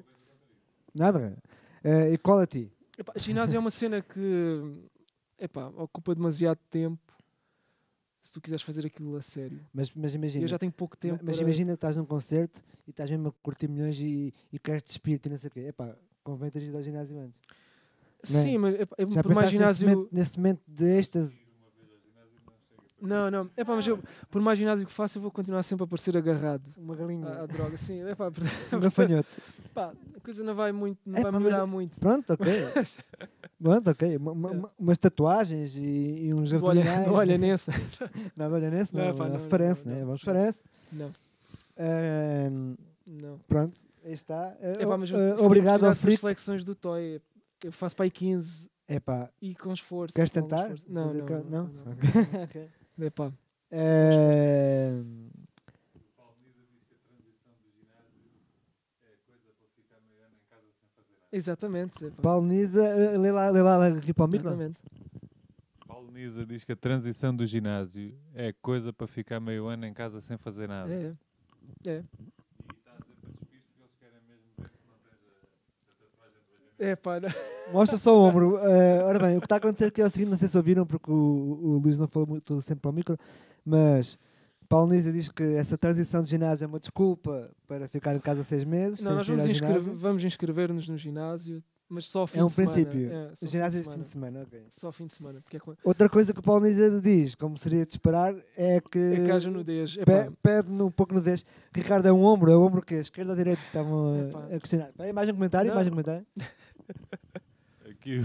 [0.96, 1.38] Nada.
[1.86, 2.72] Uh, equality.
[2.98, 4.62] Epá, ginásio é uma cena que
[5.38, 7.00] epá, ocupa demasiado tempo
[8.20, 9.64] se tu quiseres fazer aquilo a sério.
[9.72, 10.44] Mas, mas imagina.
[10.44, 11.20] eu já tenho pouco tempo.
[11.24, 14.58] mas para- imagina que estás num concerto e estás mesmo a curtir milhões e, e
[14.58, 15.60] queres despir-te e não sei o quê.
[15.68, 17.40] Epá, convém teres ido ao ginásio antes.
[18.30, 18.44] Não é?
[18.44, 19.90] Sim, mas epá, é Já por mais pensaste nesse ginásio.
[19.90, 21.48] momento, nesse momento de êxtase?
[23.00, 23.48] Não, não.
[23.56, 24.00] É pá, mas eu,
[24.32, 27.28] por mais ginásio que faça, eu vou continuar sempre a parecer agarrado Uma galinha.
[27.28, 27.78] à, à droga.
[27.78, 28.32] Sim, é pá,
[28.74, 29.30] Um gafanhoto.
[29.72, 32.00] pá, a coisa não vai muito, não É vai mas melhorar é- muito.
[32.00, 32.46] Pronto, ok.
[33.62, 34.18] Pronto, ok.
[34.18, 37.08] Uma- uma- uma- umas tatuagens e, e uns olha, abdominais.
[37.08, 37.72] não olha nessa.
[38.36, 39.14] Não, olha nesse, não.
[39.14, 40.00] Não, não, se parece, não, né?
[40.00, 40.64] não, Vamos parece.
[40.92, 41.14] Não,
[43.06, 43.40] não.
[43.48, 44.56] pronto, aí está.
[44.60, 46.22] É pá, mas fui obrigado ao impressionado com as Frico.
[46.22, 47.22] flexões do Toy.
[47.64, 50.16] Eu faço para aí 15 É pá, e com esforço.
[50.16, 50.62] queres com tentar?
[50.64, 50.86] esforço.
[50.92, 51.92] Não, Fazer não, ca- não, não.
[52.44, 52.70] Ok.
[53.00, 53.32] É pá.
[53.72, 55.30] Ahm,
[61.32, 62.06] Exatamente.
[62.06, 62.22] É pá.
[62.22, 64.76] Paulo Nisa, ah, lê lá, lê lá aqui para o micro.
[65.86, 69.94] Paulo Nisa diz que a transição do ginásio é coisa para ficar meio ano em
[69.94, 70.92] casa sem fazer nada.
[70.94, 71.16] É,
[71.90, 71.98] é.
[71.98, 75.92] E está a dizer para despires porque eles querem mesmo ver se não tens a,
[75.92, 77.30] a tatuagem do É pá, não.
[77.74, 78.58] Mostra só o ombro.
[78.58, 80.56] Ah, ora bem, o que está a acontecer aqui é o seguinte: não sei se
[80.58, 83.18] ouviram, porque o, o Luís não falou muito sempre para o micro,
[83.66, 84.18] mas
[84.70, 88.44] Paulo Nisa diz que essa transição de ginásio é uma desculpa para ficar em casa
[88.44, 89.04] seis meses.
[89.06, 92.74] Não, nós vamos, inscrever, inscrever-nos no ginásio, mas só ao fim É um de semana.
[92.74, 93.12] princípio.
[93.12, 94.42] É, só ginásio fim de de semana.
[94.44, 94.66] ok.
[94.70, 95.42] Só ao fim de semana.
[95.42, 98.80] Porque é, quando- Outra coisa que o Paulo Nisa diz, como seria de esperar, é
[98.82, 99.98] que, é que haja nudez.
[99.98, 101.46] É pe- pede um pouco nudez.
[101.74, 103.62] Ricardo, é um ombro, é o ombro que é esquerda ou direita?
[103.66, 104.46] Estavam a- Epá.
[104.56, 104.92] a questionar.
[105.14, 105.76] Mais um comentário, Não.
[105.76, 106.26] mais um comentário.
[107.90, 108.20] Aqui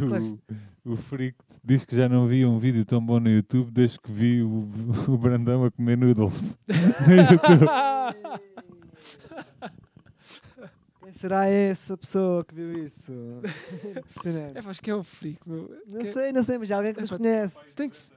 [0.85, 3.99] o, o Frico diz que já não via um vídeo tão bom no YouTube desde
[4.01, 4.69] que vi o,
[5.09, 6.59] o Brandão a comer noodles
[7.07, 7.67] no YouTube.
[11.03, 13.13] Quem será essa pessoa que viu isso?
[13.85, 14.59] Impressionante.
[14.67, 15.69] é acho que é o frico, meu.
[15.91, 17.75] Não Que- sei, não sei, mas há alguém que nos Epá, conhece.
[17.75, 18.13] Tem que se-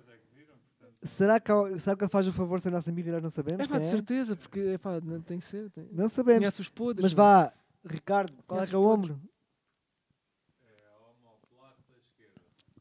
[1.03, 3.63] Será que, será que ele faz o favor ser nosso amigo e nós não sabemos?
[3.63, 3.89] É pá, de é?
[3.89, 5.69] certeza, porque é pá, não tem que ser.
[5.69, 5.87] Tem...
[5.91, 6.39] Não sabemos.
[6.39, 7.03] Conhece os podres.
[7.03, 7.23] Mas meu.
[7.23, 7.53] vá,
[7.87, 9.09] Ricardo, qual é que é o os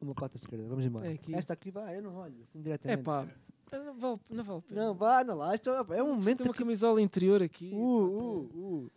[0.05, 0.12] ombro?
[0.12, 1.09] Uma pata esquerda, vamos embora.
[1.09, 1.35] É aqui.
[1.35, 3.02] Esta aqui vai, eu não olho, assim É diretamente.
[3.02, 3.26] pá,
[3.72, 4.85] não vale, não vale a pena.
[4.85, 6.59] Não, vá, anda lá, isto é é um Tem momento uma que...
[6.59, 7.72] camisola interior aqui.
[7.72, 8.90] Uh, uh,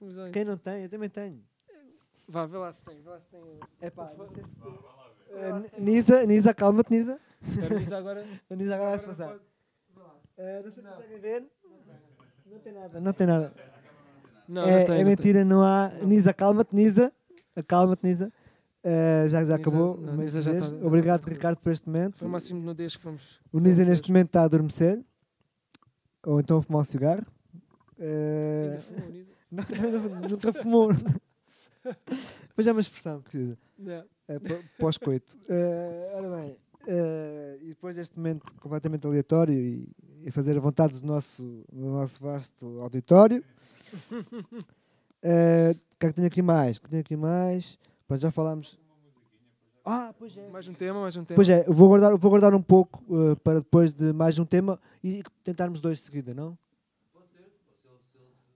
[0.00, 0.32] uh.
[0.32, 1.42] Quem não tem, eu também tenho.
[2.28, 3.00] Vá, vê lá se tem.
[3.02, 3.40] Vê lá se tem.
[3.80, 4.56] É pá, não sei se...
[5.30, 7.20] Eh, Nisa, Nisa, calma-te, Nisa.
[7.96, 8.24] Agora.
[8.50, 9.40] A Nisa agora vai-se agora passar.
[9.96, 10.16] lá.
[10.36, 11.46] Eh, não sei se conseguem ver.
[12.46, 13.54] Não tem nada, não tem nada.
[14.48, 15.88] Não, é, não tem, é não mentira, não há.
[16.04, 17.12] Nisa, calma-te, Nisa.
[17.54, 18.32] Acalma-te, Nisa.
[18.82, 19.96] Eh, já já Nisa- acabou.
[20.00, 22.18] não, Nisa já tá- já Obrigado, tá- Ricardo, por este momento.
[22.18, 23.40] Foi o máximo de nudez que vamos.
[23.52, 25.04] O Nisa neste momento está a adormecer.
[26.26, 27.26] Ou então a fumar um cigarro.
[27.98, 29.30] Ainda fumou, Nisa?
[30.20, 30.88] não, nunca fumou.
[32.56, 33.58] Mas é uma expressão que se usa.
[33.78, 34.04] Não.
[34.40, 35.36] Pó- pós-coito.
[35.48, 39.88] Eh, ora bem, eh, e depois deste momento completamente aleatório e,
[40.22, 43.44] e fazer a vontade do nosso, do nosso vasto auditório.
[45.22, 46.78] O que é que tenho aqui mais?
[46.78, 47.78] O que tenho aqui mais?
[48.10, 48.76] Pronto, já falámos.
[49.84, 50.48] Ah, pois é.
[50.48, 51.36] Mais um tema, mais um tema.
[51.36, 54.44] Pois é, eu vou guardar, vou guardar um pouco eh, para depois de mais um
[54.44, 56.58] tema e tentarmos dois de seguida, não?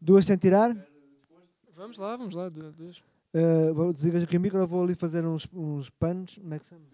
[0.01, 0.77] Duas sem tirar?
[1.73, 2.49] Vamos lá, vamos lá.
[2.49, 3.01] du- Duas.
[3.33, 6.37] Eh, vou desligar aqui o micro, eu vou ali fazer uns, uns panos.
[6.37, 6.85] Como é que se chama?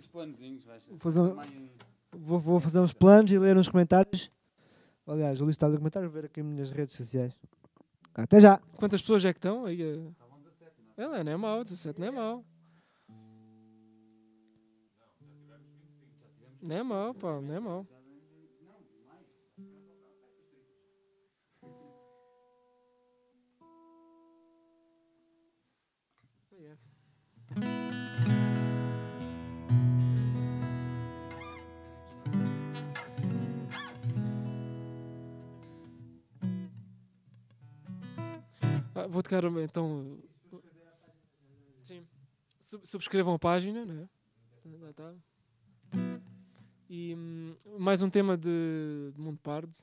[0.00, 1.36] Os planozinhos, vais Fazer um-
[2.16, 4.30] Vou, vou fazer uns planos e ler uns comentários.
[5.06, 7.34] Aliás, o Luís está a ler comentários, vou ver aqui nas minhas redes sociais.
[8.14, 8.58] Até já!
[8.78, 9.66] Quantas pessoas é que estão?
[9.66, 9.82] Aí,
[11.24, 12.44] não é mau, 17 não é mau.
[16.62, 17.86] Não é mau, pá, não é mau.
[38.94, 40.18] Ah, vou tocar então.
[41.84, 42.02] Sim.
[42.58, 44.08] Sub- Subscrevam a página, né?
[46.88, 49.76] E hum, mais um tema de, de Mundo Pardo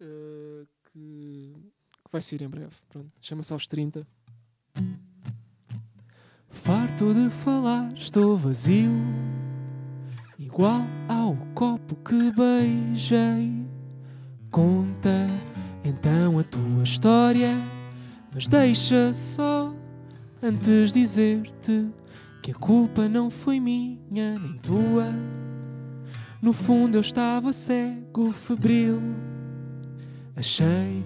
[0.00, 1.56] eh, que,
[2.04, 2.76] que vai sair em breve.
[3.20, 4.06] Chama-se aos 30.
[6.48, 8.92] Farto de falar, estou vazio,
[10.38, 13.66] igual ao copo que beijei.
[14.52, 15.26] Conta
[15.84, 17.56] então a tua história,
[18.32, 19.72] mas deixa só
[20.42, 21.86] antes dizer-te
[22.42, 23.98] que a culpa não foi minha
[24.38, 25.12] nem tua.
[26.40, 29.00] No fundo eu estava cego, febril.
[30.34, 31.04] Achei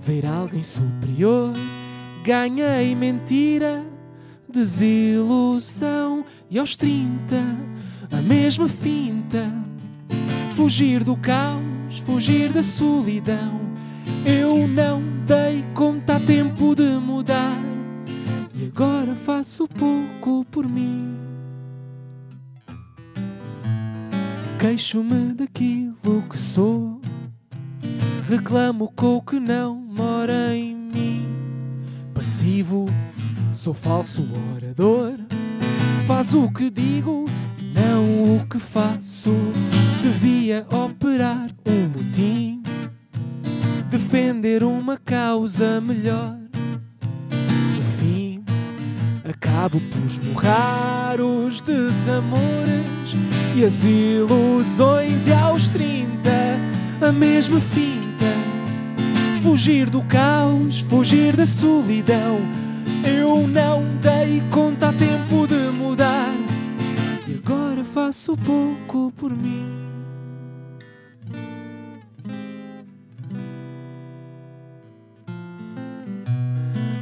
[0.00, 1.54] ver alguém superior.
[2.22, 3.84] Ganhei mentira,
[4.46, 6.24] desilusão.
[6.50, 7.36] E aos 30,
[8.12, 9.50] a mesma finta.
[10.54, 13.60] Fugir do caos, fugir da solidão.
[14.26, 17.59] Eu não dei conta a tempo de mudar.
[18.72, 21.16] Agora faço pouco por mim.
[24.60, 27.00] Queixo-me daquilo que sou.
[28.28, 31.26] Reclamo com o que não mora em mim.
[32.14, 32.86] Passivo,
[33.52, 34.24] sou falso
[34.54, 35.18] orador.
[36.06, 37.24] Faz o que digo,
[37.74, 39.32] não o que faço.
[40.00, 42.62] Devia operar um motim.
[43.90, 46.39] Defender uma causa melhor.
[49.30, 53.14] Acabo por esmurrar os desamores
[53.56, 55.28] e as ilusões.
[55.28, 56.28] E aos 30,
[57.00, 58.26] a mesma finta.
[59.40, 62.40] Fugir do caos, fugir da solidão.
[63.04, 66.34] Eu não dei conta a tempo de mudar.
[67.28, 69.64] E agora faço pouco por mim.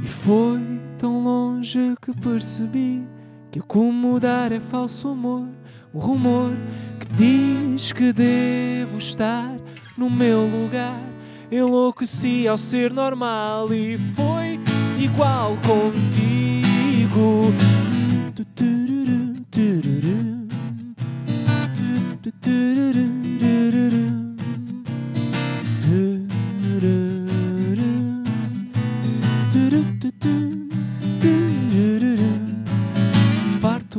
[0.02, 3.06] E foi tão longe que percebi
[3.52, 5.46] que acomodar é falso amor.
[5.94, 6.52] Um rumor
[6.98, 9.56] que diz que devo estar
[9.96, 11.00] no meu lugar.
[11.50, 14.60] Enlouqueci ao ser normal e foi
[14.98, 16.18] igual contigo.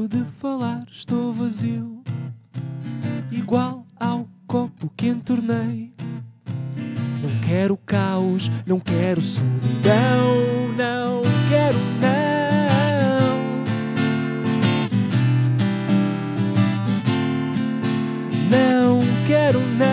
[0.07, 2.01] De falar, estou vazio,
[3.31, 5.93] igual ao copo que entornei.
[7.21, 12.39] Não quero caos, não quero solidão, não quero não.
[18.49, 19.89] Não quero não.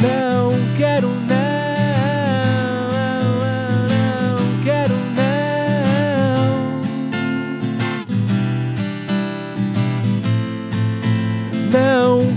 [0.00, 1.07] Não quero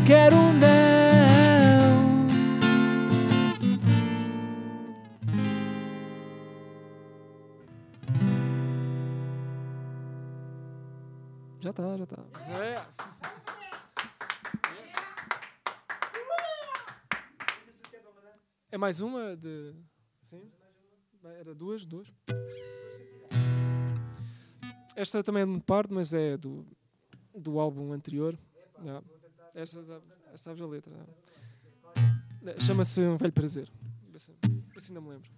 [0.06, 0.72] quero não.
[11.60, 12.18] Já tá, já tá.
[18.72, 19.76] É mais uma de.
[20.24, 20.42] Sim?
[21.24, 22.08] Era duas, duas.
[24.96, 26.66] Esta também é de parte, mas é do,
[27.34, 28.38] do álbum anterior.
[28.80, 29.04] Yeah.
[29.54, 30.02] Esta,
[30.36, 30.94] sabes a letra.
[32.42, 32.60] yeah.
[32.60, 33.70] Chama-se Um Velho Prazer.
[34.10, 34.32] Vê se
[34.90, 35.30] ainda me lembro.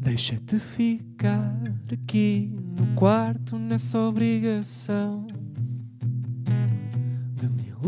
[0.00, 1.58] Deixa-te ficar
[1.92, 5.26] aqui no quarto nessa obrigação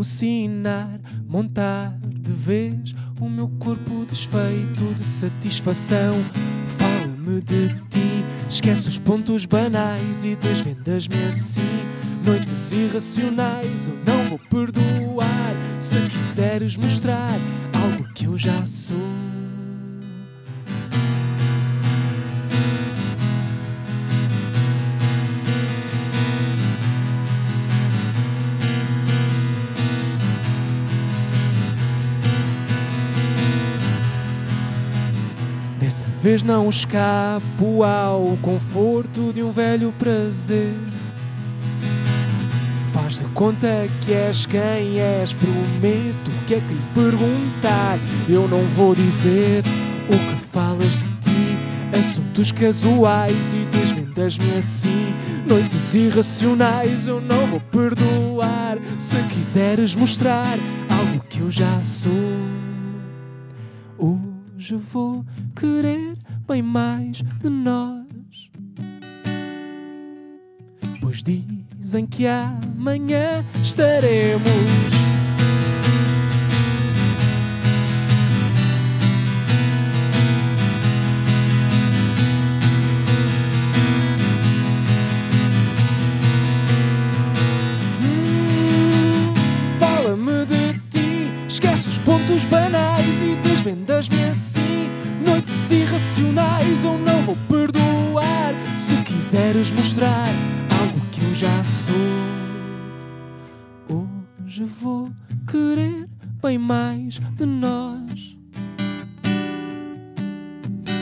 [0.05, 6.23] alucinar, montar de vez o meu corpo desfeito de satisfação.
[6.77, 11.61] Fala-me de ti, esquece os pontos banais e desvendas-me assim.
[12.23, 17.39] Noites irracionais, eu não vou perdoar se quiseres mostrar
[17.73, 19.24] algo que eu já sou.
[36.25, 40.73] Dessa vez não escapo ao conforto de um velho prazer.
[42.91, 47.99] Faz de conta que és quem és, prometo que é que lhe perguntar.
[48.27, 49.63] Eu não vou dizer
[50.07, 51.59] o que falas de ti,
[51.99, 55.13] assuntos casuais e desvendas-me assim.
[55.47, 60.57] Noites irracionais, eu não vou perdoar se quiseres mostrar
[60.89, 62.64] algo que eu já sou.
[64.65, 65.23] Hoje vou
[65.55, 66.17] querer
[66.47, 68.49] bem mais de nós.
[70.99, 74.94] Pois dizem que amanhã estaremos.
[96.05, 100.27] Irracionais, eu não vou perdoar se quiseres mostrar
[100.79, 101.95] algo que eu já sou.
[103.89, 105.09] Hoje vou
[105.49, 106.07] querer
[106.41, 108.37] bem mais de nós.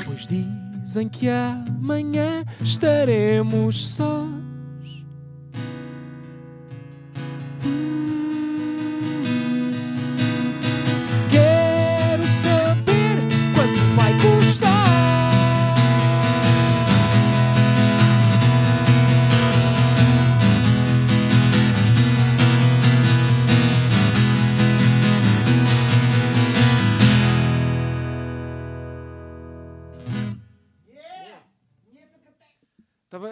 [0.06, 4.43] Pois dizem que amanhã estaremos sós.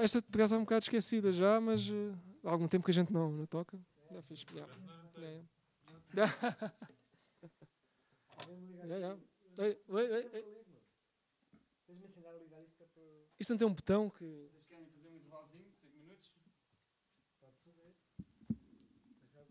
[0.04, 2.14] Esta por acaso é um bocado esquecida já, mas eh,
[2.44, 3.80] há algum tempo que a gente não, não toca.
[4.12, 4.46] Já fiz.
[4.54, 4.68] Já.
[6.14, 6.74] Já, já.
[8.88, 9.18] Já, já.
[9.64, 10.62] Ei, ei, ei, ei.
[13.40, 14.24] Isto não tem um botão que.
[14.52, 16.32] Vocês querem fazer um intervalozinho de 5 minutos?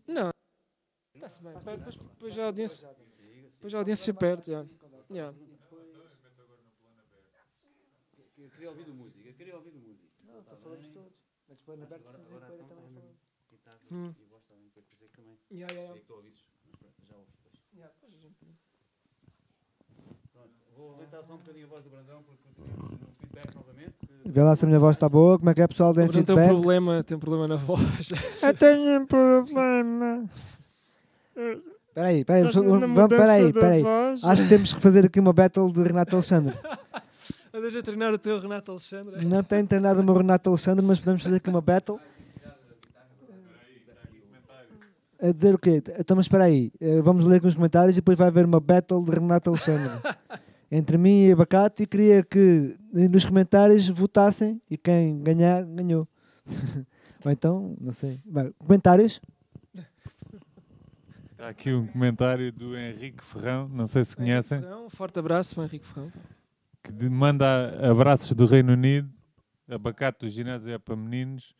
[0.07, 0.31] Não.
[1.13, 1.53] Está-se bem.
[1.53, 2.95] Depois, depois, depois a audiência.
[3.53, 4.65] Depois a audiência perde, já.
[5.09, 5.33] Já.
[8.37, 10.09] Eu queria ouvir de música, eu queria ouvir de música.
[10.23, 11.13] Não, então falamos todos.
[11.73, 13.01] Aberta Agora- então também vamos- falando.
[13.51, 14.13] Guitarra Hum.
[14.19, 14.81] e voz também, que
[15.17, 15.37] também.
[15.51, 15.93] Já, já, Queria já.
[15.93, 17.55] que tu ouvisses, mas pronto, já ouves depois.
[18.03, 18.57] A gente-
[20.33, 23.93] Pronto, vou aumentar só um bocadinho a voz do Brandão porque tínhamos um feedback novamente.
[23.99, 25.37] que- Vê lá se a minha voz está boa.
[25.37, 25.93] Como é que é, pessoal?
[25.93, 26.55] Deem Bruno tem um feedback.
[26.55, 28.09] problema, tem um problema na voz.
[28.43, 30.25] Eu tenho um problema.
[31.87, 32.45] Espera aí, espera aí.
[32.45, 33.81] Estás na Vamos, espera aí, espera aí.
[33.83, 34.23] voz.
[34.23, 36.55] Acho que temos que fazer aqui uma battle de Renato Alexandre.
[37.53, 39.25] Deixa treinar o teu Renato Alexandre.
[39.25, 41.99] Não tenho treinado o meu Renato Alexandre, mas podemos fazer aqui uma battle.
[45.21, 45.83] A dizer o quê?
[45.99, 46.71] Então, mas espera aí.
[46.79, 49.91] eh, Vamos ler aqui nos comentários e depois vai haver uma battle de Renato Alexandre.
[50.71, 56.07] Entre mim e Abacate e queria que eh, nos comentários votassem e quem ganhar, ganhou.
[57.23, 58.19] Ou então, não sei.
[58.25, 59.21] Bem, comentários?
[61.33, 65.53] Está aqui um comentário do Henrique Ferrão, não sei se conhecem, Ferrão, um forte abraço
[65.55, 66.11] para Henrique Ferrão.
[66.91, 69.09] Que manda abraços do Reino Unido,
[69.69, 71.55] abacate do ginásio é para meninos,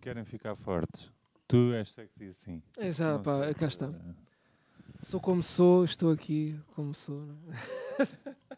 [0.00, 1.10] querem ficar fortes.
[1.46, 2.62] Tu és sexy assim.
[2.78, 3.90] É, já, Não pá, cá está.
[5.00, 7.26] Sou como sou, estou aqui como sou.
[7.26, 8.36] não é?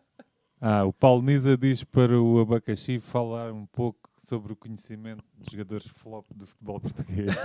[0.65, 5.51] Ah, o Paulo Niza diz para o Abacaxi falar um pouco sobre o conhecimento dos
[5.51, 7.35] jogadores flop do futebol português.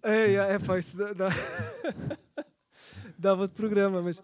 [0.00, 1.28] É, é, é pá, isso dá, dá...
[3.18, 4.22] dava de programa, mas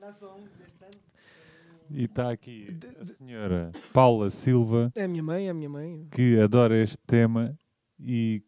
[1.91, 6.09] E está aqui a senhora Paula Silva, é a minha mãe, é a minha mãe.
[6.11, 7.57] que adora este tema
[8.01, 8.43] e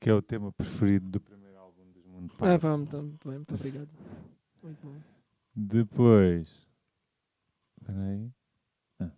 [0.00, 2.60] que é o tema preferido do primeiro álbum dos Mundo Ah, Pardo.
[2.60, 3.88] pá, muito bem, muito obrigado.
[4.62, 4.94] Muito bom.
[5.54, 6.66] Depois.
[7.80, 8.30] Espera aí.
[9.00, 9.10] Ah.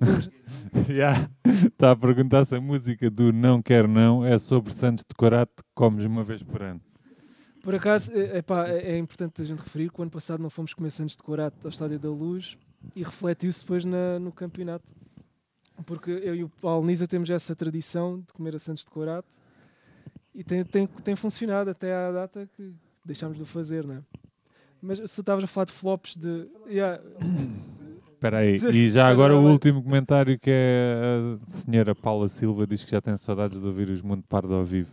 [0.92, 1.12] Já
[1.44, 5.52] está a perguntar se a música do Não Quero Não é sobre Santos de Corate
[5.56, 6.80] que comes uma vez por ano.
[7.62, 10.50] Por acaso, é, epá, é, é importante a gente referir que o ano passado não
[10.50, 12.56] fomos comer Santos de Corate ao Estádio da Luz
[12.96, 14.92] e refletiu-se depois na- no campeonato.
[15.86, 19.28] Porque eu e o Paulo Nisa temos essa tradição de comer a Santos de Corate
[20.34, 22.72] e tem, tem, tem funcionado até à data que
[23.04, 24.02] deixámos de o fazer, não é?
[24.80, 26.48] Mas se estavas a falar de flops de.
[26.68, 27.00] Yeah,
[28.14, 28.56] Espera aí.
[28.56, 30.96] E já agora o último comentário que é
[31.34, 34.64] a senhora Paula Silva diz que já tem saudades de ouvir os Mundo Pardo ao
[34.64, 34.90] vivo.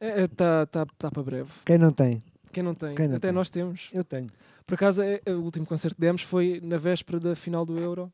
[0.00, 1.50] Está é, tá, tá, tá para breve.
[1.64, 2.22] Quem não tem?
[2.52, 2.94] Quem não tem?
[2.94, 3.34] Quem não até tem?
[3.34, 3.90] nós temos.
[3.92, 4.28] Eu tenho.
[4.66, 7.78] Por acaso, é, é, o último concerto que demos foi na véspera da final do
[7.78, 8.12] Euro,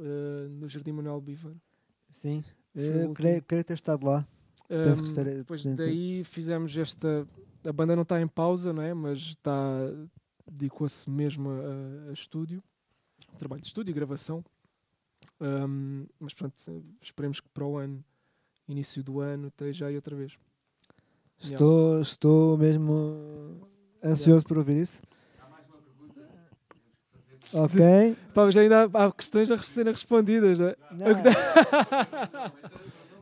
[0.00, 1.52] eh, no Jardim Manuel Bivar.
[2.10, 2.42] Sim.
[2.74, 3.14] Eu último.
[3.14, 4.26] queria, queria ter estado lá.
[4.68, 7.26] Penso que Um, estarei- depois daí fizemos esta.
[7.66, 8.92] A banda não está em pausa, não é?
[8.94, 9.54] mas está.
[10.50, 12.62] dedicou-se mesmo a, a estúdio,
[13.38, 14.44] trabalho de estúdio, gravação.
[15.40, 18.02] Um, mas pronto, esperemos que para o ano,
[18.68, 20.36] início do ano, esteja aí outra vez.
[21.42, 21.54] Yeah.
[21.54, 23.60] Estou, estou mesmo
[24.02, 25.02] ansioso por ouvir isso.
[27.52, 28.16] Ok.
[28.32, 30.58] Pá, mas ainda há, há questões a serem respondidas.
[30.58, 30.76] Não é?
[30.92, 31.06] Não,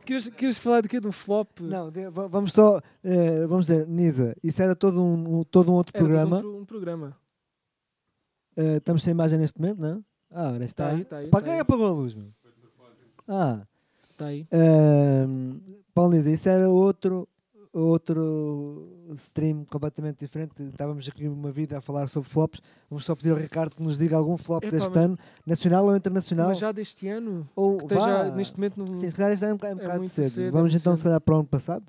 [0.05, 0.99] queres, queres falar do quê?
[0.99, 1.59] Do flop?
[1.59, 2.79] não, de- va- vamos só.
[3.03, 6.37] eh, vamos dizer, Nisa, isso era todo um, um- todo um outro Era todo programa.
[6.37, 7.17] Um, pro- um programa.
[8.55, 10.03] Eh, estamos sem imagem neste momento, não?
[10.29, 10.85] Ah, ora está.
[10.85, 11.27] Está aí, está aí.
[11.29, 12.29] Para Está quem apagou a luz, meu?
[13.27, 13.61] Ah,
[14.17, 14.45] Tá aí.
[14.51, 15.59] Ahm,
[15.95, 17.27] Paulo Nisa, isso era outro,
[17.73, 20.61] outro stream completamente diferente.
[20.63, 22.61] Estávamos aqui uma vida a falar sobre flops.
[22.89, 25.95] Vamos só pedir ao Ricardo que nos diga algum flop Epá, deste ano, nacional ou
[25.95, 26.49] internacional.
[26.49, 27.47] Mas já deste ano?
[27.55, 28.25] ou Que vá.
[28.35, 28.97] neste momento no.
[28.97, 30.29] Sim, se calhar este ano é um bocado muito cedo.
[30.29, 30.97] cedo, é Vamos muito então, cedo.
[30.99, 31.85] se calhar, para o ano passado.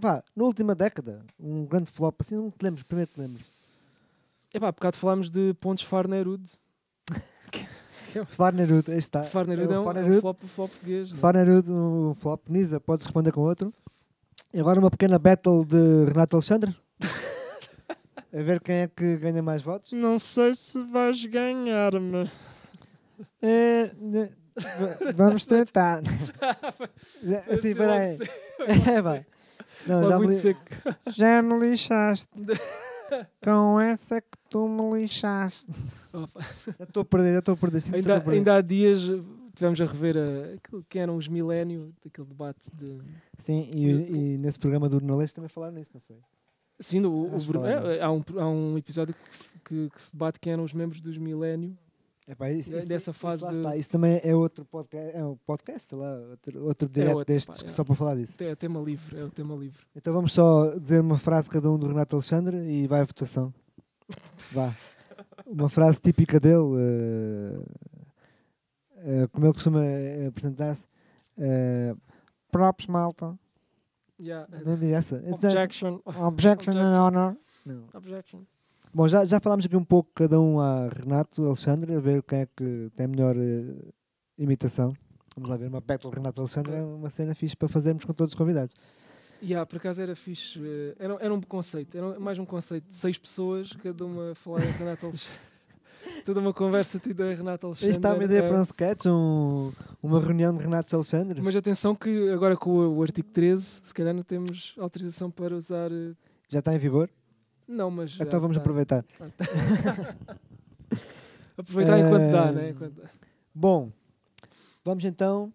[0.00, 3.46] Vá, na última década, um grande flop, assim, não te lembres, primeiro te lembres.
[4.54, 6.42] Epá, há bocado falámos de Pontes Farnerud.
[8.26, 9.22] Farnerud, aí está.
[9.24, 11.12] Farnerud é, um, é um flop, um flop português.
[11.12, 11.16] é?
[11.16, 12.48] Farnerud, um flop.
[12.48, 13.72] Nisa, podes responder com outro.
[14.52, 16.74] E agora uma pequena battle de Renato Alexandre.
[18.32, 19.92] A ver quem é que ganha mais votos.
[19.92, 22.30] Não sei se vais ganhar-me.
[23.40, 24.30] É, né,
[25.14, 26.00] vamos tentar.
[27.22, 28.18] Já- assim, peraí.
[28.90, 29.24] É, vai.
[29.86, 30.56] Não, já, me li-
[31.06, 32.28] já me lixaste.
[33.42, 35.66] Com essa que tu me lixaste.
[36.78, 37.82] Já estou a perder, já estou a perder.
[37.94, 39.08] Ainda, ainda há dias
[39.58, 42.98] tivemos a rever a, aquilo que eram os milénio, daquele debate de.
[43.36, 46.16] Sim, e, e nesse programa do Jornalista também falaram nisso, não foi?
[46.80, 47.90] Sim, o, o que falaram.
[47.90, 51.00] é, há, um, há um episódio que, que- que se debate quem eram os membros
[51.00, 51.76] dos milénio.
[52.26, 53.76] Epá, isso, isso- dessa isso fase lá de- está.
[53.76, 57.62] Isso também é outro podcast, é um podcast, sei lá, outro, outro direto outro, destes,
[57.62, 57.70] pá, é.
[57.72, 58.42] só para falar disso.
[58.44, 59.80] É tema livre, é o tema livre.
[59.96, 63.52] Então vamos só dizer uma frase cada um do Renato Alexandre e vai à votação.
[64.52, 64.74] Vá.
[65.46, 67.97] Uma frase típica dele, eh, eh,
[69.32, 70.86] como ele costuma eh, apresentar-se.
[71.38, 71.94] eh,
[72.50, 73.38] props, malta.
[74.20, 74.48] Yeah.
[74.64, 75.22] Não diz essa.
[75.30, 76.00] Objection.
[76.04, 77.36] Objection and honor.
[77.64, 77.86] Não.
[77.94, 78.40] Objection.
[78.92, 82.40] Bom, já, já falámos aqui um pouco cada um a Renato Alexandre, a ver quem
[82.40, 83.92] é que tem a melhor eh,
[84.38, 84.94] imitação.
[85.36, 88.32] Vamos lá ver, uma battle Renato Alexandre é uma cena fixe para fazermos com todos
[88.32, 88.74] os convidados.
[89.40, 90.58] Yeah, por acaso era fixe.
[90.60, 94.58] eh, Era, era um conceito, era mais um conceito de seis pessoas, cada uma falar
[94.60, 95.38] Renato Alexandre.
[96.24, 97.90] Toda uma conversa tida em Renato Alexandre.
[97.90, 99.72] Isto está uma ideia eh, para um sketch, um-
[100.02, 101.40] uma reunião de Renato Alexandre.
[101.42, 105.56] Mas atenção que agora com o, o artigo 13, se calhar não temos autorização para
[105.56, 105.90] usar.
[105.90, 106.14] eh,
[106.48, 107.08] Já está em vigor?
[107.66, 108.18] Não, mas.
[108.20, 108.60] então vamos está.
[108.62, 109.04] aproveitar.
[111.56, 112.70] Aproveitar enquanto dá, Eh, né?
[112.70, 113.08] Enquanto dá.
[113.54, 113.90] Bom,
[114.84, 115.52] vamos então.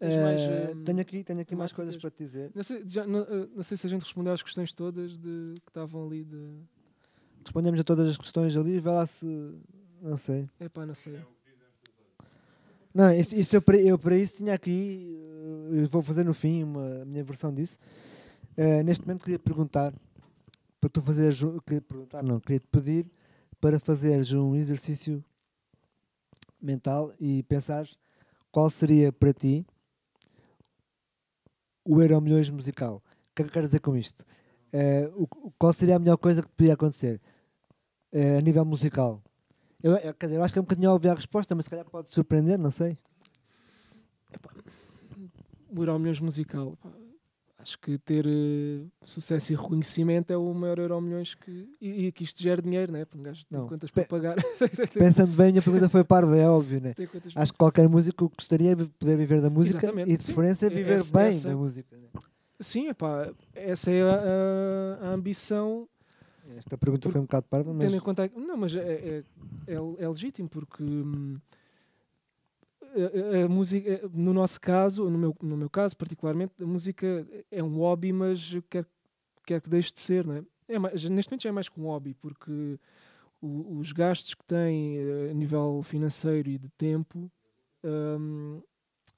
[0.00, 1.72] Mais, eh, hum, tenho aqui, tenho aqui mais temáticas?
[1.72, 2.50] coisas para te dizer.
[2.54, 5.54] Não sei, já- não, eh, não sei se a gente respondeu às questões todas de,
[5.64, 6.58] que estavam ali de.
[7.44, 9.26] Respondemos a todas as questões ali, vê lá se.
[10.00, 10.48] Não sei.
[10.60, 11.20] Epá, não sei.
[12.92, 15.18] Não, isso, isso eu, para, eu para isso tinha aqui,
[15.82, 17.78] eh, vou fazer no fim uma a minha versão disso.
[18.56, 19.92] Eh, neste momento queria perguntar
[20.80, 23.10] para tu fazeres, um- queria perguntar, não, queria te pedir
[23.60, 25.24] para fazeres um exercício
[26.60, 27.98] mental e pensares
[28.52, 29.66] qual seria para ti
[31.84, 32.96] o Euro Milhões musical.
[33.30, 34.24] O que é que eu quero dizer com isto?
[34.72, 35.26] Eh, o-
[35.58, 37.20] qual seria a melhor coisa que te podia acontecer
[38.14, 39.22] a nível musical?
[39.82, 41.70] Eu, eu- quer dizer, eu acho que é um bocadinho óbvia a resposta, mas se
[41.70, 42.96] calhar pode surpreender, não sei.
[45.70, 46.76] O Euro Milhões musical.
[47.58, 51.66] Acho que ter eh, sucesso e reconhecimento é o maior Euro Milhões que.
[51.80, 53.04] E, e que isto gera dinheiro, né?
[53.06, 53.66] Porque um gajo tem Não.
[53.68, 54.36] contas Pe- para pagar.
[54.92, 56.94] Pensando bem, a minha pergunta foi parva, é óbvio, né?
[57.34, 60.32] Acho que qualquer músico gostaria de poder viver da música Exatamente, e de sim.
[60.34, 61.96] preferência viver Essa- bem essa- da música.
[61.96, 62.08] né?
[62.60, 65.88] Sim, epá, essa é a, a- a ambição,
[66.56, 68.30] Esta pergunta foi um bocado parva, mas tendo em conta.
[68.36, 69.24] Não, mas é, é,
[69.66, 71.34] é, é legítimo, porque hum,
[72.82, 77.62] a, a- música, no nosso caso, no meu, no meu caso particularmente, a música é
[77.62, 78.86] um hobby, mas quer,
[79.46, 80.44] quer que deixe de ser, não é?
[80.68, 82.78] É mais- neste momento já é mais que um hobby, porque
[83.40, 87.30] o- os gastos que tem eh, a nível financeiro e de tempo.
[87.84, 88.62] hum,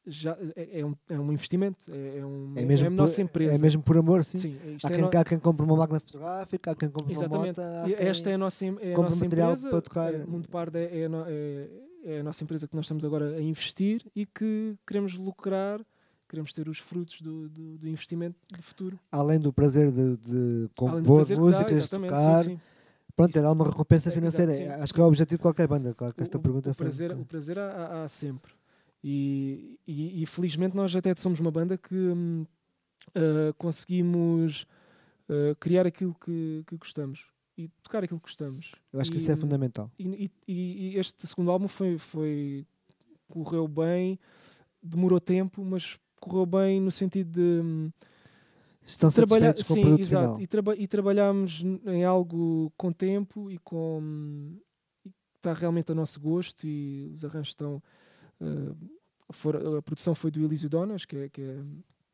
[0.07, 3.21] já é, é um, é um investimento, é, é, um, é mesmo, a por, nossa
[3.21, 3.55] empresa.
[3.55, 4.39] é mesmo por amor, sim.
[4.39, 7.29] Sim, Há, é quem, no- há quem compre uma máquina fotográfica, há quem compre uma
[7.29, 7.61] moto.
[7.99, 9.71] Esta é a nossa, é a compra nossa material empresa.
[9.71, 10.15] para tocar.
[10.15, 11.69] é, Mundo Pardo é, é a é-
[12.05, 15.81] é a nossa empresa que nós estamos agora a investir e que queremos lucrar,
[16.29, 18.97] queremos ter os frutos do, do, do investimento de futuro.
[19.11, 22.61] Além do prazer de, de compor prazer dá, músicas, de exatamente, tocar, sim, sim.
[23.17, 24.77] pronto, é dar uma recompensa é, financeira.
[24.83, 26.87] Acho que é o objetivo de qualquer banda, claro que esta O- pergunta o, foi...
[26.87, 28.53] prazer, o prazer há- há sempre.
[29.09, 31.95] E, e, e felizmente nós até somos uma banda que
[33.15, 34.67] ah, conseguimos
[35.29, 37.27] ah, criar aquilo que, que gostamos
[37.57, 38.73] e tocar aquilo que gostamos.
[38.93, 39.89] Eu acho que E, isso é fundamental.
[39.97, 40.29] E,
[40.99, 42.67] este segundo álbum foi, foi
[43.29, 44.19] correu bem,
[44.83, 47.93] demorou tempo, mas correu bem no sentido de hum,
[48.83, 50.41] Estão trabalhar, satisfeitos com o produto exato, final.
[50.41, 54.57] e, traba e trabalhámos n- em algo com tempo e com
[55.05, 57.81] e que está realmente a nosso gosto e os arranjos estão
[58.41, 58.75] ah,
[59.31, 61.63] foram- a produção foi do Elísio Donas, que é, que é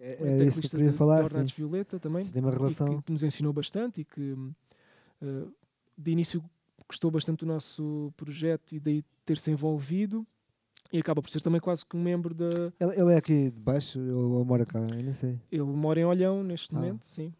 [0.01, 1.55] É, o é isso que eu queria de- falar, de sim.
[1.57, 2.97] Violeta também tem uma relação...
[2.99, 4.35] que, que nos ensinou bastante e que
[5.23, 5.45] eh,
[5.97, 6.43] de início
[6.89, 10.27] gostou bastante do nosso projeto e daí ter-se envolvido
[10.93, 12.49] e acaba por ser também quase que um membro da.
[12.81, 14.81] Ele, ele é aqui de baixo ou, ou mora cá?
[14.81, 15.41] Eu nem sei.
[15.51, 16.79] Ele mora em Olhão neste Ah.
[16.79, 17.33] momento, sim.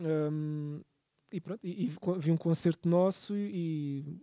[0.00, 0.80] Hum,
[1.32, 3.50] e pronto, e, e vi um concerto nosso e,
[4.06, 4.22] e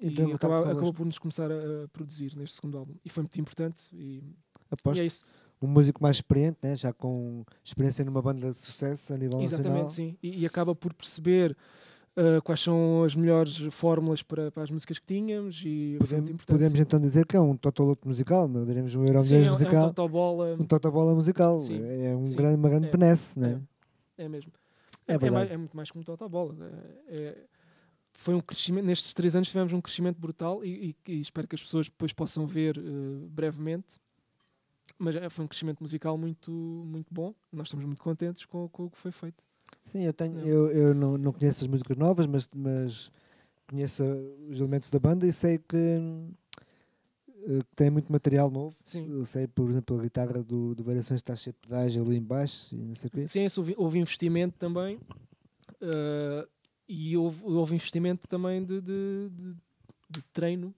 [0.00, 2.94] Entrou em contato acaba- acabou por nos começar a, a produzir neste segundo álbum.
[3.04, 3.88] E foi muito importante.
[3.94, 4.22] E,
[4.70, 5.24] Aposto e é isso.
[5.62, 6.76] um músico mais experiente, né?
[6.76, 9.64] já com experiência numa banda de sucesso a nível nacional.
[9.66, 10.16] Exatamente, sim.
[10.22, 11.56] E, e acaba por perceber
[12.16, 15.96] ah, quais são as melhores fórmulas para, para as músicas que tínhamos e
[16.46, 19.42] Podemos, então dizer que é um totoloto musical, não diremos um euro Sim, é, um-
[19.44, 21.60] é um musical, totobola, um totobola musical.
[21.60, 23.62] Sim, É um sim, grande, uma grande é, benesse, né?
[24.18, 24.52] é mesmo.
[25.08, 26.56] É É, mais- é muito mais como Totobola.
[27.08, 27.44] É, é-
[28.18, 31.54] foi um crescimento, nestes três anos tivemos um crescimento brutal e, e- e espero que
[31.54, 32.82] as pessoas depois possam ver eh,
[33.28, 33.98] brevemente.
[34.98, 37.34] Mas é, foi um crescimento musical muito, muito bom.
[37.52, 39.44] Nós estamos muito contentes com, com o que foi feito.
[39.84, 43.12] Sim, eu, tenho, eu, eu não, não conheço as músicas novas, mas, mas
[43.68, 44.02] conheço
[44.48, 48.74] os elementos da banda e sei que, eh, que tem muito material novo.
[48.82, 49.06] Sim.
[49.10, 52.22] Eu sei, por exemplo, a guitarra do, do Variações está cheia de pedais ali em
[52.22, 53.26] baixo e não sei o quê.
[53.26, 54.98] Sim, isso houve, houve investimento também.
[55.80, 56.48] eh,
[56.88, 59.56] e houve, houve investimento também de, de, de-
[60.08, 60.74] de treino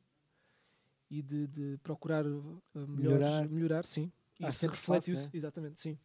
[1.10, 3.48] e de, de procurar eh, melhores- Melhorar.
[3.48, 3.84] melhorar.
[3.84, 4.10] sim.
[4.40, 5.98] Há Isso espaço, isso, exatamente, sim.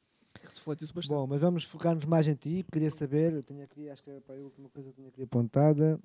[0.43, 1.15] Reflete isso bastante.
[1.15, 2.65] Bom, mas vamos focar-nos mais em ti.
[2.71, 5.09] Queria saber, eu tenho aqui, acho que é para a última coisa que eu tinha
[5.09, 5.99] aqui apontada.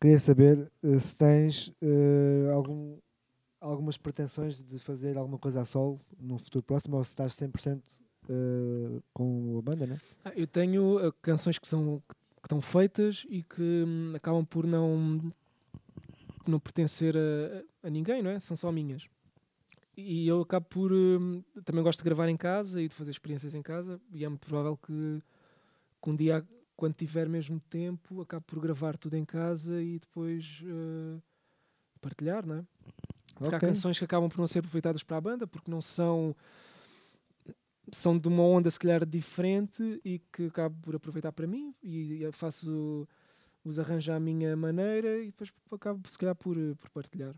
[0.00, 2.98] Queria saber eh, se tens eh, algum,
[3.60, 7.80] algumas pretensões de fazer alguma coisa a solo no futuro próximo ou se estás 100%
[8.28, 10.00] eh, com a banda, né?
[10.24, 12.16] Ah, eu tenho ah, canções que são que
[12.46, 15.32] estão feitas e que hum, acabam por não
[16.46, 18.40] não pertencer a, a ninguém, não é?
[18.40, 19.06] São só minhas.
[19.96, 23.54] E eu acabo por hum, também gosto de gravar em casa e de fazer experiências
[23.54, 25.22] em casa e é muito provável que,
[26.02, 26.44] que um dia
[26.76, 31.20] quando tiver mesmo tempo acabo por gravar tudo em casa e depois ah,
[32.00, 32.64] partilhar, não é?
[33.34, 33.68] Porque há Ok.
[33.68, 36.34] canções que acabam por não ser aproveitadas para a banda porque não são
[37.92, 42.26] são de uma onda se calhar diferente e que acabo por aproveitar para mim e
[42.32, 43.06] faço
[43.64, 47.34] os arranjos à minha maneira e depois acabo se calhar por, por partilhar.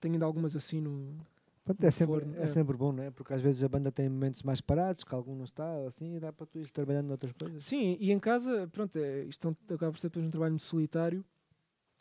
[0.00, 1.16] Tenho ainda algumas assim no.
[1.64, 2.46] Pronto, é, sempre, forno, é é.
[2.48, 3.10] sempre bom, não é?
[3.12, 6.20] Porque às vezes a banda tem momentos mais parados, que algum não está, assim, e
[6.20, 7.64] dá para tu ir trabalhando noutras coisas.
[7.64, 10.52] Sim, e em casa, pronto, é, isto é um- acaba por ser depois um trabalho
[10.54, 11.24] muito solitário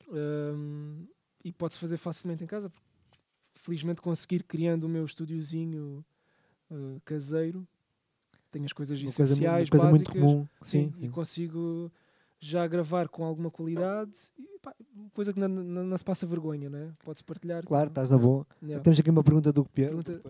[0.09, 1.05] hum,
[1.43, 2.71] e pode-se fazer facilmente em casa.
[2.71, 2.87] porque
[3.53, 6.03] Felizmente consegui ir criando o meu estúdiozinho
[6.71, 7.67] uh, caseiro.
[8.51, 10.21] Tenho as coisas Uma coisa, mu- uma essenciais, coisa muito básicas.
[10.31, 10.47] comum.
[10.61, 11.91] Sim, Sim, e consigo
[12.39, 14.11] já gravar com alguma qualidade.
[14.37, 14.73] E, pá,
[15.13, 16.89] coisa que não, não- não se passa vergonha, né?
[17.05, 17.63] Pode-se partilhar.
[17.63, 18.45] Claro, estás na boa.
[18.61, 18.83] Yeah.
[18.83, 19.95] Temos aqui uma pergunta do Pierre.
[19.95, 20.21] Pergunta-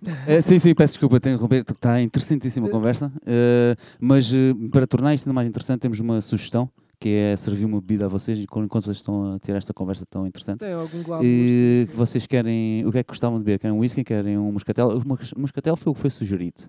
[0.28, 4.54] Eh, sim, sim, peço desculpa, tenho que romper, está interessantíssima a conversa, eh, mas eh,
[4.70, 8.08] para tornar isto ainda mais interessante, temos uma sugestão, que é servir uma bebida a
[8.08, 10.60] vocês, enquanto vocês estão a ter esta conversa tão interessante.
[10.60, 11.24] Tem algum glamour.
[11.26, 11.96] E sim, sim.
[11.96, 13.58] vocês querem, o que é que gostavam de beber?
[13.58, 14.86] Querem um whisky, querem um moscatel?
[14.86, 16.62] O mos- moscatel foi o que foi sugerido.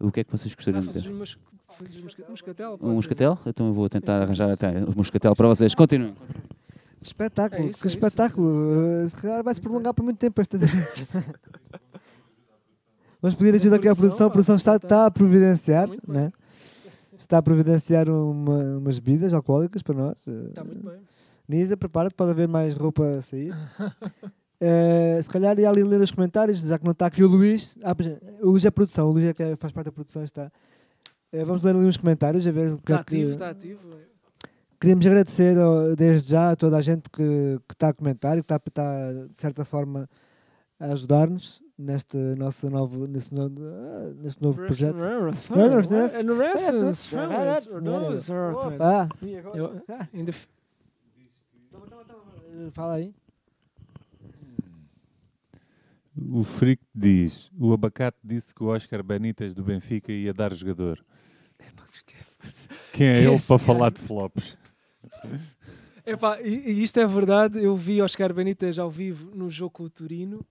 [0.00, 1.08] O que é que vocês gostariam de
[2.28, 2.78] moscatel?
[2.80, 3.38] Um moscatel?
[3.46, 5.74] Então eu vou tentar É arranjar até um moscatel para vocês.
[5.74, 6.14] Continuem.
[7.00, 7.96] Espetáculo, É isso, que é isso.
[7.98, 9.02] espetáculo.
[9.04, 10.58] Uh, Se calhar vai se prolongar por muito tempo esta.
[13.20, 14.26] Vamos pedir ajuda aqui à produção.
[14.28, 16.30] A produção está, está a providenciar, né?
[17.18, 20.14] está a providenciar uma- umas bebidas alcoólicas para nós.
[20.26, 20.98] Uh, Está muito bem.
[21.48, 23.52] Nisa, prepara-te, pode haver mais roupa a sair.
[24.60, 27.76] Eh, se calhar ia ali ler os comentários, já que não está aqui o Luís.
[27.82, 30.22] Ah, é, o Luís é produção, o Luís é que faz parte da produção.
[30.24, 30.50] Está.
[31.32, 33.14] Eh, vamos ler ali uns comentários a ver o que Está é que.
[33.16, 33.80] ativo, está ativo.
[34.80, 35.56] Queríamos agradecer
[35.96, 39.12] desde já a toda a gente que, que está a comentar e que está, está,
[39.12, 40.08] de certa forma
[40.78, 43.54] a ajudar-nos neste nosso novo, neste novo,
[44.22, 44.94] neste novo projeto.
[48.80, 49.36] Ah, e
[49.88, 50.46] Ah, Ainda f-
[51.72, 53.14] eh, fala aí.
[56.30, 61.04] O Frick diz: o abacate disse que o Oscar Benítez do Benfica ia dar jogador.
[62.92, 64.56] Quem é ele para falar de flops?
[66.06, 69.82] Epá, e, e isto é verdade, eu vi Oscar Benítez ao vivo no jogo com
[69.84, 70.44] o Turino.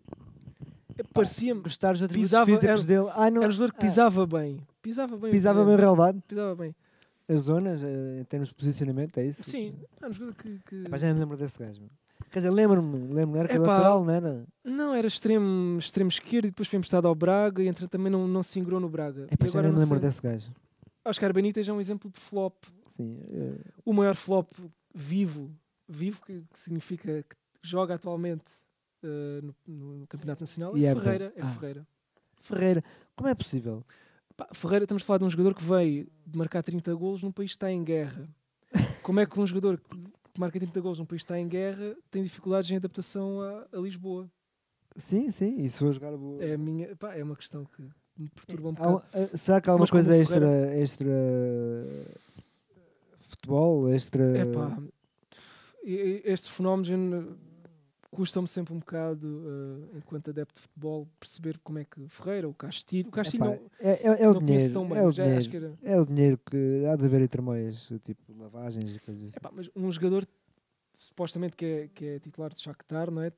[1.14, 1.61] Parecia-me.
[1.61, 3.11] Gostar dos atributos Pisava- físicos era- dele.
[3.15, 4.60] Ah, não, Era um jogador que ah, pisava bem.
[4.81, 5.31] Pisava bem.
[5.31, 6.22] pisava bem relevado.
[6.27, 6.76] Pisava bem.
[7.30, 9.44] As zonas, eh, em termos de posicionamento, é isso?
[9.44, 10.60] Sim, era um jogador que.
[10.68, 11.81] que- Epá, já me lembro desse gajo.
[11.81, 11.89] meu.
[12.31, 14.45] Quer dizer, lembro-me, lembro-me, era que lateral, não era?
[14.64, 18.27] Não, era extremo, extremo esquerdo e depois foi emprestado ao Braga e entre, também não,
[18.27, 19.27] não se ingrou no Braga.
[19.27, 20.10] E já agora nem me não lembro sei.
[20.10, 20.52] desse gajo.
[21.06, 22.56] Oscar Benítez é um exemplo de flop.
[22.94, 24.52] Sim, eh, O maior flop
[24.94, 25.52] vivo,
[25.88, 28.56] vivo que, que significa que joga atualmente
[29.03, 29.56] eh, no,
[29.99, 31.34] no Campeonato Nacional, E é é Ferreira.
[31.35, 31.41] É.
[31.41, 31.48] Ah.
[31.48, 31.88] Ferreira.
[32.41, 32.84] Ferreira,
[33.15, 33.85] como é possível?
[34.35, 37.31] Pá, Ferreira, estamos a falar de um jogador que veio de marcar 30 golos num
[37.31, 38.27] país que está em guerra.
[39.02, 39.98] Como é que um jogador que
[40.39, 43.77] marca 30 golos num país que está em guerra tem dificuldades em adaptação a, a
[43.80, 44.30] Lisboa?
[44.95, 46.41] Sim, sim, e se for jogar o...
[46.41, 47.81] É, a minha, pá, é uma questão que
[48.18, 49.03] me perturba um Há bocado.
[49.14, 51.11] eh, será que há alguma coisa extra, extra
[53.18, 54.38] futebol, extra...
[54.39, 54.77] Epá,
[55.84, 56.89] e- e estes fenómenos
[58.18, 59.44] eu custam-me sempre um bocado,
[59.94, 63.56] eh, enquanto adepto de futebol, perceber como é que Ferreira, o Castilho, o Castilho Epá,
[63.56, 65.77] não, é, é, é o não dinheiro, tão bem, é o mas já acho dinheiro.
[65.80, 65.95] que era.
[65.98, 69.38] É o dinheiro que há de haver entre moias, tipo lavagens e coisas assim.
[69.38, 70.26] Epá, mas um jogador
[70.98, 73.31] supostamente que é, que é titular de Shakhtar, não é?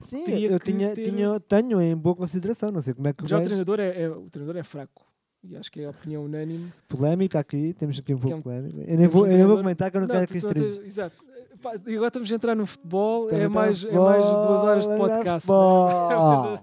[0.00, 3.12] Sim, teria eu que tinha, ter- tinha, tenho em boa consideração, não sei como é
[3.14, 5.06] que Já o treinador é, é- o treinador é fraco.
[5.42, 6.70] e acho que é a opinião unânime.
[6.86, 8.78] Polémica aqui, temos aqui um pouco é um- polémica.
[8.90, 10.76] Eu nem vou, eu nem vou comentar que eu não, quero aqui tu- estrelas.
[10.76, 11.16] tu- Exato.
[11.62, 14.62] Pá, e agora estamos a entrar no futebol, Estamos é no mais, é mais duas
[14.64, 15.46] horas de futebol, podcast.
[15.46, 16.52] futebol.
[16.52, 16.62] né?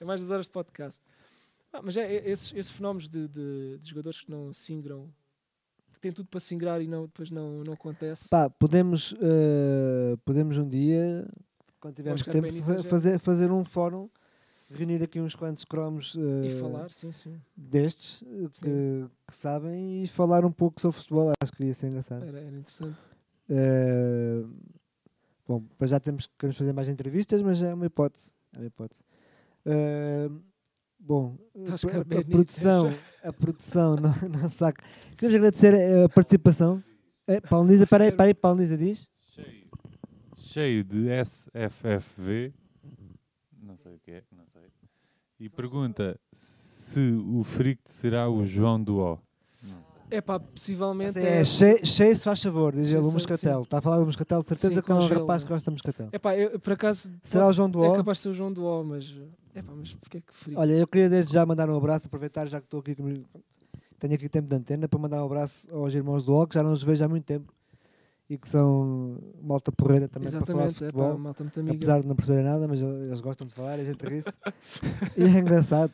[0.00, 1.02] é mais duas horas de podcast.
[1.72, 5.08] Ah, mas é, é esses, esses fenómenos de, de- de jogadores que não singram,
[5.92, 8.28] que têm tudo para singrar e não, depois não, não acontece.
[8.28, 11.26] Pá, podemos, eh, podemos um dia,
[11.80, 14.08] quando tivermos tempo, fa- fazer, fazer um fórum,
[14.70, 17.40] reunir aqui uns quantos cromos eh, E falar, sim, sim.
[17.56, 21.32] destes eh, que, que sabem e falar um pouco sobre futebol.
[21.42, 22.24] Acho que ia ser engraçado.
[22.24, 22.96] Era, era interessante.
[23.48, 24.44] Eh,
[25.46, 28.32] bom, para já temos queremos fazer mais entrevistas, mas é uma hipótese.
[28.54, 29.02] É uma hipótese.
[29.64, 30.30] Eh,
[30.98, 31.36] bom,
[31.72, 32.92] Oscar a, a produção,
[33.22, 34.82] a produção não, não saca.
[35.16, 35.74] Queremos agradecer
[36.04, 36.82] a participação.
[37.26, 39.10] É, Paulo Nisa, peraí, peraí, Paulo Nisa diz.
[39.20, 39.68] Cheio,
[40.36, 42.54] cheio de SFFV.
[43.60, 44.62] Não sei o que é, não sei.
[45.38, 49.25] E pergunta se o Frict será o João do O.
[50.10, 51.18] É pá, possivelmente.
[51.18, 53.62] É, cheio, cheio, se faz favor, diz ele, o Moscatel.
[53.62, 55.74] Está a falar do Moscatel, de certeza Sim, que é um rapaz que gosta de
[55.74, 56.08] Moscatel.
[56.12, 57.12] É pá, eu, por acaso.
[57.22, 59.14] Será o João do É capaz de ser o João do O, mas.
[59.54, 60.58] É pá, mas porque é que frio?
[60.58, 63.24] Olha, eu queria desde já mandar um abraço, aproveitar já que estou aqui, comigo,
[63.98, 66.62] tenho aqui tempo de antena, para mandar um abraço aos irmãos do O, que já
[66.62, 67.52] não os vejo há muito tempo
[68.28, 71.18] e que são malta porreira também para falar de Exatamente, é pá, futebol.
[71.18, 71.76] malta muito amiga.
[71.76, 74.30] Apesar de não perceberem nada, mas eles gostam de falar a gente ri-se.
[75.16, 75.92] e é engraçado.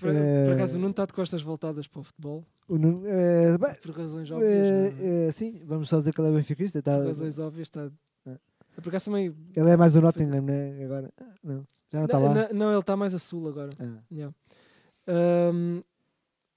[0.00, 3.02] Por, por Eh, acaso, o Nuno está de costas voltadas para o futebol, O Nuno-
[3.06, 4.52] eh, bem, por razões óbvias.
[5.00, 5.26] é?
[5.28, 6.82] eh, sim, vamos só dizer que ele é benfiquista.
[6.82, 7.90] Tá, Por razões óbvias, está.
[8.26, 8.36] É.
[8.80, 9.34] Por acaso também.
[9.54, 10.82] ele é mais do Nottingham, né?
[10.84, 11.12] Agora,
[11.44, 12.34] não, já não está lá.
[12.34, 13.70] não, não, ele está mais a sul agora.
[13.78, 13.98] Ah.
[14.10, 14.34] Yeah.
[15.06, 15.82] Ahm,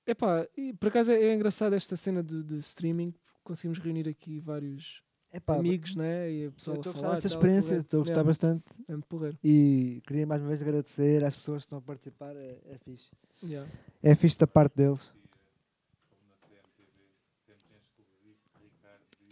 [0.06, 3.14] epá, e por acaso é, é engraçado esta cena de, streaming,
[3.44, 5.02] conseguimos reunir aqui vários
[5.34, 6.32] Epá, amigos, né?
[6.32, 9.08] E a pessoa estou a gostar desta experiência, estou a gostar Yeah, bastante É muito
[9.08, 9.38] porreiro.
[9.44, 13.10] e queria mais uma vez agradecer às pessoas que estão a participar, é, é fixe.
[13.44, 13.70] Yeah.
[14.02, 15.14] É fixe da parte deles.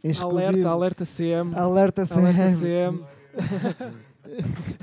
[0.03, 0.47] Exclusivo.
[0.49, 1.55] Alerta, alerta CM.
[1.55, 2.57] Alerta Alerta CM.
[2.59, 3.05] CM.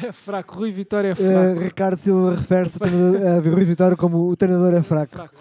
[0.07, 1.61] é fraco, Rui Vitória é Eh, fraco.
[1.61, 5.13] Ricardo Silva refere-se a Rui Vitória como o treinador é fraco.
[5.17, 5.35] fraco.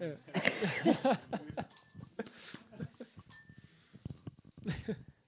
[0.00, 0.16] É.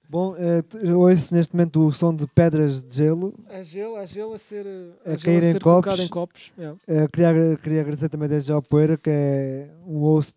[0.08, 3.34] Bom, eh, eu ouço neste momento o som de pedras de gelo.
[3.48, 4.64] Há gelo, há gelo a ser,
[5.04, 6.04] A há gelo cair em ser colocado copos.
[6.04, 6.52] em copos.
[6.56, 6.78] Yeah.
[7.12, 10.36] Queria, queria agradecer também desde já ao Poeira, que é um host,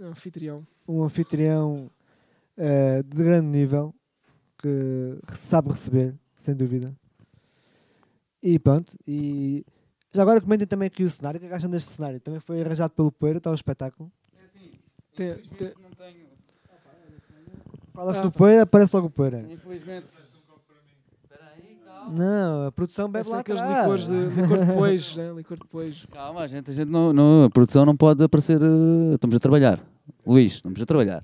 [0.00, 0.64] É anfitrião.
[0.88, 1.90] um anfitrião
[2.56, 3.94] eh, de grande nível,
[4.58, 6.94] que sabe receber, sem dúvida.
[8.42, 9.62] E pronto, e
[10.12, 12.18] já agora comentem também aqui o cenário, o que é que acham deste cenário?
[12.18, 14.10] Também foi arranjado pelo Poeira, está um espetáculo.
[15.14, 16.29] Tem- tem- não tenho.
[18.00, 18.32] Fala-se do.
[18.32, 19.44] Poeira, aparece logo o Poeira.
[19.50, 20.06] Infelizmente.
[20.06, 22.12] Espera aí, calma.
[22.14, 23.78] Não, a produção bebe Parece lá aqueles atrás.
[23.78, 25.32] licores de licor de pois, né?
[25.36, 26.06] Licor de pois.
[26.10, 28.58] Calma, a gente, a gente não, não- a produção não pode aparecer.
[28.60, 29.78] eh, estamos a trabalhar.
[30.26, 31.22] Luís, estamos a trabalhar.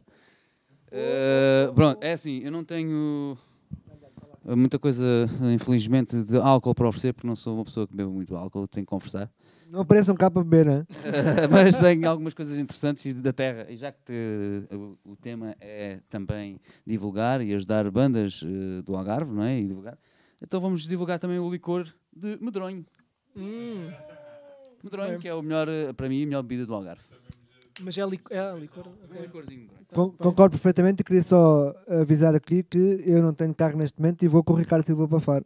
[0.92, 3.36] Eh, pronto, é assim, eu não tenho
[4.44, 5.02] muita coisa,
[5.54, 8.84] infelizmente, de álcool para oferecer, porque não sou uma pessoa que bebe muito álcool, tenho
[8.86, 9.30] que conversar.
[9.70, 10.86] Não apareçam cá para beber, né?
[11.50, 16.00] Mas tenho algumas coisas interessantes da terra, e já que te- o, o tema é
[16.08, 19.58] também divulgar e ajudar bandas eh, do Algarve, não é?
[19.58, 19.98] E divulgar.
[20.42, 22.84] Então vamos divulgar também o licor de medronho.
[23.36, 23.90] Hum,
[24.84, 25.18] Medronho, Ok.
[25.20, 27.02] que é o melhor, eh, para mim, a melhor bebida do Algarve.
[27.82, 28.86] mas é, lic é licor.
[28.86, 29.22] Um ok.
[29.22, 29.68] licorzinho.
[29.80, 30.18] Então, Con- bem.
[30.18, 34.28] concordo perfeitamente e queria só avisar aqui que eu não tenho carro neste momento e
[34.28, 35.44] vou com o Ricardo Silva para Faro.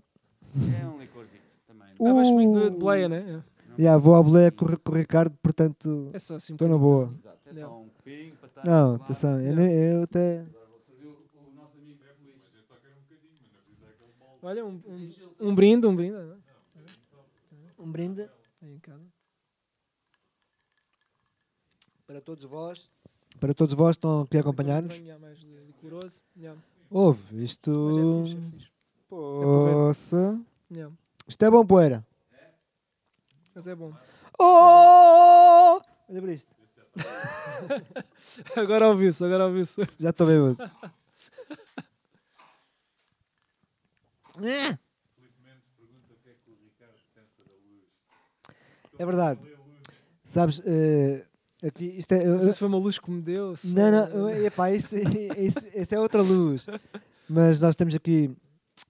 [0.83, 1.89] É um licorzinho também.
[2.05, 2.71] Ah, vais comigo de, Uh!
[2.71, 3.43] de boleia, né?
[3.79, 6.53] Já, vou à boleia com, com o Ricardo, portanto É, é só assim.
[6.53, 7.15] estou na boa.
[7.19, 7.69] Exato, é Não.
[7.69, 10.43] só um copinho para estar Não, atenção, eu, nem- eu até.
[10.43, 10.51] Luís.
[14.43, 15.11] Olha, um, um,
[15.49, 16.17] um brinde, um brinde.
[17.79, 18.29] Um brinde
[22.07, 22.91] para todos vós.
[23.39, 24.97] Para todos vós que estão aqui a acompanhar-nos.
[24.97, 26.23] Venha mais licoroso.
[26.37, 26.61] Yeah.
[26.91, 27.71] Ouve, Mas isto.
[27.71, 28.71] é fixe, é fixe.
[29.09, 30.41] Poça.
[30.75, 30.95] Yeah.
[31.27, 32.05] Isto é bom, poeira.
[33.55, 33.93] Mas é bom.
[34.39, 35.81] Oh!
[36.09, 36.55] Olha para isto.
[38.57, 39.83] Agora ouviu-se, agora ouviu-se.
[39.99, 40.57] Já estou bêbado.
[44.43, 44.79] É.
[48.99, 49.41] É verdade.
[50.25, 51.25] Sabes, eh,
[51.67, 52.25] aqui isto é.
[52.25, 53.57] Não sei se foi uma luz que me deu.
[53.57, 56.67] se Não, foi- não, epá, isso, isso, isso é outra luz.
[57.29, 58.31] Mas nós temos aqui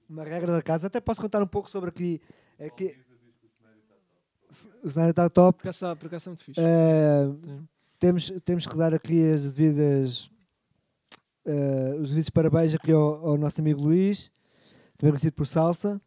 [0.08, 0.86] uma regra da casa.
[0.88, 2.20] Até posso contar um pouco sobre aqui.
[2.58, 2.96] aqui
[4.50, 5.58] cenário está top.
[5.62, 6.60] Por acaso, por acaso é muito fixe.
[6.60, 7.28] Eh,
[7.98, 10.30] temos, temos que dar aqui as devidas.
[11.44, 14.30] eh, os devidos parabéns aqui ao, ao nosso amigo Luís,
[14.96, 16.00] também conhecido por Salsa.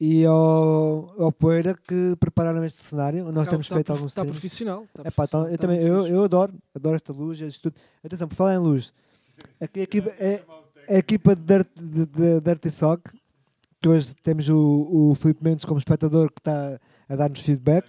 [0.00, 3.24] e ao, ao Poeira que prepararam este cenário.
[3.26, 4.84] Nós Está- temos está feito alguns Está profissional.
[4.84, 7.74] está Epá, eu também, eu, eu adoro, adoro esta luz, tudo.
[8.02, 8.92] Atenção, por falar em luz,
[9.60, 10.42] a equipa, é,
[10.88, 13.10] a equipa de, Dirt- de, de Dirty Sock,
[13.80, 17.86] que hoje temos o, o Filipe Mendes como espectador que está a dar-nos feedback,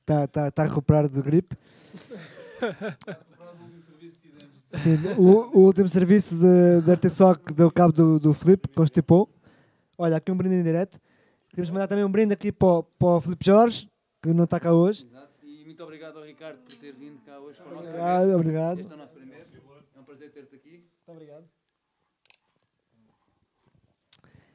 [0.00, 1.56] está, está, está a recuperar de gripe.
[4.74, 9.28] Sim, o, o último serviço de Dirty Sock deu cabo do, do Filipe, constipou.
[9.96, 11.00] Olha, aqui um brinde em direto.
[11.48, 13.90] Queremos mandar também um brinde aqui para, o- para o Filipe Jorge,
[14.22, 15.06] que não está cá hoje.
[15.06, 15.28] Exato.
[15.42, 18.38] E muito obrigado ao Ricardo por ter vindo cá hoje para o nosso Obrigado, primeiro.
[18.40, 18.78] obrigado.
[18.80, 19.46] Este é o nosso primeiro.
[19.96, 20.70] É um prazer ter-te aqui.
[20.70, 21.44] Muito obrigado.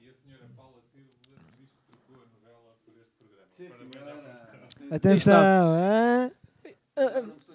[0.01, 1.09] E a senhora Paula Silva
[1.57, 3.47] diz que trocou a novela por este programa.
[3.69, 4.82] Parabéns à produção.
[4.95, 6.29] Atenção, ah,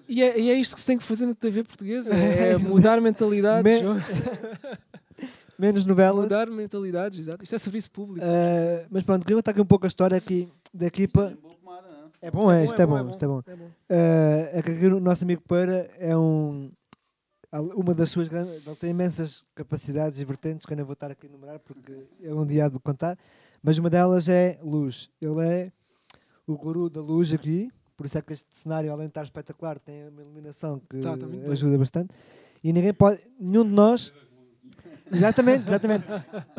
[0.09, 3.01] E é, e é isto que se tem que fazer na TV portuguesa: é mudar
[3.01, 3.63] mentalidades.
[3.65, 3.97] Me- João.
[5.59, 6.25] menos novelas.
[6.25, 7.43] Mudar mentalidades, exato.
[7.43, 8.25] Isto é serviço público.
[8.25, 11.37] Uh, mas pronto, queria contar aqui um pouco a história aqui da equipa.
[11.41, 12.11] Pomada, não?
[12.21, 13.43] É bom, é, isto é bom, isto é bom.
[13.47, 13.71] é bom.
[13.89, 16.71] É que aqui o nosso amigo Peira é um.
[17.53, 18.67] Uma das suas grandes.
[18.67, 22.07] Ele tem imensas capacidades e vertentes que eu não vou estar aqui a enumerar porque
[22.21, 23.17] ele um dia há de contar.
[23.63, 25.09] Mas uma delas é luz.
[25.21, 25.73] Ele é
[26.53, 27.71] o guru da luz aqui.
[27.97, 31.17] Por isso é que este cenário, além de estar espetacular, tem uma iluminação que Tá,
[31.17, 31.51] tá muito bem.
[31.53, 32.11] ajuda bastante.
[32.63, 33.21] E ninguém pode.
[33.41, 34.13] Nenhum de nós.
[35.11, 36.05] Exatamente, exatamente.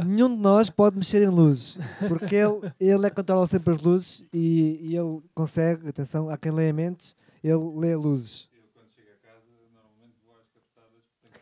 [0.04, 3.82] Nenhum de nós pode mexer em luzes, porque ele, ele é que controla sempre as
[3.82, 8.50] luzes e, e ele consegue, atenção, há quem leia mentes, ele lê luzes.
[8.52, 11.40] Eu, quando chego a casa, normalmente vou às cabeçadas porque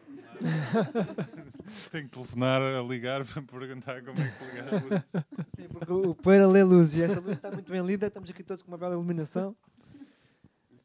[1.15, 1.41] tenho que.
[1.91, 5.11] tenho que telefonar a ligar para perguntar como é que se liga as luzes.
[5.55, 8.43] Sim, porque o Poeira lê luzes e esta luz está muito bem lida, estamos aqui
[8.43, 9.55] todos com uma bela iluminação.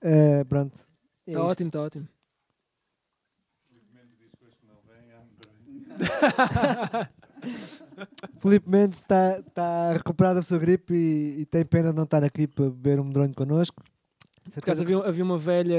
[0.01, 0.75] Eh, pronto.
[1.27, 1.51] É Está isto.
[1.51, 2.09] ótimo, está ótimo.
[3.69, 5.23] Felizmente diz que hoje que não vem, há
[6.99, 7.09] medronho.
[8.41, 12.05] Filipe Mendes está, está a recuperar da sua gripe e, e tem pena de não
[12.05, 13.83] estar aqui para beber um medronho connosco.
[14.51, 15.77] Por acaso havia, havia uma velha,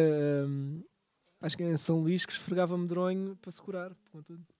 [0.47, 0.81] hum,
[1.43, 3.91] acho que em São Luís, que esfregava medronho para se curar.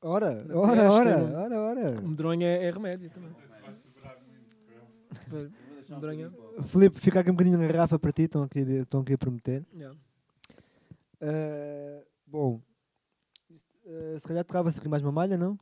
[0.01, 1.99] Ora, É, ora, ora, é ora, ora.
[1.99, 3.31] O medronho é, é remédio também.
[5.89, 6.33] Um Medronho.
[6.57, 9.17] o- Filipe, fica aqui um bocadinho na garrafa para ti, estão aqui, estão aqui a
[9.17, 9.65] prometer.
[9.73, 9.97] Yeah.
[11.21, 12.61] Eh, bom,
[13.85, 15.57] eh, se calhar tocava-se aqui mais uma malha, não?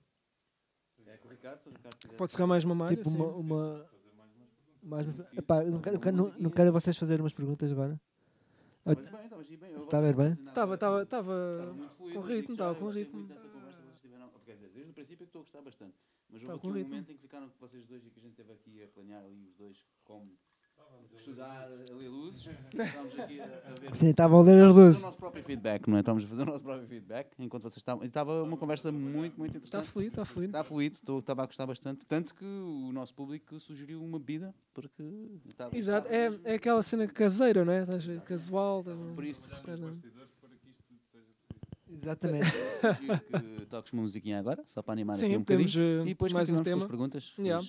[1.06, 1.98] É com o Ricardo, se o Ricardo.
[2.18, 3.18] Pode ficar mais uma malha, tipo sim.
[3.18, 3.28] uma.
[3.36, 3.86] uma
[4.84, 5.08] mais
[5.38, 8.00] Epá, eu não, quero, não, quero, não, não quero vocês fazerem umas perguntas agora.
[8.86, 9.84] Estavas bem, estavas bem.
[9.84, 10.32] Está a ver bem?
[10.48, 11.52] Estava, estava, estava.
[11.98, 13.28] Com digo ritmo, estava com ritmo.
[14.44, 15.96] Quer dizer, desde o princípio é que estou a gostar bastante.
[16.28, 16.90] Mas Estava houve com aqui um ritmo.
[16.90, 19.46] momento em que ficaram vocês dois e que a gente esteve aqui a planear ali
[19.46, 20.36] os dois como
[21.18, 22.50] estudar a ler luzes.
[22.74, 23.48] Estávamos aqui a, a
[23.82, 23.96] ver.
[23.96, 25.02] Sim, estavam a ler as Estávamos a fazer luzes.
[25.02, 26.00] o nosso próprio feedback, não é?
[26.00, 28.04] Estávamos a fazer o nosso próprio feedback enquanto vocês estavam.
[28.04, 29.88] Estava uma conversa muito, muito Está interessante.
[29.94, 30.50] fluido, está fluido.
[30.52, 32.06] Está fluido, estou- estava a gostar bastante.
[32.06, 35.04] Tanto que o nosso público sugeriu uma bebida, porque
[35.48, 35.78] estava.
[35.78, 37.84] Exato, estava é, é aquela cena caseira, não é?
[37.84, 38.84] Estás a- Casual.
[39.16, 39.78] Por isso, Espera.
[39.78, 41.96] Bastidores para que isto tudo seja possível.
[41.96, 42.52] Exatamente.
[43.60, 45.70] que toques uma musiquinha agora, só para animar aqui um Sim, bocadinho.
[45.80, 47.10] eh, E depois mais um continuamos com as tema.
[47.20, 47.34] perguntas.
[47.38, 47.66] Yeah.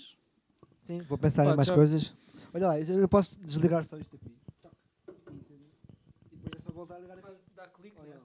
[0.84, 2.14] Sim, vou pensar Pá, em mais já- coisas.
[2.54, 4.36] Olha lá, eu não posso desligar só isto aqui.
[6.30, 7.40] E depois é só voltar a ligar aqui.
[7.54, 8.20] Dá clique, Ou né?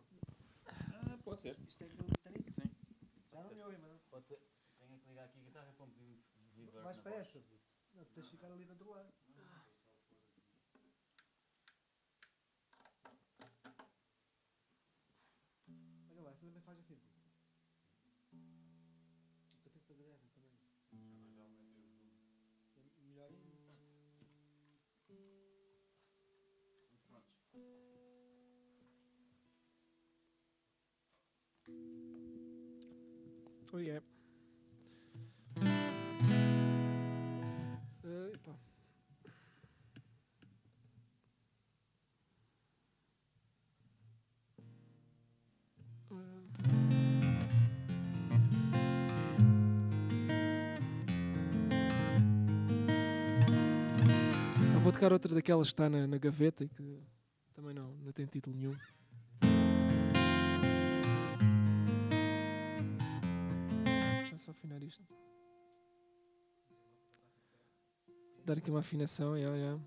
[0.67, 1.57] Ah, pode ser.
[1.65, 2.53] Isto tem que um botãozinho?
[2.53, 2.69] Sim.
[3.31, 3.97] Já não me ouvem, mano.
[4.11, 4.41] Pode ser.
[4.79, 7.39] Tenho que ligar aqui a guitarra para um Mais na para essa.
[7.93, 9.13] Não, tens de ficar ali do outro lado.
[33.79, 34.01] Epá.
[46.11, 46.17] Eh.
[54.73, 56.99] Eu vou tocar outra daquelas que está na, na gaveta e que
[57.53, 58.73] também não, não tem título nenhum.
[64.37, 65.03] É só afinar isto.
[68.45, 69.83] Dar aqui uma afinação, yeah, yeah.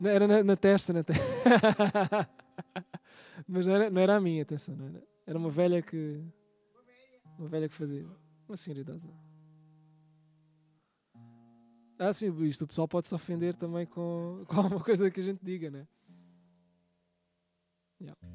[0.00, 1.04] Não, era na, na testa, na.
[3.46, 4.74] Mas não era, não era a minha, atenção.
[4.74, 5.06] Não era.
[5.26, 6.24] era uma velha que.
[7.38, 8.08] Uma velha que fazia.
[8.48, 9.10] Uma senhora idosa.
[11.98, 15.22] Ah, sim, isto o pessoal pode se ofender também com, com alguma coisa que a
[15.22, 15.86] gente diga, né?
[18.00, 18.33] Yeah.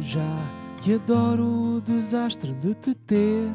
[0.00, 0.38] Já
[0.82, 3.52] que adoro o desastre de te ter.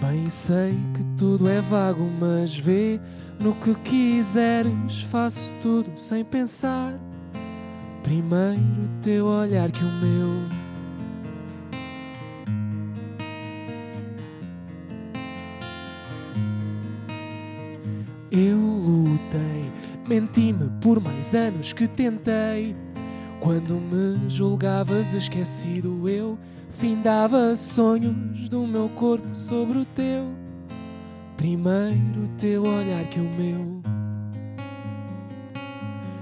[0.00, 3.00] Bem sei que tudo é vago, mas vê
[3.40, 6.94] no que quiseres, faço tudo sem pensar.
[8.02, 10.58] Primeiro teu olhar que o meu.
[18.30, 19.72] Eu lutei,
[20.06, 22.76] menti-me por mais anos que tentei.
[23.40, 26.36] Quando me julgavas esquecido, eu
[26.70, 30.26] findava sonhos do meu corpo sobre o teu.
[31.36, 33.80] Primeiro teu olhar que o meu.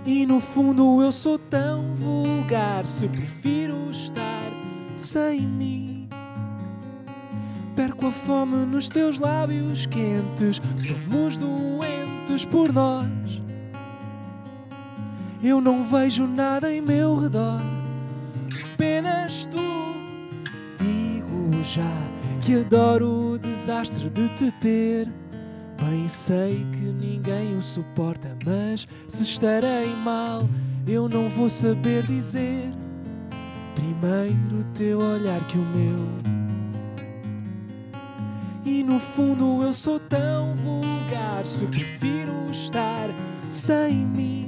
[0.04, 4.52] E no fundo eu sou tão vulgar se prefiro estar
[4.94, 6.08] sem mim.
[7.74, 13.45] Perco a fome nos teus lábios quentes, somos doentes por nós.
[15.42, 17.60] Eu não vejo nada em meu redor,
[18.72, 19.58] apenas tu.
[20.78, 21.92] Digo já
[22.40, 25.08] que adoro o desastre de te ter.
[25.82, 30.48] Bem sei que ninguém o suporta, mas se estarei mal,
[30.86, 32.72] eu não vou saber dizer.
[33.74, 36.36] Primeiro teu olhar que o meu.
[38.64, 43.10] E no fundo eu sou tão vulgar, se prefiro estar
[43.48, 44.45] sem mim.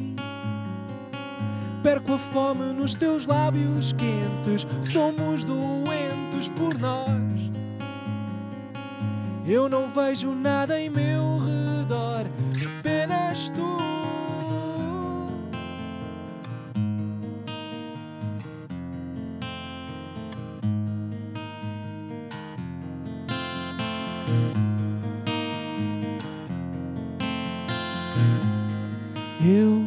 [1.82, 7.08] Perco a fome nos teus lábios quentes, somos doentes por nós.
[9.46, 12.26] Eu não vejo nada em meu redor,
[12.80, 13.78] apenas tu.
[29.40, 29.77] Eu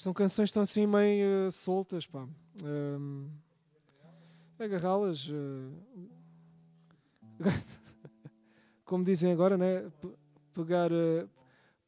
[0.00, 2.26] São canções que estão assim meio eh, soltas, pá.
[2.64, 3.28] Ahm,
[4.58, 5.28] Agarrá-las.
[5.30, 5.72] eh,
[8.82, 9.90] como dizem agora, né?
[10.00, 10.16] Pe-
[10.54, 11.28] Pegar, eh,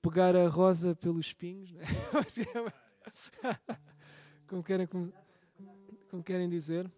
[0.03, 1.85] pegar a rosa pelos espinhos, né?
[4.47, 5.11] como, querem, como,
[6.11, 6.93] como querem dizer.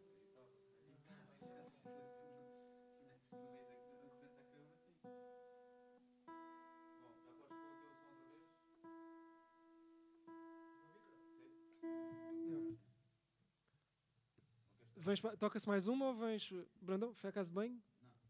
[15.39, 16.51] Toca-se mais uma ou vens.
[16.81, 17.79] Brandão, foi a casa de banho?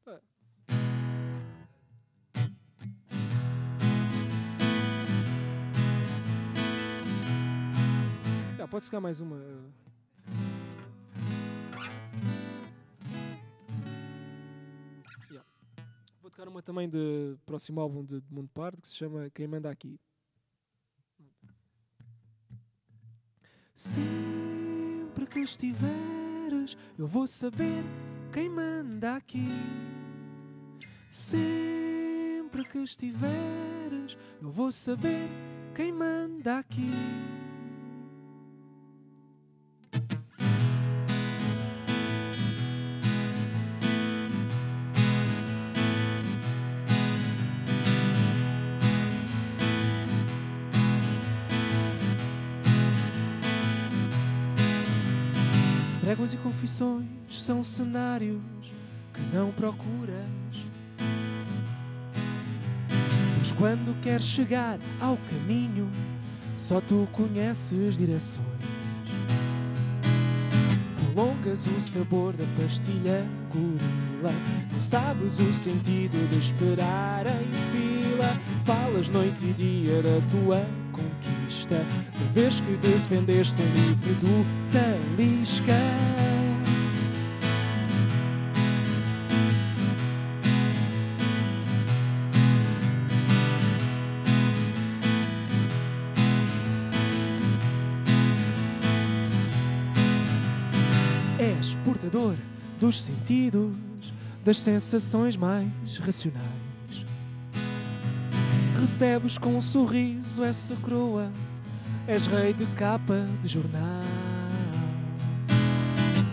[0.05, 0.21] Tá.
[8.61, 9.37] Ah, pode ficar mais uma.
[15.31, 15.47] Yeah.
[16.21, 19.47] Vou tocar uma também de próximo álbum de, de Mundo Pardo que se chama Quem
[19.47, 20.01] Manda Aqui.
[23.77, 25.39] Sempre que
[26.99, 27.83] eu vou saber
[28.33, 29.49] quem manda aqui.
[31.09, 35.29] Sempre que estiveres, eu vou saber
[35.75, 37.34] quem manda aqui.
[56.33, 58.41] E confissões são cenários
[59.13, 60.17] que não procuras.
[63.39, 65.87] Mas quando queres chegar ao caminho,
[66.57, 68.47] só tu conheces direções.
[71.13, 74.33] Prolongas o sabor da pastilha gorila.
[74.73, 78.29] Não sabes o sentido de esperar em fila.
[78.65, 81.34] Falas noite e dia da tua conquista
[81.65, 81.87] vista,
[82.21, 85.73] uma vez que defendeste o livro do Talisca.
[101.39, 102.35] És portador
[102.79, 103.73] dos sentidos,
[104.45, 106.65] das sensações mais racionais
[108.85, 111.33] recebes com um sorriso essa coroa
[112.07, 114.03] és rei de capa de jornal.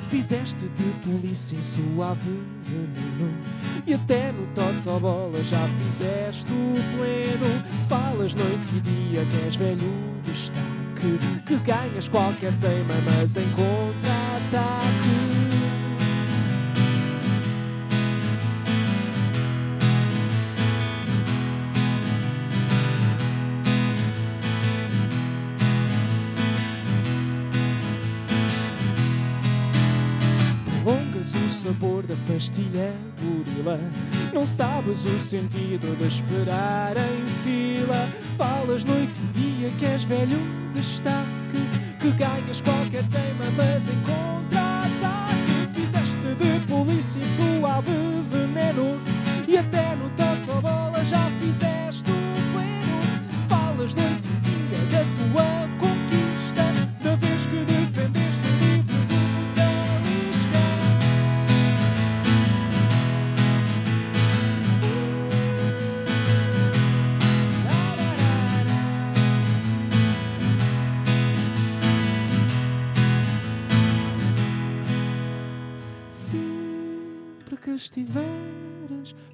[0.10, 3.34] Fizeste de polícia suave veneno
[3.88, 9.92] E até no totobola já fizeste o pleno Falas noite e dia que és velho
[10.26, 13.50] destaque Que ganhas qualquer teima mas em
[32.12, 33.80] da pastilha gorila.
[34.34, 38.10] Não sabes o sentido de esperar em fila.
[38.38, 40.38] Falas noite e dia que és velho
[40.74, 41.60] destaque
[42.00, 45.74] Que ganhas qualquer teima mas em contra-ataque.
[45.74, 47.92] Fizeste de polícia suave
[48.30, 49.00] veneno
[49.48, 53.48] E até no totobola já fizeste o pleno.
[53.48, 54.31] Falas noite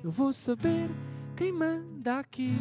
[0.08, 0.90] eu vou saber
[1.36, 2.58] quem manda aqui.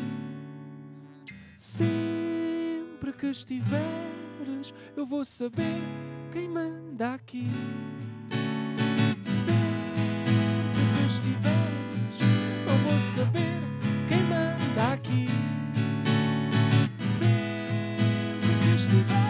[1.54, 5.80] Sempre que estiveres, eu vou saber
[6.32, 7.46] quem manda aqui.
[9.24, 12.18] Sempre que estiveres,
[12.66, 13.62] eu vou saber
[14.08, 15.28] quem manda aqui.
[16.98, 19.25] Sempre que estiveres,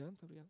[0.00, 0.48] obrigado, muito obrigado.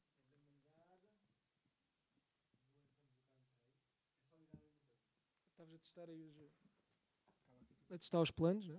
[5.53, 6.61] Estavas a testar aí os.
[7.95, 8.79] A testar os planos, né?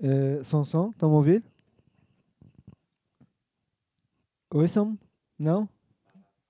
[0.00, 1.42] Eh, som, som, estão a ouvir?
[4.50, 4.98] Ouçam-me?
[5.38, 5.68] Não?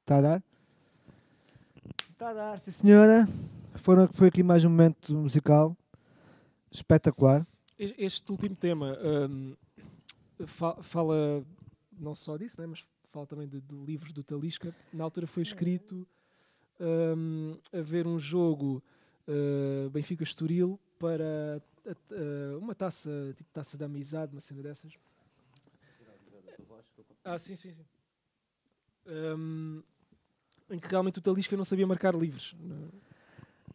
[0.00, 0.42] Está a dar?
[2.10, 3.26] Está a dar, sim senhora.
[3.76, 5.76] Foram, foi aqui mais um momento musical
[6.70, 7.46] espetacular.
[7.78, 8.96] Es- Este último tema
[9.30, 9.56] hum,
[10.46, 11.44] fala
[11.98, 14.74] não só disso, né, mas fala também de, de livros do Talisca.
[14.92, 16.06] Na altura foi escrito
[16.80, 18.82] hum, a ver um jogo
[19.26, 24.92] uh, Benfica Estoril para a- a- uma taça, tipo taça de amizade, uma cena dessas.
[27.24, 27.84] Ah, sim, sim, sim.
[29.06, 29.82] Hum,
[30.70, 32.54] em que realmente o Talisca não sabia marcar livros.
[32.60, 32.92] No,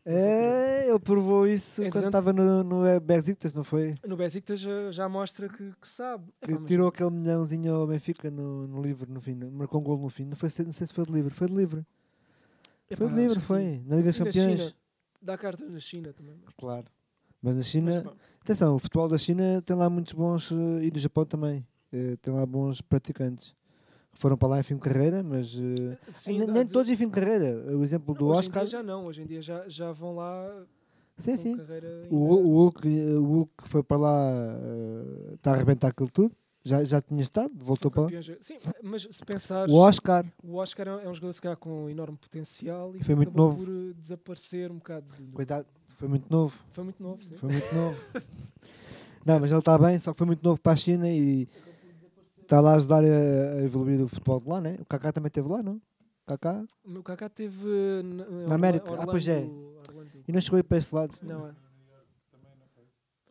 [0.05, 3.95] É, ele provou isso quando Entretanto- estava no, no Besiktas, não foi?
[4.05, 6.25] no Besiktas já, já mostra que, que sabe.
[6.41, 9.97] Que mas- tirou aquele milhãozinho ao Benfica no, no livro no fim, marcou um gol
[9.97, 10.25] no fim.
[10.25, 11.85] Não, foi, não sei se foi de livre, foi de livre.
[12.95, 13.63] Foi de livre, foi.
[13.63, 13.83] sim.
[13.87, 14.59] Na Liga dos Campeões.
[14.59, 14.73] China,
[15.21, 16.35] dá cartas na China também.
[16.57, 16.85] Claro.
[17.41, 20.85] Mas na Mas, China, pá, atenção, o futebol da China tem lá muitos bons, eh,
[20.85, 23.55] e no Japão também, eh, tem lá bons praticantes.
[24.13, 27.11] Foram para lá em fim de carreira, mas eh, sim, nem, todos em fim de
[27.13, 27.75] carreira.
[27.75, 28.63] O exemplo do hoje Oscar.
[28.63, 30.63] Em dia já não, hoje em dia já, já vão lá
[31.17, 31.57] Sim, sim.
[31.57, 34.33] carreira O, o, Hulk, eh, o Hulk que foi para lá
[35.31, 36.35] eh, está a arrebentar aquilo tudo.
[36.65, 38.09] Já, já tinha estado, voltou para lá.
[38.39, 41.89] Sim, mas se pensares, O Oscar o Oscar é é um jogador se calhar, com
[41.89, 43.65] enorme potencial e foi muito novo.
[43.65, 45.05] por desaparecer um bocado.
[45.17, 46.63] do- Coitado, foi muito novo.
[46.71, 47.35] Foi muito novo, sim.
[47.35, 47.99] Foi muito novo.
[49.25, 51.47] Não, mas ele está bem, só que foi muito novo para a China e
[52.53, 54.77] está lá a ajudar a, evoluir o futebol de lá, né?
[54.79, 55.75] O Kaká também esteve lá, não?
[55.75, 55.81] O
[56.27, 57.67] Kaká O Kaká teve
[58.03, 58.85] na, Na América.
[59.01, 59.39] Ah, pois é.
[59.39, 60.23] Orlando.
[60.27, 61.15] e não chegou aí para esse lado.
[61.23, 61.51] Não, é.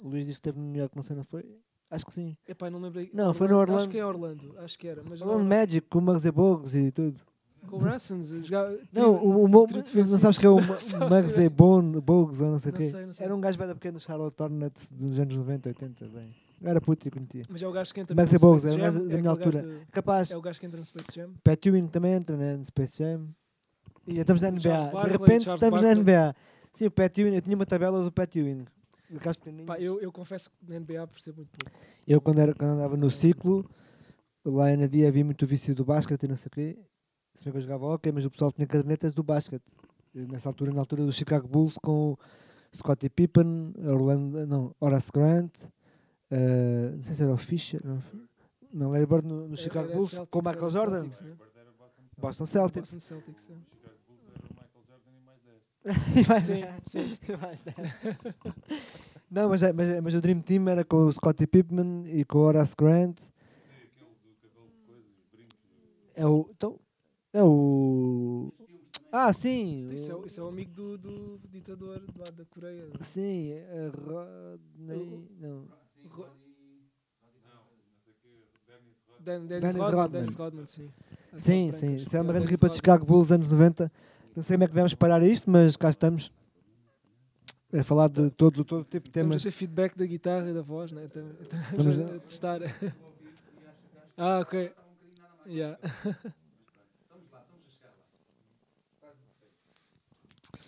[0.03, 1.45] O Luís disse que esteve no New York, não sei, não foi?
[1.89, 2.37] Acho que sim.
[2.49, 3.11] Epá, não lembrei.
[3.15, 3.91] Não, foi no Acho Orlando.
[3.91, 5.03] que é Orlando, acho que era.
[5.09, 7.21] Mas não, Orlando Magic com o Muggsy Bogues e tudo.
[7.69, 10.57] com o Rassens, jogava- Não, o, o, trio não sabes que é o
[10.99, 12.89] Não Muggsy Bone, Bogues ou não sei o Não quê.
[12.91, 13.25] sei, não sei.
[13.27, 16.35] Era um gajo bem pequeno do Charlotte Hornets dos anos 90, 80, bem.
[16.63, 17.45] Eu era puto e conhecia.
[17.49, 19.19] Mas é o gajo que entra Max no Bogues, Space é um gajo Jam, da
[19.19, 19.81] minha aquele gajo altura.
[19.81, 21.35] de- Capaz, É o gajo que entra no Space Jam.
[21.43, 23.29] Pat Ewing também entra né, no Space Jam.
[24.07, 24.69] E estamos na NBA.
[24.91, 26.03] Barkley, de repente Charles estamos na Barkley.
[26.03, 26.37] NBA.
[26.73, 28.65] Sim, o Pat Ewing, eu tinha uma tabela do Pat Ewing.
[29.67, 31.77] Pá, eu, eu confesso que na NBA percebo muito pouco.
[32.09, 33.69] Eu, quando, era, quando andava no ciclo,
[34.45, 36.79] lá na dia havia muito vício do basquete e não sei o quê.
[37.35, 39.63] Se bem que eu jogava hockey, mas o pessoal tinha cadernetas do basquete.
[40.15, 42.19] Nessa altura, na altura do Chicago Bulls, com o
[42.75, 45.51] Scottie Pippen, Orlando, não, Horace Grant,
[46.33, 48.03] eh, não sei se era o Fischer, não,
[48.73, 51.21] não Larry Bird no, no Chicago Era Bulls, Celtics, com o era Michael Jordan, Celtics,
[51.21, 51.37] né?
[52.19, 52.95] Boston Celtics.
[52.95, 53.55] Boston Celtics, é.
[53.71, 55.63] Chicago Bulls era o Michael Jordan e mais 10.
[56.17, 57.19] E mais Sim, sim.
[57.33, 57.65] E mais
[59.31, 62.25] não, mas, é- mas, é- mas o Dream Team era com o Scottie Pippen e
[62.25, 63.21] com o Horace Grant.
[66.15, 66.47] É o.
[66.51, 66.79] Então,
[67.33, 68.53] é o.
[69.11, 69.91] Ah, sim.
[69.93, 72.89] Isso é, isso é o amigo do, do ditador do lado da Coreia.
[73.01, 75.29] Sim, é Rodney.
[75.41, 75.67] Não.
[76.11, 76.29] Ro-
[79.21, 80.21] Dan- Dennis, Dennis Rodman, Rodman.
[80.21, 80.91] Dennis Rodman, sim.
[81.33, 81.97] As Sim, sim.
[81.97, 82.75] Isso é uma grande equipa de.
[82.77, 83.91] Chicago Bulls anos 90.
[84.35, 86.33] Não sei como é que devemos parar isto, mas cá estamos.
[87.73, 89.41] A falar de todo, todo tipo de Estamos temas.
[89.41, 91.05] a ter feedback da guitarra e da voz, né?
[91.05, 91.31] Estamos,
[91.71, 92.61] Estamos a testar.
[94.19, 94.73] ah, ok.
[95.47, 95.79] Yeah.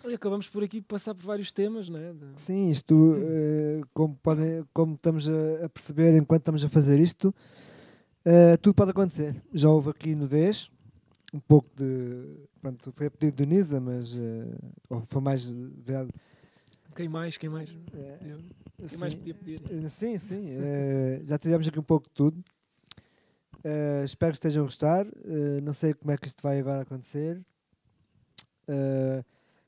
[0.05, 2.13] Olha, acabamos por aqui passar por vários temas, né?
[2.13, 7.33] De- Sim, isto, eh, como, podem, como estamos a, perceber enquanto estamos a fazer isto,
[8.23, 9.41] eh, tudo pode acontecer.
[9.51, 10.69] Já houve aqui nudez,
[11.33, 12.37] um pouco de.
[12.61, 14.15] Pronto, foi a pedido de Nisa, mas.
[14.15, 15.49] eh, foi mais.
[15.49, 16.11] verdade,
[16.95, 17.35] Quem mais?
[17.35, 17.69] Quem mais?
[17.71, 19.89] Quem mais sim, podia pedir?
[19.89, 20.45] Sim, sim.
[21.23, 22.43] já tivemos aqui um pouco de tudo.
[24.03, 25.07] Espero que estejam a gostar.
[25.63, 27.41] Não sei como é que isto vai agora acontecer.
[28.67, 29.23] Eh,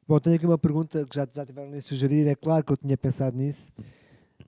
[0.07, 2.27] bom, tenho aqui uma pergunta que já, já tiveram a sugerir.
[2.27, 3.71] É claro que eu tinha pensado nisso.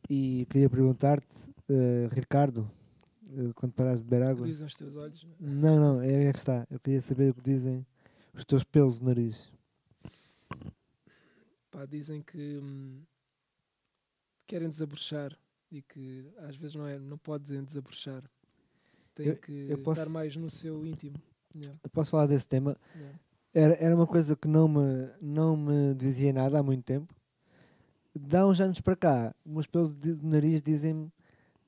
[0.09, 2.69] E queria perguntar-te, eh, Ricardo,
[3.31, 4.47] eh, quando parares de beber O que água.
[4.47, 5.27] dizem os teus olhos?
[5.39, 6.65] Não, não, é, é que está.
[6.71, 7.85] Eu queria saber o que dizem
[8.33, 9.51] os teus pelos no nariz.
[11.69, 13.03] Pá, dizem que hum,
[14.47, 15.37] querem desabrochar
[15.71, 18.23] e que às vezes não, é, não podem desabrochar.
[19.13, 21.17] Tem Eu- que eu posso- estar mais no seu íntimo.
[21.55, 22.75] Yeah, Eu posso falar desse tema?
[22.95, 23.19] yeah.
[23.53, 27.13] Era, era uma coisa que não me, não me dizia nada há muito tempo.
[28.15, 31.11] Dá uns anos para cá, meus pelos de de nariz dizem-me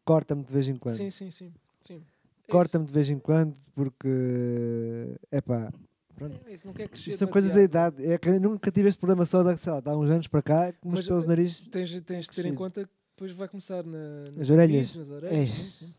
[0.04, 0.96] corta-me de vez em quando.
[0.96, 1.54] Sim, sim, sim.
[1.80, 2.04] sim.
[2.48, 5.72] É Corta-me de vez em quando porque é pá.
[6.20, 6.40] isso.
[6.46, 8.06] É, isso não quer crescer Isto são coisas da idade.
[8.06, 10.74] É que nunca tive este problema só da, sei lá, dá uns anos para cá,
[10.84, 11.60] meus Mas, pelos de eh, nariz.
[11.62, 14.96] Tens, tens de ter em conta que depois vai começar na, Nas orelhas.
[14.96, 15.32] nas orelhas.
[15.32, 15.54] Eish.
[15.54, 15.94] Sim,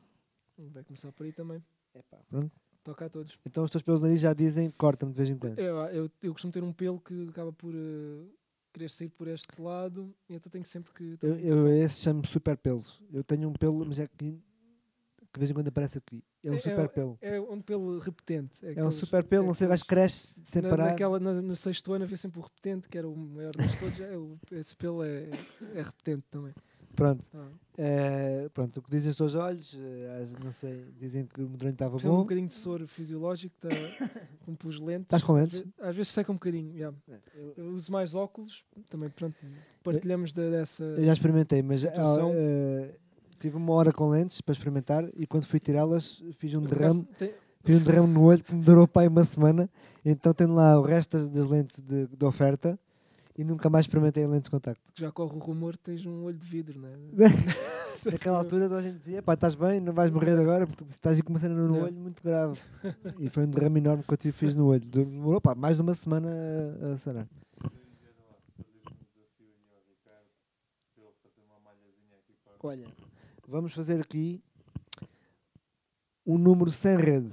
[0.57, 0.69] sim.
[0.73, 1.63] Vai começar por aí também.
[1.95, 2.53] Epá, pronto.
[2.85, 3.39] Toca a todos.
[3.47, 5.59] Então os teus pelos nariz já dizem corta-me de vez em quando.
[5.59, 8.25] Eu, eu, eu costumo ter um pelo que acaba por eh,
[8.73, 11.17] querer sair por este lado e então tenho sempre que.
[11.23, 13.01] Eu, eu esse chamo super pelos.
[13.13, 14.43] Eu tenho um pelo, mas é aqui
[15.33, 16.23] que de vez em quando aparece aqui.
[16.45, 17.17] É um É- super pelo.
[17.23, 18.65] É um pelo repetente.
[18.65, 20.87] É um aqueles- super pelo, não sei, vais cresce sem na, parar.
[20.91, 24.01] naquela, na- no sexto ano havia sempre o repetente, que era o maior dos todos.
[24.01, 25.31] É, o- esse pelo é,
[25.75, 26.53] é repetente também.
[26.95, 27.29] Pronto.
[27.35, 27.49] Ah.
[27.79, 31.73] Eh, pronto, o que dizem os teus olhos, eh, não sei, dizem que o medronho
[31.73, 32.17] estava de um bom.
[32.19, 33.69] bocadinho de soro fisiológico, tá,
[34.45, 35.05] com pus lentes.
[35.07, 35.65] Estás com lentes?
[35.81, 36.71] Às vezes seca um bocadinho.
[36.75, 36.97] yeah.
[37.35, 39.35] Eu, Eu uso mais óculos, também pronto,
[39.83, 40.85] partilhamos da- dessa.
[40.85, 42.95] eu já experimentei, mas eh,
[43.41, 47.33] tive uma hora com lentes para experimentar e quando fui tirá-las fiz um derrame, tem-
[47.65, 49.69] fiz um derrame no olho que me durou para aí uma semana.
[50.05, 52.79] Então tenho lá o resto das, das lentes de, de oferta
[53.37, 54.83] e nunca mais experimentei lentes de contacto.
[54.95, 56.91] já corre o rumor que tens um olho de vidro, né?
[58.05, 61.21] Naquela altura toda a gente dizia, pá, estás bem, não vais morrer agora porque estás
[61.23, 62.61] com uma cena no olho muito grave.
[63.19, 64.81] e foi um derrame enorme que eu tive- fiz no olho.
[64.81, 66.29] Demorou, pá, mais de uma semana
[66.83, 67.29] a, a sanar.
[72.63, 72.87] Olha,
[73.49, 74.43] vamos fazer aqui
[76.25, 77.33] um número sem rede.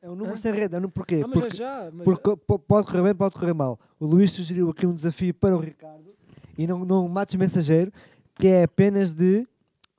[0.00, 0.36] É um número Hã?
[0.38, 1.22] sem rede, é um porquê?
[1.24, 1.90] Ah, Porque, é já.
[1.92, 3.78] Mas porque po- pode correr bem, pode correr mal.
[4.00, 6.14] O Luís sugeriu aqui um desafio para o Ricardo
[6.56, 7.92] e não, não mates mensageiro,
[8.36, 9.46] que é apenas de,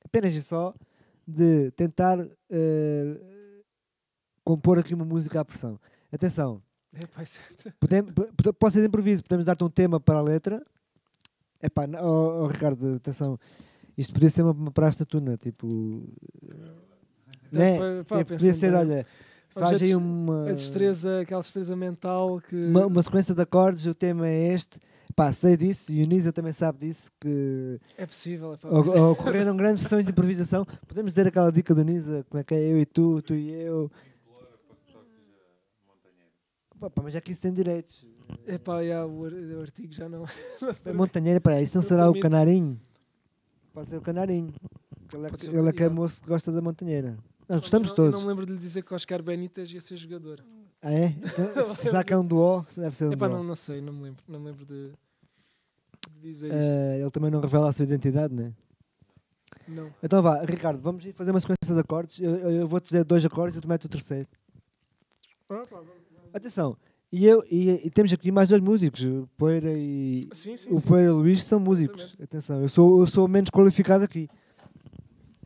[0.03, 0.73] apenas e só,
[1.27, 2.19] de tentar
[2.49, 3.17] eh,
[4.43, 5.79] compor aqui uma música à pressão.
[6.11, 6.61] Atenção,
[6.93, 7.05] É,
[8.57, 10.65] pode- ser de improviso, podemos dar-te um tema para a letra.
[11.61, 13.39] Epá, não- oh, oh, Ricardo, atenção,
[13.97, 16.03] isto podia ser uma, uma praxe da tuna, tipo.
[17.51, 18.03] né?
[18.03, 19.07] pá, Tipo, podia ser, é, olha,
[19.55, 20.49] Vamos faz a aí uma.
[20.49, 22.55] A destreza, aquela destreza mental que.
[22.55, 24.79] uma, uma sequência de acordes, o tema é este.
[25.15, 28.53] Pá, sei disso, e o Nisa também sabe disso, que É possível.
[28.61, 30.65] É, o- ocorreram grandes sessões de improvisação.
[30.85, 33.49] Podemos dizer aquela dica do Nisa, como é que é eu e tu, tu e
[33.51, 33.89] eu.
[36.79, 38.05] Pá, mas aqui isso tem direitos.
[38.45, 40.25] é pá, já, o, ar- o artigo já não.
[40.83, 42.79] É montanheira, para isso não será o canarinho?
[43.73, 44.53] Pode ser o canarinho.
[45.13, 47.17] Ele é, que- ele é que é moço que gosta da montanheira.
[47.47, 48.19] Nós gostamos Eu não- eu todos.
[48.19, 50.43] não me lembro de lhe dizer que o Oscar Benítez ia ser jogador.
[50.81, 51.07] Ah, é?
[51.07, 52.63] Então, será que é um duó?
[52.75, 53.37] Deve ser um É pá, duó.
[53.37, 54.23] não, não sei, não me lembro.
[54.27, 54.91] Não me lembro de.
[56.21, 56.69] dizer isso.
[56.71, 58.51] Eh, ele também não revela a sua identidade, né?
[59.67, 59.91] Não.
[60.03, 62.19] Então vá, Ricardo, vamos fazer uma sequência de acordes.
[62.19, 64.27] Eu, eu- eu vou te dizer dois acordes e tu metes o terceiro.
[66.33, 66.75] Atenção,
[67.11, 70.77] e, eu, e, e temos aqui mais dois músicos, o Poeira e Sim, sim, o
[70.77, 70.81] sim.
[70.87, 72.01] Poeira o Luís são músicos.
[72.01, 72.23] Exatamente.
[72.23, 74.27] Atenção, eu sou, eu sou o menos qualificado aqui.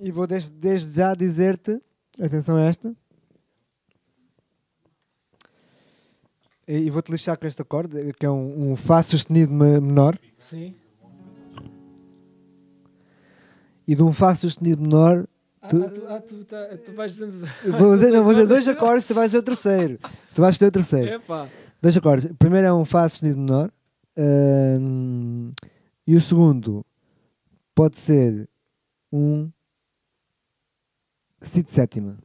[0.01, 1.79] E vou desde, desde já dizer-te,
[2.21, 2.95] atenção a esta.
[6.67, 10.19] E, vou-te lixar com este acorde, que é um, um Fá sustenido me- menor.
[10.37, 10.75] Sim.
[13.87, 15.27] E de um Fá sustenido menor
[15.61, 17.33] Ah, Tu- ah, tu, ah, tu, tá- tu vais dizendo.
[17.77, 19.99] Vou dizer, não, vou dizer dois acordes, tu vais dizer o terceiro.
[20.33, 21.15] Tu vais dizer o terceiro.
[21.15, 21.49] Epá.
[21.81, 22.31] Dois acordes.
[22.31, 23.71] O primeiro é um Fá sustenido menor.
[24.17, 25.51] hum,
[26.07, 26.85] e o segundo
[27.75, 28.47] pode ser
[29.11, 29.49] um
[31.41, 32.17] De sétima.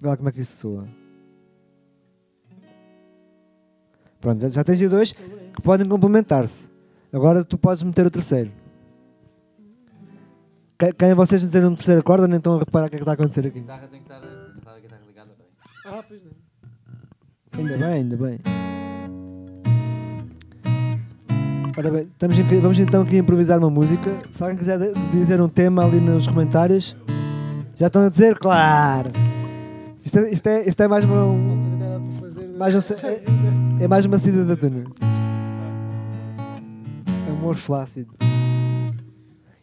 [0.00, 0.88] Vê lá como é que isso soa.
[4.20, 6.68] Pronto, já, já tens aí dois que podem complementar-se.
[7.12, 8.52] Agora tu podes meter o terceiro.
[10.78, 12.90] Que- Quem é vocês a dizer um terceiro acorde ou nem estão a reparar o
[12.90, 13.60] que é que está a acontecer aqui?
[13.60, 15.30] guitarra tem que estar, a guitarra ligada.
[15.86, 16.30] Ah, pois não.
[17.58, 18.38] Ainda bem, ainda bem.
[21.76, 24.16] Ora bem, estamos vamos então aqui improvisar uma música.
[24.30, 24.78] Se alguém quiser
[25.10, 26.94] dizer um tema ali nos comentários,
[27.76, 29.10] já estão a dizer, claro!
[30.04, 31.24] Isto é, isto é, isto é mais uma.
[31.26, 31.60] um-
[32.58, 32.78] mais um,
[33.80, 34.84] é, é mais uma cida da tuna.
[37.28, 38.12] Amor flácido.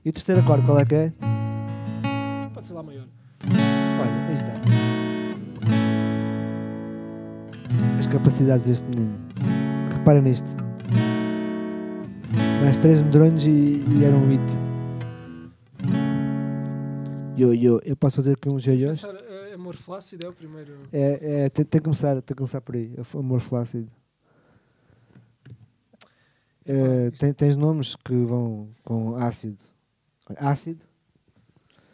[0.03, 1.13] E o terceiro acorde, qual é que é?
[2.53, 3.05] Pode ser lá maior.
[3.45, 4.53] Olha, aí está.
[7.99, 9.17] As capacidades deste menino.
[9.93, 10.49] Repara nisto.
[12.63, 14.41] Mais três medrões e, e era um hit.
[17.37, 17.79] Yo, yo.
[17.83, 19.03] Eu posso fazer aqui uns yo-yos?
[19.03, 20.73] Eh, amor flácido é o primeiro.
[20.91, 22.93] É, é, tem, tem que começar, tem que começar por aí.
[23.13, 23.91] Amor flácido.
[26.65, 29.63] É, tem, tens nomes que vão com ácido.
[30.37, 30.83] Ácido,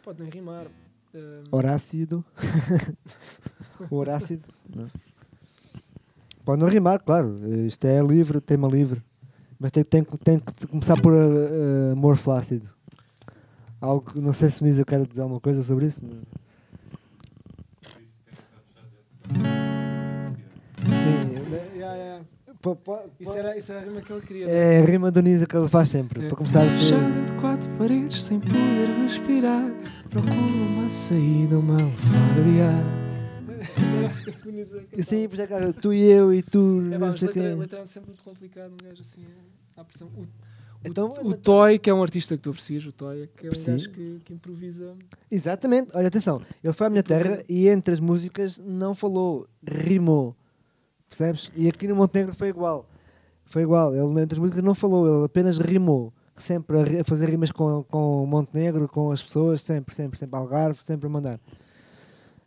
[0.02, 0.66] Pode nem rimar.
[1.14, 2.24] Eh, horácido.
[3.90, 4.48] Horácido.
[4.74, 4.90] Não.
[6.44, 7.40] Pode não rimar, claro.
[7.64, 9.02] Isto é livre, tema livre.
[9.58, 12.68] Mas tem, tem, que- tem que começar por uh, amor flácido.
[13.84, 16.00] Algo, não sei se o Nisa quer dizer alguma coisa sobre isso.
[20.86, 22.24] Sim, yeah, yeah.
[22.60, 24.48] po- po- Isso, era, isso era a rima que ele queria.
[24.48, 26.24] é a rima do Nisa que ele faz sempre.
[26.24, 26.28] É.
[26.28, 26.78] Para começar a ser.
[26.78, 29.70] Fechado entre quatro paredes sem poder respirar.
[30.10, 33.04] Procuro uma saída, uma alfada de ar.
[35.02, 37.54] Sim, por exemplo, tu e eu e tu, É, não sei letra, quem.
[37.54, 39.22] letra é sempre muito complicado, um gajo assim.
[39.22, 40.08] é, à pressão.
[40.08, 40.22] O,
[40.84, 43.46] o, Então, o Toy, que é um artista que tu aprecias, o Toy, é que
[43.46, 43.72] é um Aprecio.
[43.72, 44.94] gajo que, que improvisa.
[45.30, 50.36] Exatamente, olha atenção, ele foi à minha terra e entre as músicas não falou, rimou,
[51.08, 51.50] percebes?
[51.56, 52.88] E aqui no Montenegro foi igual,
[53.44, 57.50] foi igual, ele entre as músicas não falou, ele apenas rimou, sempre a, fazer rimas
[57.52, 61.40] com, com o Montenegro, com as pessoas, sempre, sempre, sempre, Algarve, sempre a mandar.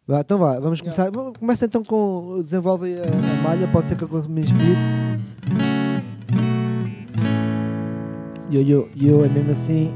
[0.05, 4.03] Vá, então vá, vamos começar, começa então com, desenvolve a, a malha, pode ser que
[4.03, 5.86] eu me inspire.
[8.49, 9.91] Yo, yo, yo, é mesmo assim,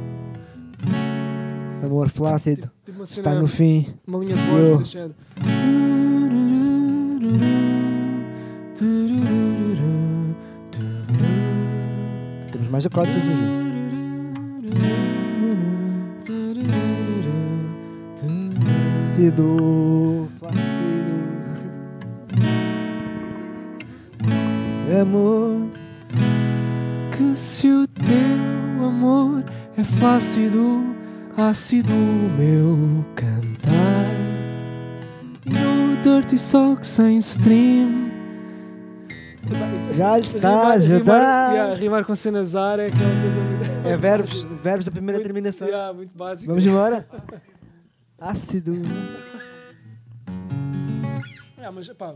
[1.82, 2.70] amor flácido.
[2.86, 3.88] Tipo Está no fim.
[4.06, 4.94] uma linha de voz.
[12.52, 13.62] Temos mais acordes a surgir.
[19.06, 20.72] Sido flácido.
[25.02, 25.71] Amor.
[27.22, 29.44] Que se o teu amor
[29.78, 30.82] é flácido,
[31.38, 34.08] ácido o meu cantar.
[35.46, 38.10] E o Dirty Sock sem stream.
[39.94, 41.52] Já lhe está, rimar, já rimar, está.
[41.54, 43.88] yeah, rimar com cenas ar é aquela coisa muito.
[43.88, 45.68] É verbos, verbos da primeira muito, terminação.
[45.68, 46.50] yeah, muito básico.
[46.50, 47.08] Vamos embora?
[48.20, 48.82] Ácido.
[51.64, 52.16] Ah, mas pá,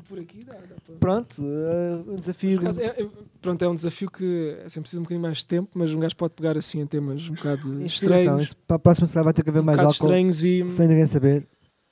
[0.00, 0.94] por aqui dá, dá para.
[0.96, 2.58] Pronto, eh, um desafio.
[2.58, 3.08] Por acaso, é- é-
[3.40, 6.00] pronto, é um desafio que é sempre preciso um bocadinho mais de tempo, mas um
[6.00, 9.24] gajo pode pegar assim em temas um bocado estranhos, Isto Para a próxima se calhar
[9.24, 9.92] vai ter que haver um mais álcool.
[9.92, 11.46] estranhos e sem ninguém saber.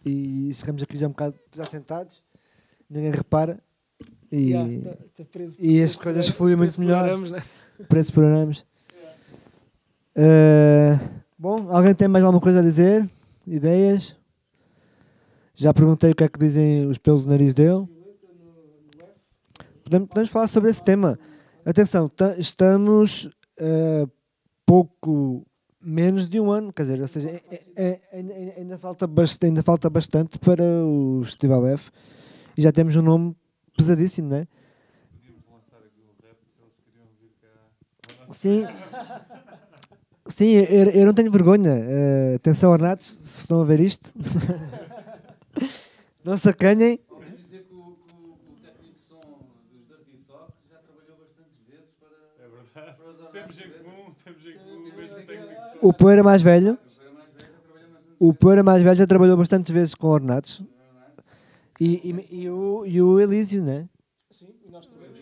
[0.04, 2.22] E chegamos aqui já um bocado já sentados,
[2.88, 3.58] ninguém repara.
[4.30, 7.16] E Yeah, tá- tá preso- e as coisas fluem muito melhor.
[7.18, 7.42] né?
[7.94, 8.64] esses programas.
[10.16, 10.98] Eh,
[11.38, 13.08] bom, alguém tem mais alguma coisa a dizer?
[13.46, 14.16] Ideias?
[15.54, 17.86] Já perguntei o que é que dizem os pelos do nariz dele.
[19.86, 21.16] Podemos, podemos falar sobre esse tema.
[21.64, 24.06] Atenção, ta- estamos eh,
[24.64, 25.46] pouco
[25.80, 27.40] menos de um ano, quer dizer, ou seja, é-
[27.76, 31.90] é- é- ainda, falta bastante, ainda falta bastante para o Festival F
[32.58, 33.36] e já temos um nome
[33.76, 34.48] pesadíssimo, não é?
[38.32, 38.66] Sim.
[40.28, 41.70] Sim, eu, eu não tenho vergonha.
[41.70, 44.12] Eh, atenção, Ornatos, se estão a ver isto.
[46.24, 46.98] não se acanhem.
[47.08, 49.20] Ouvi dizer que o, que o- que o técnico de som
[49.70, 52.96] dos Dirty Sock já trabalhou bastantes vezes para, É verdade.
[52.98, 55.75] para os Temos ornatos em de comum, temos em comum o mesmo técnico de som.
[55.88, 56.76] O Poeira mais velho.
[58.18, 60.62] O Poeira mais velho já trabalhou bastantes vezes com Ornatos.
[61.80, 63.88] E, e, e o, e o Elísio, né?
[64.30, 65.16] Sim, e nós trabalhamos.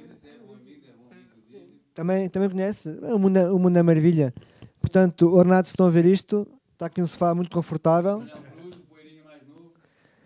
[1.93, 2.89] Também, também conhece.
[3.03, 4.35] O mundo, é- o mundo é maravilha.
[4.81, 6.47] Portanto, Ornatos, estão a ver isto.
[6.73, 8.19] Está aqui um sofá muito confortável.
[8.21, 9.73] Manel Cruz, o poeirinho mais novo.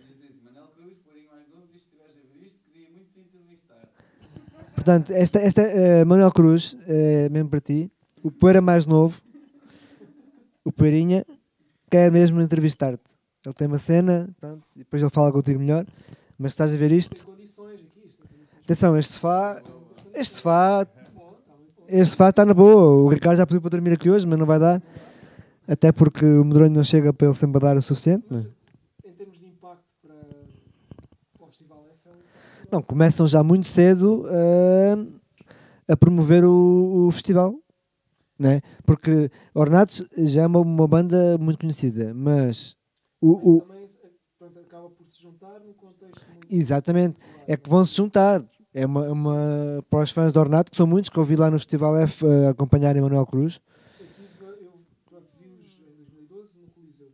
[0.01, 3.11] Diz assim, Manel Cruz, poeirinho mais novo, diz que estiveres a ver isto, queria muito
[3.13, 3.83] te entrevistar.
[4.75, 7.91] Portanto, esta, esta eh, Manuel Cruz, é mesmo para ti.
[8.23, 9.21] O Poeira mais novo,
[10.69, 11.25] o Poeirinha,
[11.91, 13.17] quer mesmo entrevistar-te.
[13.45, 15.87] Ele tem uma cena, pronto, depois ele fala contigo melhor.
[16.39, 17.27] Mas estás a ver isto?
[18.65, 19.63] Atenção, este sofá,
[20.15, 20.87] este sofá,
[21.89, 23.03] este sofá está na boa.
[23.03, 24.83] O Ricardo já pediu para dormir aqui hoje, mas não vai dar.
[25.67, 28.27] Até porque o medronho não chega para ele sempre dar o suficiente.
[28.31, 28.45] mas-
[29.05, 30.15] Em termos de impacto para,
[31.41, 31.85] o Festival
[32.71, 34.27] Não, começam já muito cedo
[35.89, 37.55] a, a promover o, o festival.
[38.39, 38.61] Né?
[38.87, 42.77] Porque Ornatos já é uma, uma banda muito conhecida, mas
[43.21, 43.87] o, o- também
[44.39, 46.47] pronto, acaba por se juntar num contexto muito.
[46.49, 48.45] exatamente é que vão se juntar.
[48.73, 51.35] É uma, é uma para os fãs de Ornato, que são muitos que eu vi
[51.35, 53.61] lá no Festival F eh, acompanharem Manuel Cruz.
[53.99, 54.29] Eu, tive,
[54.63, 54.73] eu
[55.09, 57.13] pronto, vi-os em 2012 no Coliseu.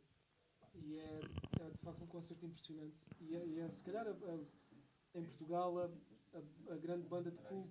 [0.75, 1.21] E é,
[1.65, 3.07] é de facto um concerto impressionante.
[3.21, 5.85] E é, e é, se calhar, a- a- em Portugal, a,
[6.37, 7.71] a- grande banda de culto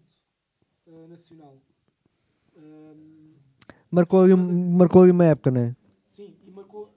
[0.87, 1.61] eh, nacional.
[3.93, 5.75] Ahm, Marcou um- uma época, né?
[6.07, 6.91] sim, e marcou.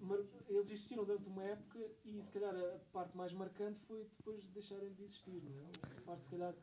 [0.00, 0.18] mar-
[0.48, 4.48] eles existiram durante uma época e se calhar a parte mais marcante foi depois de
[4.48, 5.42] deixarem de existir.
[5.44, 5.98] Não é?
[5.98, 6.54] A parte, se calhar,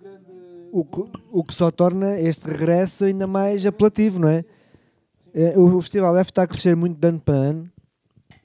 [0.00, 0.26] grande.
[0.72, 4.44] O que, o que só torna este regresso ainda mais apelativo, não é?
[5.32, 7.70] É, O Festival F está a crescer muito de ano para ano.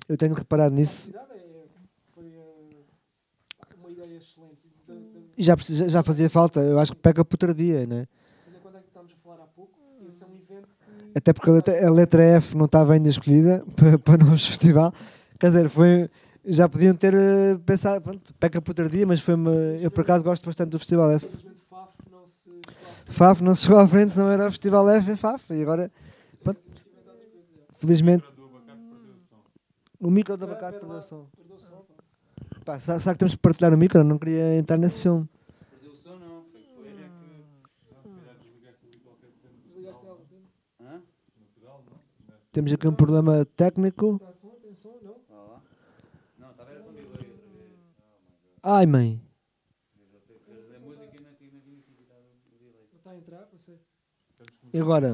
[0.07, 1.11] Eu tenho reparado nisso.
[1.15, 1.63] É, eh,
[5.37, 8.07] E já, já fazia falta, eu acho que peca por tardia, né?
[8.45, 11.02] Tendo em conta que estávamos a falar há pouco, esse é um evento que.
[11.15, 14.37] Até porque a letra, a letra F não estava ainda escolhida para, para o novo
[14.37, 14.93] festival.
[15.39, 16.09] Quer dizer, foi,
[16.45, 19.35] já podiam ter eh, pensado, pronto, peca por tardia, mas foi
[19.81, 21.27] eu por acaso gosto bastante do Festival F.
[23.07, 25.53] FAF não não chegou à frente, senão era o Festival F em FAF.
[25.53, 25.91] E agora,
[26.43, 26.59] pronto,
[27.77, 28.25] felizmente,
[29.99, 31.27] o micro do abacate perdeu o som.
[32.79, 34.03] será, que temos que partilhar o micro?
[34.03, 35.27] Não queria entrar nesse filme.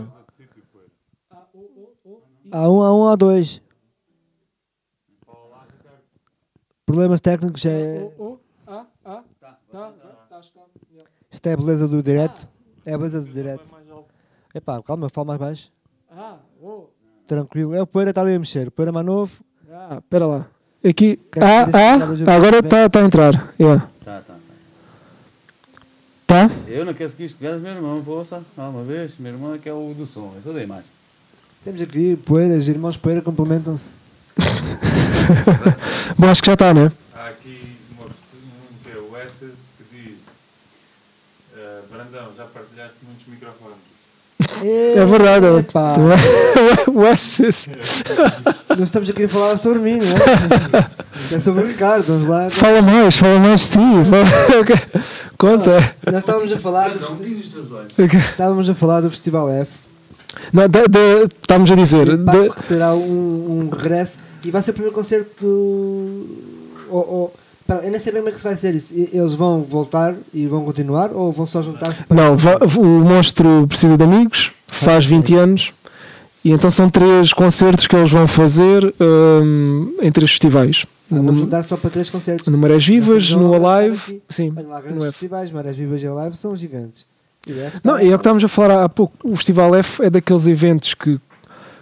[0.06, 0.92] Mudar de sítio, poeira.
[1.30, 2.24] Ah, o, o, o.
[2.46, 3.62] e- Há um, há um, há dois.
[6.86, 8.12] Problemas técnicos é.
[11.32, 12.50] Isto é a beleza do direto.
[12.86, 13.66] É a beleza do direto.
[14.54, 15.72] Epá, calma, fala mais baixo.
[16.10, 16.90] Ah, o.
[17.30, 17.76] Tranquilo.
[17.76, 18.70] É o poeira está ali a mexer.
[18.70, 19.32] O poeira mais novo.
[19.72, 20.48] Ah, espera lá.
[20.84, 21.20] Aqui.
[21.32, 22.14] Quero Ah, ah.
[22.14, 23.54] está a Agora está tá a entrar.
[23.60, 23.88] Yeah.
[24.04, 24.34] Tá, tá,
[26.26, 26.48] tá.
[26.48, 26.50] Tá?
[26.68, 28.42] Eu não quero seguir as pegadas do meu irmão, poça.
[28.58, 30.86] Ah, uma vez, meu irmão é que é o do som, eu sou da imagem.
[31.64, 33.94] Temos aqui poeiras, irmãos poeira complementam-se.
[36.18, 36.92] Bom, acho que já está, né?
[37.14, 40.18] Há aqui uma pessoa, um que é o Esses que diz
[41.56, 43.89] eh, Brandão, já partilhaste muitos microfones.
[44.64, 45.46] É verdade.
[45.46, 45.58] é.
[45.60, 45.94] Epá,
[46.94, 47.68] o Esses.
[48.70, 51.36] nós estamos aqui a falar sobre mim, não é?
[51.36, 52.50] É sobre o Ricardo, vamos lá.
[52.50, 53.78] Fala mais, fala mais de ti.
[54.10, 55.00] Fala-
[55.38, 55.94] Conta.
[56.06, 57.94] Nós estávamos a falar do, Não, diz os teus olhos.
[58.14, 59.72] estávamos a falar do Festival F.
[60.54, 62.10] Não, de- de- estamos a dizer.
[62.10, 66.26] O de- que terá um, um regresso e vai ser o primeiro concerto do.
[66.90, 67.34] Ou, ou, pera,
[67.76, 68.88] eu nem sei bem como é que se vai ser isso.
[68.94, 72.16] Eles vão voltar e vão continuar ou vão só juntar-se para.
[72.18, 75.74] Não, o monstro precisa de amigos, faz 20 anos,
[76.44, 80.86] e então são três concertos que eles vão fazer hum, em três festivais.
[81.12, 82.48] Ah, vão No, juntar só para três concertos.
[82.48, 84.22] no Marés Vivas, no Alive.
[84.30, 87.06] Sim, Olha lá, grandes festivais, Marés Vivas e Alive são gigantes.
[87.48, 89.16] E Não, é o que estávamos a falar há pouco.
[89.24, 91.20] O Festival F é daqueles eventos que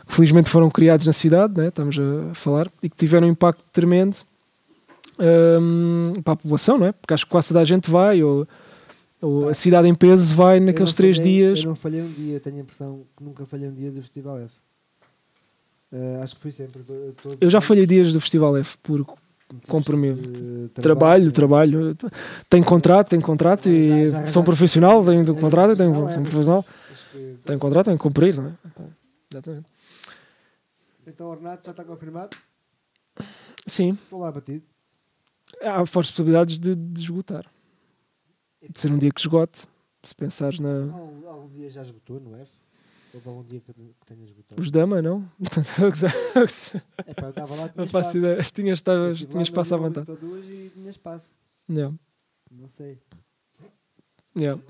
[0.08, 1.68] felizmente foram criados na cidade, né?
[1.68, 4.16] estamos a falar, e que tiveram um impacto tremendo
[5.20, 6.92] hum, para a população, não é?
[6.92, 8.48] Porque acho que quase toda a gente vai, ou,
[9.22, 11.60] ou a cidade em peso vai naqueles três falhei- dias.
[11.60, 14.40] Eu não falhei um dia, tenho a impressão que nunca falhei um dia do Festival
[14.40, 14.54] F.
[15.92, 16.84] Eh, acho que fui sempre.
[16.84, 19.06] to- todos Eu já falhei dias do Festival F por
[19.68, 20.22] compromisso.
[20.22, 21.96] de trabalho, trabalho.
[22.50, 26.26] Tenho contrato, tenho contrato e já sou profissional, tenho É contrato, tenho profissional, é tenho
[26.26, 26.66] profissional.
[27.46, 28.52] Tem contrato, tem que cumprir, não é?
[29.32, 29.66] Exatamente.
[31.08, 32.36] Então o Renato já está confirmado?
[33.66, 34.64] Sim, Estou lá batido.
[35.62, 37.46] Há fortes possibilidades de, de esgotar.
[38.70, 39.66] De ser um dia que esgote,
[40.04, 40.84] se pensares na.
[40.92, 42.46] Algum, algum dia já esgotou, não é?
[43.14, 44.62] Houve algum dia que, que tenha esgotado?
[44.62, 45.30] Os Dama, não?
[47.06, 48.18] É pá, eu estava lá, tinha Não faço espaço.
[48.18, 48.44] ideia.
[48.44, 50.12] Tinhas, Eu estavas, não espaço à vontade.
[50.12, 51.40] ou duas e tinha espaço.
[51.70, 51.96] Yeah.
[52.52, 53.00] Não sei.
[54.38, 54.62] Yeah.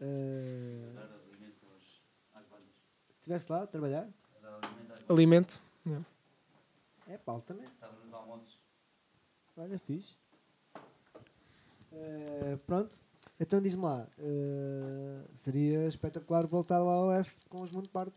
[0.00, 0.92] Eh,
[3.20, 4.06] Estiveste lá a trabalhar?
[5.08, 5.60] Alimento.
[7.14, 7.64] É pau também.
[9.56, 10.16] Olha, fixe.
[11.92, 12.94] Eh, pronto.
[13.38, 14.06] Então diz-me lá.
[14.18, 18.12] eh, seria espetacular voltar lá ao F com os Mundo Pardo.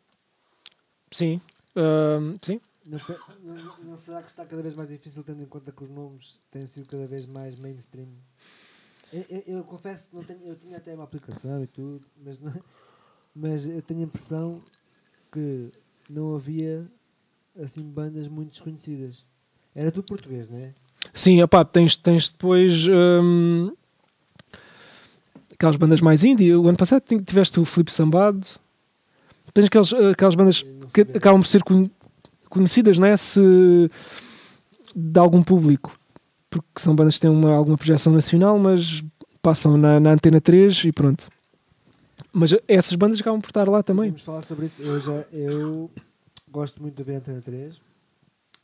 [1.12, 1.40] Sim.
[1.76, 2.60] Ahm, sim.
[2.88, 2.98] Não,
[3.56, 6.40] não- não será que está cada vez mais difícil tendo em conta que os nomes
[6.50, 8.10] têm sido cada vez mais mainstream?
[9.14, 12.40] Eu, eu- eu confesso que não tenho, eu tinha até uma aplicação e tudo, mas,
[12.40, 12.64] não-
[13.36, 14.64] mas eu tenho a impressão
[15.32, 15.72] que
[16.10, 16.90] não havia
[17.62, 19.26] assim bandas muito desconhecidas.
[19.76, 20.74] Era tudo português, não é?
[21.14, 23.70] Sim, opá, tens, tens depois ahm,
[25.54, 26.56] aquelas bandas mais indie.
[26.56, 28.46] O ano passado ti- tiveste o Filipe Sambado.
[29.54, 30.64] Tens aquelas, aquelas bandas
[30.94, 31.92] que acabam por ser conhe-
[32.50, 33.16] conhecidas, não é?
[33.18, 33.40] Se
[34.96, 35.98] de algum público,
[36.50, 39.04] porque são bandas que têm uma, alguma projeção nacional, mas
[39.42, 41.30] passam na, na Antena 3 e pronto.
[42.34, 44.06] Mas essas bandas acabam por estar lá também.
[44.12, 44.82] Podemos falar sobre isso.
[44.82, 45.90] Eu, já, eu
[46.50, 47.82] gosto muito de ver Antena 3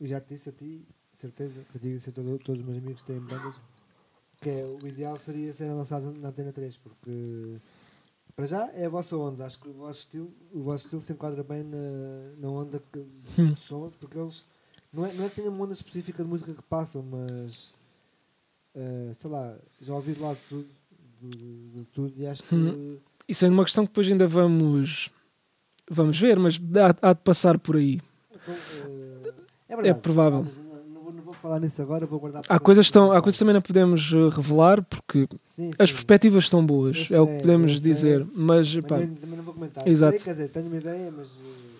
[0.00, 0.82] e já te disse a ti,
[1.12, 3.60] certeza, que eu digo isso a todo- todos os meus amigos que têm bandas,
[4.40, 7.56] que é, o ideal seria serem lançados na Antena 3, porque
[8.34, 9.46] para já é a vossa onda.
[9.46, 11.78] Acho que o vosso estilo, o vosso estilo se enquadra bem na,
[12.38, 12.98] na onda que,
[13.40, 13.52] Hum.
[13.52, 14.44] de som, porque eles
[14.92, 17.72] não é, não é que tenham uma onda específica de música que passam, mas
[18.74, 20.68] eh, sei lá, já ouvi de lá de tudo,
[21.20, 22.98] de, de- de tudo e acho que Hum.
[23.26, 25.10] Isso é uma questão que depois ainda vamos,
[25.90, 26.60] vamos ver, mas
[27.02, 28.00] há, há de passar por aí.
[28.34, 28.54] Então,
[28.84, 29.30] eh,
[29.68, 30.00] é, verdade.
[30.00, 30.40] provável.
[30.40, 30.56] Ah, mas
[30.92, 33.40] não, vou, não vou falar nisso agora, vou guardar Há coisas, estão, há coisas que
[33.40, 35.94] também não podemos eh, revelar porque Sim, as sim.
[35.94, 37.80] perspectivas são boas, Eu é o que sei, podemos sei.
[37.80, 38.26] dizer.
[38.34, 39.86] Mas, Mas pá, também, também não vou comentar.
[39.88, 40.12] Exato.
[40.12, 41.28] Sei, quer dizer, tenho uma ideia, mas.
[41.28, 41.74] eh,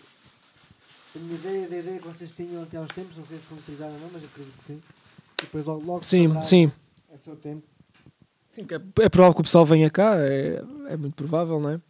[1.13, 3.93] tenho uma ideia da ideia que vocês tinham até aos tempos, não sei se concretizaram
[3.95, 4.81] ou não, mas acredito que sim.
[5.41, 6.73] Depois logo, logo sim, saberá, sim.
[7.13, 7.63] É seu tempo.
[8.49, 11.81] Sim, é, é provável que o pessoal venha cá, é, é muito provável, não é?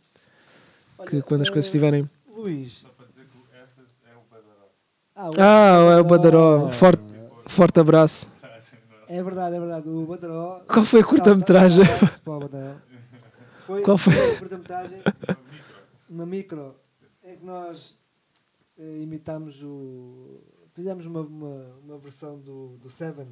[1.07, 2.09] Que quando as coisas estiverem.
[2.37, 2.79] Luís.
[2.81, 4.69] Só para dizer que essas é o Badaró.
[5.15, 6.71] Ah, Ah, é o Badaró.
[6.71, 7.03] Forte,
[7.47, 8.31] forte abraço.
[9.07, 9.89] É verdade, é verdade.
[9.89, 10.61] O Badaró.
[10.67, 11.85] Qual foi a curta-metragem?
[13.59, 14.13] Foi, Qual foi?
[14.35, 15.01] a curta-metragem?
[16.09, 16.75] Uma micro.
[17.23, 17.99] Em que nós
[18.79, 20.41] eh, imitámos o.
[20.75, 23.27] Fizemos uma, uma, uma versão do, do Seven.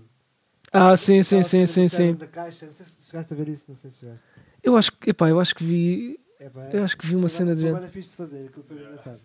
[0.73, 2.15] Ah, sim, sim, sim, sim, sim.
[2.15, 2.66] Da caixa.
[2.66, 4.24] Não sei se chegaste a ver isso, não sei se chegaste.
[4.62, 7.55] Eu acho que, epá, eu acho que vi, É, eu acho que vi uma cena
[7.55, 9.20] de foi bué fixe de fazer, aquilo foi engraçado.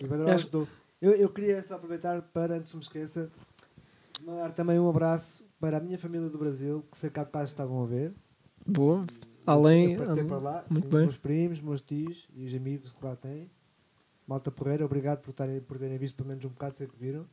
[0.00, 0.68] E Eu acho- ajudou.
[1.00, 3.30] Eu, eu queria só aproveitar para, antes de me esqueça,
[4.22, 7.44] mandar também um abraço para a minha família do Brasil, que sei que há bocado
[7.46, 8.12] estavam a ver.
[8.66, 9.06] Boa.
[9.46, 11.00] Além, Eu partei para lá, muito sim, bem.
[11.00, 13.50] meus primos, meus tios e os amigos que lá têm.
[14.26, 17.26] Malta Porreira, obrigado por, terem, por terem visto pelo menos um bocado, sei que viram.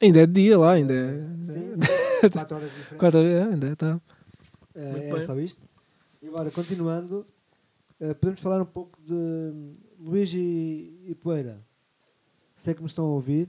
[0.00, 1.12] ainda é de dia lá, ainda é.
[1.42, 1.80] Sim, sim.
[2.32, 2.98] Quatro horas diferentes.
[2.98, 3.92] Quatro, é, ainda está.
[3.94, 4.02] Muito
[4.76, 5.26] era bem.
[5.26, 5.62] só isto.
[6.22, 7.26] E agora, continuando,
[8.02, 11.64] eh, podemos falar um pouco de hum, Luís e, e Poeira.
[12.56, 13.48] Sei que me estão a ouvir.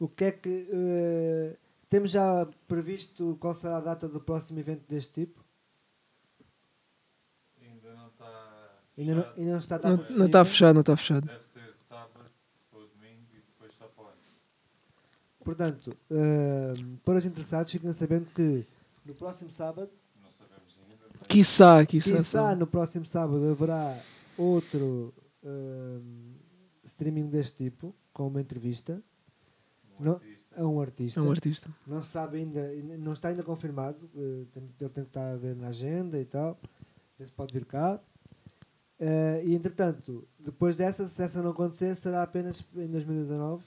[0.00, 0.66] O que é que.
[0.68, 1.56] eh,
[1.88, 5.44] temos já previsto qual será a data do próximo evento deste tipo?
[7.60, 8.80] Ainda não está.
[8.98, 11.26] Ainda não, ainda não está Não não está fechado, não está fechado.
[11.26, 12.30] Deve ser sábado
[12.72, 14.16] ou domingo e depois só para o ano.
[15.44, 18.66] Portanto, hum, para os interessados, fiquem sabendo que
[19.04, 19.90] no próximo sábado
[21.28, 22.16] Quiçá, quiçá.
[22.16, 23.98] Quizá no próximo sábado haverá
[24.36, 25.12] outro
[25.44, 26.34] hum,
[26.84, 29.02] streaming deste tipo, com uma entrevista
[30.00, 30.20] um Não.
[30.56, 31.20] a um artista.
[31.20, 31.70] É um artista.
[31.86, 35.36] Não se sabe ainda, não está ainda confirmado, eh, tem- ele tem que estar a
[35.36, 36.58] ver na agenda e tal,
[37.18, 38.00] ver se pode vir cá.
[38.98, 43.64] Eh, e entretanto, depois dessa, se essa não acontecer, será apenas em 2019,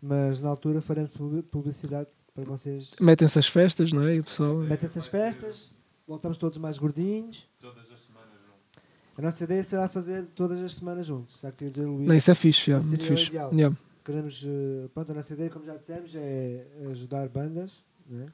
[0.00, 2.94] mas na altura faremos publi- publicidade para vocês.
[3.00, 4.16] Metem-se as festas, não é?
[4.16, 4.56] E o pessoal.
[4.58, 5.74] Metem essas festas,
[6.08, 7.46] voltamos todos mais gordinhos.
[7.60, 8.82] Todas as semanas juntos.
[9.16, 11.38] A nossa ideia será fazer todas as semanas juntos.
[11.40, 13.26] Já quer dizer, Luís, Não, isso é fixe, Isso muito fixe.
[13.26, 13.52] ideal.
[13.52, 13.76] Yeah.
[14.04, 17.84] queremos, eh, pronto, a nossa ideia, como já dissemos, é ajudar bandas.
[18.06, 18.26] né?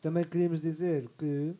[0.00, 1.54] Também queríamos dizer que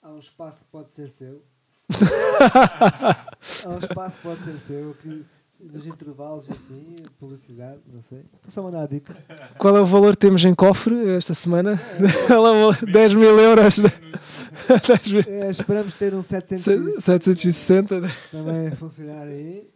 [0.00, 1.42] há um espaço que pode ser seu.
[3.64, 5.24] há um espaço que pode ser seu, que
[5.60, 8.18] nos intervalos assim, publicidade, não sei.
[8.42, 9.16] Vou só mandar a dica.
[9.58, 11.72] Qual é o valor que temos em cofre esta semana?
[11.98, 12.76] É valor?
[12.84, 13.78] 10 mil euros.
[13.78, 15.24] 10 mil.
[15.26, 18.00] Eh, esperamos ter um 700 760.
[18.30, 19.68] também a funcionar aí.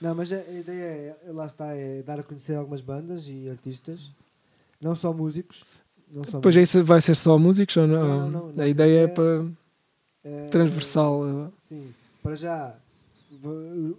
[0.00, 4.12] Não, mas a ideia é, lá está, é dar a conhecer algumas bandas e artistas,
[4.80, 5.64] não só músicos.
[6.10, 8.02] Não só Depois é isso vai ser só músicos ou não?
[8.08, 8.64] Não, não, não.
[8.64, 9.44] A ideia é ideia- para
[10.24, 11.52] Eh, transversal.
[11.58, 12.74] Sim, para já,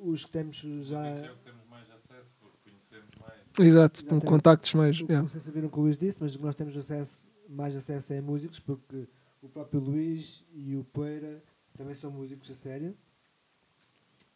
[0.01, 1.05] os que temos já.
[1.05, 3.67] É o que temos mais acesso, porque conhecemos mais.
[3.67, 4.99] Exato, com contactos mais.
[4.99, 5.21] o- yeah.
[5.21, 8.13] Não sei se viram o que o Luís disse, mas nós temos acesso, mais acesso
[8.13, 9.07] a músicos, porque
[9.41, 11.41] o próprio Luís e o Peira
[11.77, 12.95] também são músicos a sério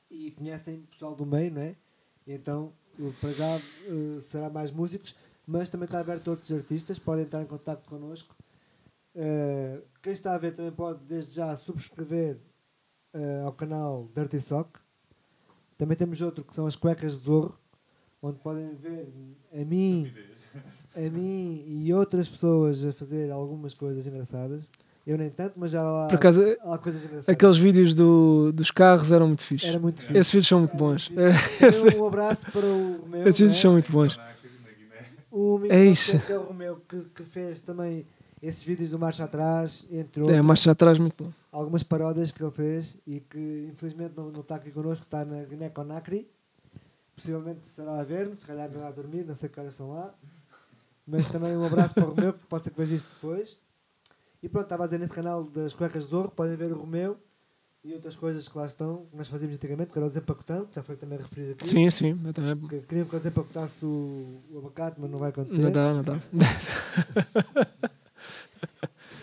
[0.10, 1.76] e conhecem o pessoal do meio, não é?
[2.28, 5.15] Então, o- para já eh, será mais músicos,
[5.45, 8.36] mas também está aberto a outros artistas, podem entrar em contato connosco.
[9.15, 12.38] Eh, quem está a ver também pode, desde já, subscrever
[13.14, 14.80] eh, ao canal Dirty Sock.
[15.84, 17.53] Também temos outro que são as cuecas de Zorro,
[18.22, 19.05] onde podem ver
[19.53, 20.10] a mim,
[20.95, 24.69] a mim e outras pessoas a fazer algumas coisas engraçadas.
[25.05, 27.27] Eu nem tanto, mas já há, lá- Por acaso, há coisas engraçadas.
[27.27, 29.68] aqueles vídeos do, dos carros eram muito fixes.
[29.68, 30.18] Era muito fixe.
[30.18, 31.10] Esses vídeos são muito bons.
[31.10, 31.34] Também
[31.99, 33.27] Um abraço para o Romeu.
[33.27, 33.61] Esses vídeos é?
[33.61, 34.18] são muito bons.
[35.30, 36.18] O amigo É isso.
[36.18, 38.05] que é o Romeu que, que fez também
[38.44, 41.32] esses vídeos do Marcha Atrás, entre É, outros, marcha atrás muito bom.
[41.52, 45.44] algumas paródias que ele fez e que infelizmente não, não está aqui connosco, está na
[45.44, 46.28] Guiné-Conakry.
[47.15, 50.14] Possivelmente estará a ver-nos, se calhar a dormir, não sei que horas são lá.
[51.07, 53.57] Mas também um abraço para o Romeu, que pode ser que veja isto depois.
[54.41, 57.18] E pronto, estava a dizer nesse canal das Cuecas de Zorro, podem ver o Romeu
[57.84, 60.76] e outras coisas que lá estão, que nós fazíamos antigamente, que era o desempacotando, que
[60.76, 61.68] já foi também referido aqui.
[61.68, 62.20] Sim, sim.
[62.26, 65.61] eu também- Que queriam que eu desempacotasse o, o abacate, mas não vai acontecer.
[65.61, 66.18] Não dá, não dá.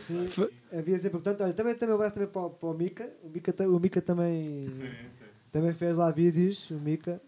[0.07, 0.27] Sim,
[0.73, 1.43] havia desempacotante.
[1.43, 3.11] Olha, também, também um abraço também para, o- para o Mica.
[3.23, 4.67] O Mica, ta- o Mica também,
[5.51, 7.21] também fez lá vídeos, o Mica.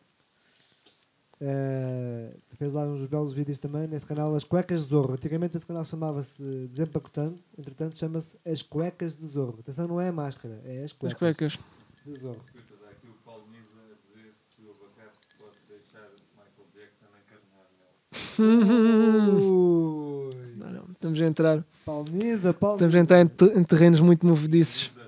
[1.45, 5.15] Eh, fez lá uns belos vídeos também nesse canal As Cuecas de Zorro.
[5.15, 9.59] Antigamente esse canal chamava-se Desempacotando, entretanto chama-se As Cuecas de Zorro.
[9.59, 11.59] Atenção, não é a máscara, é as As cuecas, cuecas.
[12.07, 12.41] de Zorro.
[12.47, 17.07] Escuta, dá aqui o Paulo Nisa a dizer se o abacate pode deixar Michael Jackson
[17.19, 18.63] encarnar nele.
[19.43, 20.42] Ui, Não, não,
[21.03, 22.77] Estamos a entrar, Pauliniza, Paulo.
[22.77, 24.91] estamos a entrar em, te- em terrenos muito movediços.
[24.97, 25.03] A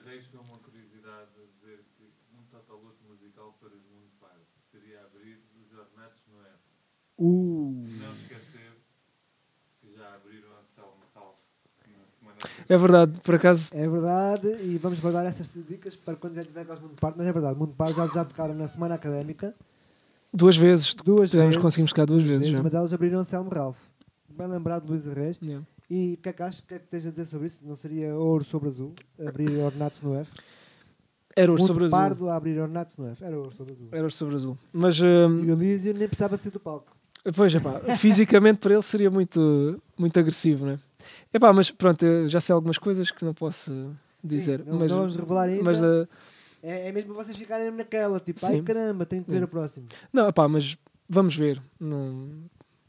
[7.16, 7.26] um.
[7.26, 7.84] Uh.
[8.00, 8.72] Não esquecer
[9.80, 11.38] que já abriram a Cell Metal
[11.86, 12.36] na semana
[12.68, 16.64] É verdade, por acaso, É verdade, e vamos guardar essas dicas para quando já tiver
[16.66, 19.54] com os Mundo Pardo, mas é verdade, Mundo Pardo já, já tocaram na semana académica,
[20.32, 20.94] duas vezes.
[20.94, 21.62] duas Tivemos, vezes.
[21.62, 22.48] conseguimos tocar duas vezes.
[22.48, 22.60] já.
[22.60, 23.78] Uma delas abriram o Selmo Ralph.
[24.28, 25.38] Bem lembrado de Luís Reis.
[25.40, 25.64] Yeah.
[25.90, 26.60] E o que é que achas?
[26.60, 27.58] O que é que tens a dizer sobre isso?
[27.66, 28.94] Não seria ouro sobre azul?
[29.26, 30.30] Abrir ornatos no F?
[31.36, 31.98] Era o Mundo sobre azul.
[31.98, 33.24] Pardo a abrir ornatos no F.
[33.24, 33.88] Era ouro sobre azul.
[33.92, 34.56] Era o sobre azul.
[34.72, 36.96] Mas, E hum, o Elísio nem precisava ser do palco.
[37.34, 40.76] pois, epá, fisicamente para ele seria muito, muito agressivo, não é?
[41.32, 44.60] Epá, mas pronto, já sei algumas coisas que não posso dizer.
[44.60, 45.64] Sim, não, mas, não vamos revelar ainda.
[45.64, 46.08] mas, uh,
[46.62, 48.62] é, é mesmo vocês ficarem naquela, tipo, ai Sim.
[48.62, 49.86] caramba, tenho que ver o próximo.
[50.12, 51.60] não, epá, mas vamos ver.
[51.80, 52.28] Não,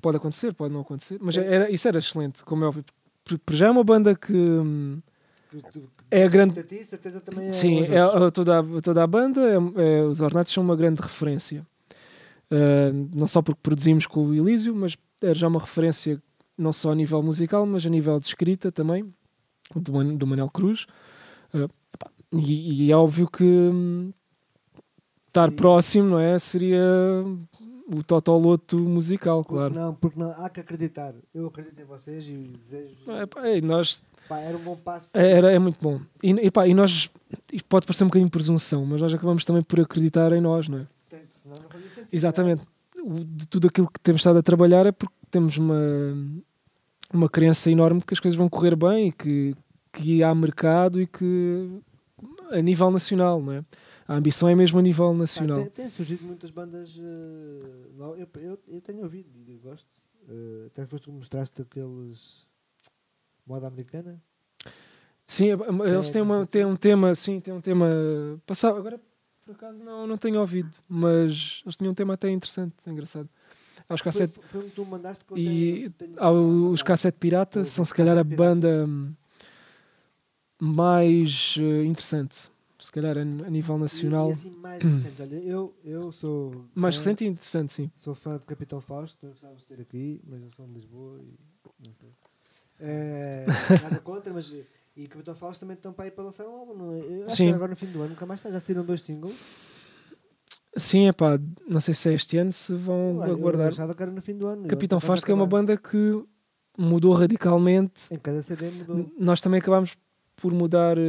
[0.06, 1.18] pode acontecer, pode não acontecer.
[1.22, 1.54] Mas É.
[1.56, 2.86] era, isso era excelente, como é óbvio.
[3.44, 5.00] Por já é uma banda que hum,
[6.12, 6.60] é a grande.
[7.50, 7.54] é.
[7.54, 9.56] Sim, é, toda, a, toda a banda, é-
[10.00, 11.66] é- os Ornatos são uma grande referência.
[12.52, 16.22] Uh, não só porque produzimos com o Elísio, mas era já uma referência
[16.56, 19.12] não só a nível musical, mas a nível de escrita também,
[19.76, 20.86] do, Man- do Manel Cruz.
[21.52, 21.68] Uh,
[22.38, 24.12] e, e é óbvio que hum,
[25.28, 25.56] estar Sim.
[25.56, 26.38] próximo, não é?
[26.38, 26.80] Seria
[27.88, 29.74] o totoloto musical, Porque claro.
[29.74, 31.14] não, porque não, há que acreditar.
[31.34, 32.96] Eu acredito em vocês e desejo.
[33.22, 35.16] Epá, e nós Pá, era um bom passo.
[35.18, 36.00] É, Era, é muito bom.
[36.24, 37.12] E, e, pá, e nós,
[37.54, 40.80] isto pode parecer um bocadinho presunção, mas nós acabamos também por acreditar em nós, não
[40.80, 40.88] é?
[41.30, 42.10] Senão não fazia sentido.
[42.12, 42.62] Exatamente.
[43.04, 45.76] O- de tudo aquilo que temos estado a trabalhar é porque temos uma,
[47.14, 49.56] uma crença enorme que as coisas vão correr bem e que,
[49.94, 51.70] que há mercado e que
[52.52, 53.64] a nível nacional, não é?
[54.08, 55.58] A ambição é mesmo a nível nacional.
[55.64, 56.96] tem, tem surgido muitas bandas.
[56.98, 59.88] eh, no- eu, eu, eu tenho ouvido e gosto.
[60.30, 62.46] Eh, até foste que mostraste aqueles.
[63.46, 64.22] Moda americana.
[65.28, 67.88] Sim, é- eles têm, uma, têm um tema, sim, têm um tema
[68.46, 68.78] passado.
[68.78, 69.00] Agora,
[69.44, 73.28] por acaso, não, não tenho ouvido, mas eles tinham um tema até interessante, engraçado.
[73.90, 77.66] Aos Foi, cassete, foi um que tu mandaste que eu E tenho, os Cassete Pirata,
[77.66, 79.14] são se calhar a banda hum,
[80.60, 82.50] mais eh, interessante,
[82.86, 84.30] se calhar a, a nível E, nacional.
[84.30, 85.22] e assim mais recente.
[85.22, 86.66] Olha, eu, eu sou.
[86.74, 87.92] mais fã- recente e interessante, sim.
[87.96, 91.38] Sou fã de Capitão Fausto, gostava de ter aqui, mas eu sou de Lisboa e
[91.86, 92.10] não sei.
[92.80, 93.46] Eh,
[93.84, 94.54] nada contra, mas.
[94.98, 97.26] E Capitão Fausto também estão para ir para lançar um álbum, não é?
[97.26, 97.52] Acho Sim.
[97.52, 98.50] agora no fim do ano, nunca mais está.
[98.50, 99.36] Já saíram dois singles.
[100.78, 103.68] Sim, é pá, não sei se é este ano, se vão Eu- Eu aguardar.
[103.70, 104.68] achava que era no fim do ano.
[104.68, 106.24] Capitão Fausto que é uma banda que
[106.78, 108.14] mudou radicalmente.
[108.14, 109.10] Em cada CD mudou.
[109.18, 109.98] Nós também acabámos
[110.36, 111.02] por mudar eh,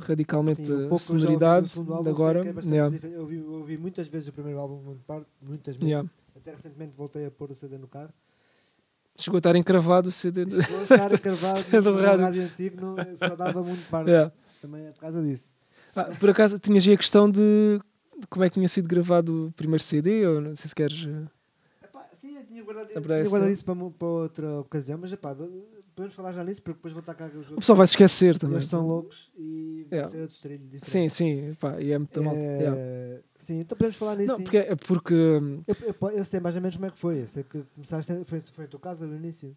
[0.00, 2.40] radicalmente Sim, o a sonoridade álbum, de agora.
[2.46, 2.96] é Yeah.
[3.08, 4.96] Eu ouvi, eu ouvi muitas vezes o primeiro álbum,
[5.40, 5.88] muitas vezes.
[5.88, 6.08] yeah.
[6.36, 8.10] Até recentemente voltei a pôr o CD no carro.
[9.16, 10.48] Chegou a estar encravado o CD.
[10.50, 12.24] Chegou a estar acravado Do no rádio.
[12.24, 14.08] rádio antigo, não, só dava muito parte.
[14.08, 14.32] Yeah.
[14.60, 15.52] Também é por causa disso.
[15.94, 17.78] Ah, por acaso tinhas aí a questão de,
[18.18, 21.06] de como é que tinha sido gravado o primeiro CD, ou não sei se queres.
[21.06, 25.12] eh, Epá, sim, eu tinha guardado, eu tinha guardado isso para, para outra ocasião, mas
[25.12, 25.34] epá,
[25.94, 28.56] podemos falar já nisso, porque depois vou com os O pessoal vai se esquecer também.
[28.56, 30.10] Eles são loucos e vai Yeah.
[30.10, 30.88] ser outro estrilho diferente.
[30.88, 32.34] Sim, sim, pá, e é muito mal.
[32.34, 33.22] É, yeah.
[33.36, 34.28] Sim, então podemos falar nisso.
[34.32, 34.42] Não, sim.
[34.44, 37.22] porque, é porque hum, Eu, eu, eu sei mais ou menos como é que foi.
[37.22, 39.56] Eu sei que começaste, foi, foi a tua casa no início.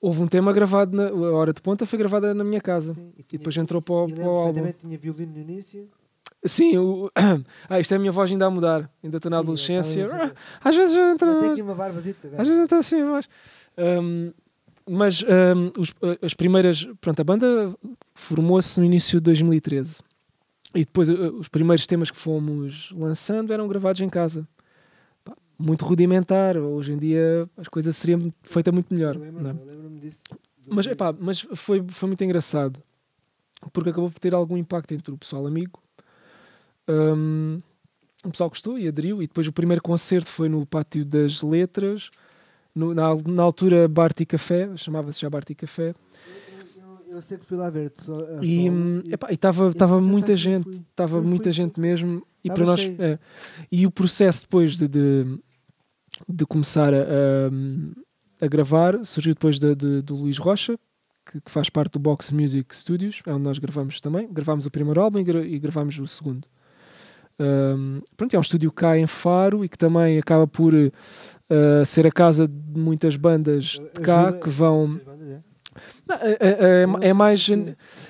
[0.00, 2.94] houve um tema gravado, na, a Hora de Ponta foi gravada na minha casa.
[2.94, 4.72] Sim, E depois entrou para o, e para o álbum.
[4.72, 5.88] tinha violino no início.
[6.44, 7.10] Sim, o,
[7.68, 8.90] ah, isto é a minha voz ainda a mudar.
[9.04, 10.06] Ainda estou na Sim, adolescência.
[10.64, 10.96] às vezes.
[10.96, 12.28] Mas Tem aqui uma barbazita.
[12.38, 13.28] Às vezes está assim a voz.
[13.76, 14.32] Hum,
[14.90, 16.86] mas hum, os- as primeiras.
[17.00, 17.74] Pronto, a banda
[18.14, 20.02] formou-se no início de 2013.
[20.74, 24.46] E depois uh, os primeiros temas que fomos lançando eram gravados em casa.
[25.58, 26.56] Muito rudimentar.
[26.56, 29.16] Hoje em dia as coisas seriam feitas muito melhor.
[29.16, 29.28] Eu é?
[29.28, 30.22] eu lembro-me disso.
[30.68, 32.80] Mas, epá, mas foi, foi muito engraçado.
[33.72, 35.82] Porque acabou por ter algum impacto entre o pessoal amigo.
[36.88, 37.60] Hum,
[38.24, 39.22] o pessoal gostou e aderiu.
[39.22, 42.10] E depois o primeiro concerto foi no Pátio das Letras.
[42.80, 45.94] No- na, na altura Bart e Café, chamava-se já Bart e Café.
[46.76, 47.92] Eu, eu- eu sei que fui lá ver.
[48.38, 52.26] A E hum, e- estava muita gente, estava muita gente mesmo.
[52.42, 53.18] E para nós, é.
[53.70, 55.38] e o processo depois de, de,
[56.28, 60.78] de começar a, a, a gravar surgiu depois de, de- do Luís Rocha,
[61.30, 64.26] que, que faz parte do Box Music Studios, é onde nós gravamos também.
[64.32, 66.48] Gravámos o primeiro álbum e, gra e gravámos o segundo.
[67.38, 70.72] Um, pronto, é um estúdio cá em Faro e que também acaba por
[71.50, 73.64] uh, ser a casa de muitas bandas
[73.94, 75.00] de cá Ajuda- que vão.
[75.04, 75.40] bandas, é.
[76.06, 77.46] Não, é, é- é- é mais,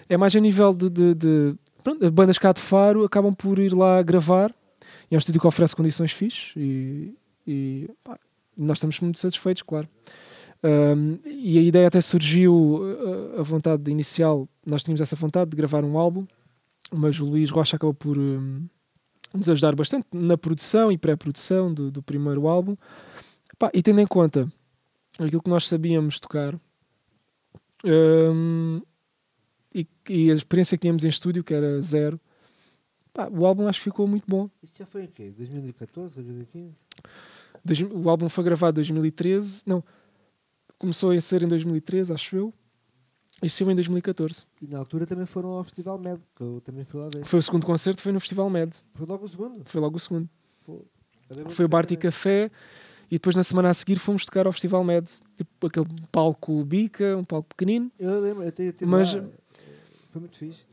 [0.09, 3.59] é mais a nível de, de, de- pronto, as bandas cá de Faro acabam por
[3.59, 4.55] ir lá gravar.
[5.10, 7.15] E é um estúdio que oferece condições fixes e,
[7.47, 8.17] e, pá,
[8.59, 9.89] nós estamos muito satisfeitos, claro.
[10.62, 15.57] Um, e a ideia até surgiu, uh, a vontade inicial, nós tínhamos essa vontade de
[15.57, 16.27] gravar um álbum,
[16.93, 18.62] mas o Luís Rocha acabou por um,
[19.35, 22.77] nos ajudar bastante na produção e pré-produção do, do primeiro álbum.
[23.60, 24.50] Pá, e tendo em conta
[25.18, 26.58] aquilo que nós sabíamos tocar
[27.84, 28.80] um,
[29.74, 32.18] e, e a experiência que tínhamos em estúdio, que era zero,
[33.12, 34.48] pá, o álbum acho que ficou muito bom.
[34.62, 35.30] Isto já foi em quê?
[35.36, 36.84] 2014, 2015?
[37.64, 39.84] Dois- o álbum foi gravado em 2013, não,
[40.78, 42.55] começou a ser em 2013, acho eu,
[43.42, 44.47] e saiu em 2014.
[44.62, 47.24] E na altura também foram ao Festival Med, que eu também fui lá ver.
[47.26, 49.62] Foi o segundo concerto, foi no Festival Med, Foi logo o segundo.
[49.66, 50.28] foi logo o segundo.
[50.60, 50.82] Foi,
[51.50, 52.00] Foi o Bart e perfeitamente.
[52.00, 52.50] Café,
[53.10, 57.16] e depois na semana a seguir fomos tocar ao Festival Med, tipo aquele palco bica,
[57.16, 57.90] um palco pequenino.
[57.98, 59.24] Eu lembro, eu tive Mas- lá,
[60.12, 60.64] Foi muito fixe.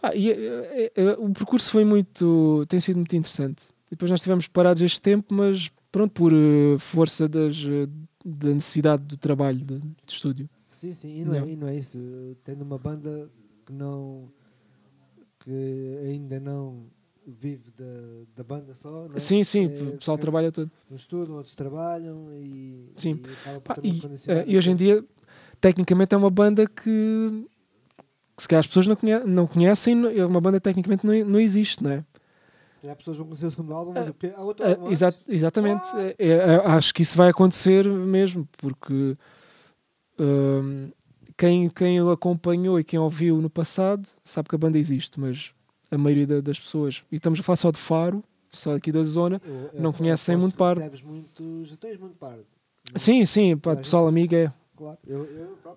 [0.00, 2.64] Pá, e, eh, eh, eh, o percurso foi muito.
[2.68, 3.68] tem sido muito interessante.
[3.86, 7.86] E depois nós estivemos parados este tempo, mas pronto, por eh, força das, eh,
[8.24, 10.48] da necessidade do trabalho de, de estúdio.
[10.68, 11.48] Sim, sim, e não, é, Não.
[11.48, 11.98] e não é isso.
[12.42, 13.30] Tendo uma banda
[13.64, 14.28] que não.
[15.38, 16.86] que ainda não
[17.26, 17.84] vive da,
[18.36, 19.18] da banda só, não é?
[19.18, 20.70] Sim, sim, É, o pessoal porque trabalha todo.
[20.90, 22.92] Uns estudam, outros trabalham e.
[22.96, 23.20] Sim.
[23.20, 25.04] E, Pá, e, eh, e hoje em dia,
[25.60, 27.46] tecnicamente, é uma banda que,
[28.36, 31.12] que se calhar as pessoas não, conhe não conhecem, é uma banda que tecnicamente não,
[31.24, 32.04] não existe, não é?
[32.74, 34.32] Se calhar pessoas vão conhecer o segundo álbum, mas o quê?
[34.36, 35.82] há outro Ah, álbum exa- exatamente.
[35.94, 36.14] Ah!
[36.18, 39.16] É- é- acho que isso vai acontecer mesmo, porque
[40.18, 40.90] hum,
[41.36, 45.52] quem, quem o acompanhou e quem ouviu no passado sabe que a banda existe, mas
[45.90, 49.02] a maioria da- das pessoas, e estamos a falar só de Faro, só aqui da
[49.02, 49.40] zona.
[49.44, 50.80] Eu- eu não conhecem aposto muito pardo.
[51.04, 51.64] muito.
[51.64, 52.44] Já tens muito pardo.
[52.92, 54.52] Não- Sim, sim, pá, pessoal amigo é.
[54.76, 54.98] Claro.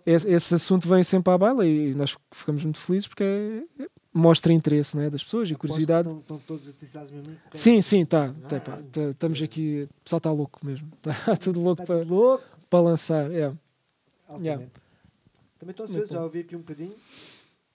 [0.05, 3.87] Esse, esse assunto vem sempre à baila e nós ficamos muito felizes porque é- é-
[4.13, 6.07] mostra interesse né, das pessoas e curiosidade.
[6.07, 7.33] Estão, estão todos atiçados mesmo.
[7.43, 8.25] porque- Sim, sim, tá.
[8.43, 9.87] Ah, tá, pá, tá- estamos aqui.
[9.99, 10.87] O pessoal está louco mesmo.
[10.97, 12.43] Está tudo louco Está para, tudo louco.
[12.69, 13.31] para lançar.
[13.31, 13.53] É.
[14.41, 14.65] Yeah.
[15.57, 16.93] Também estou ansioso, já ouvi aqui um bocadinho.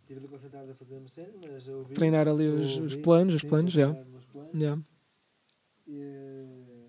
[0.04, 1.94] Estive ali concentrado a fazer uma cena, mas eu ouvi.
[1.94, 4.02] Treinar ali os, os ouvi, planos, os sim, planos, estou a já.
[4.18, 4.62] os planos.
[4.62, 4.82] Yeah.
[5.86, 6.84] E,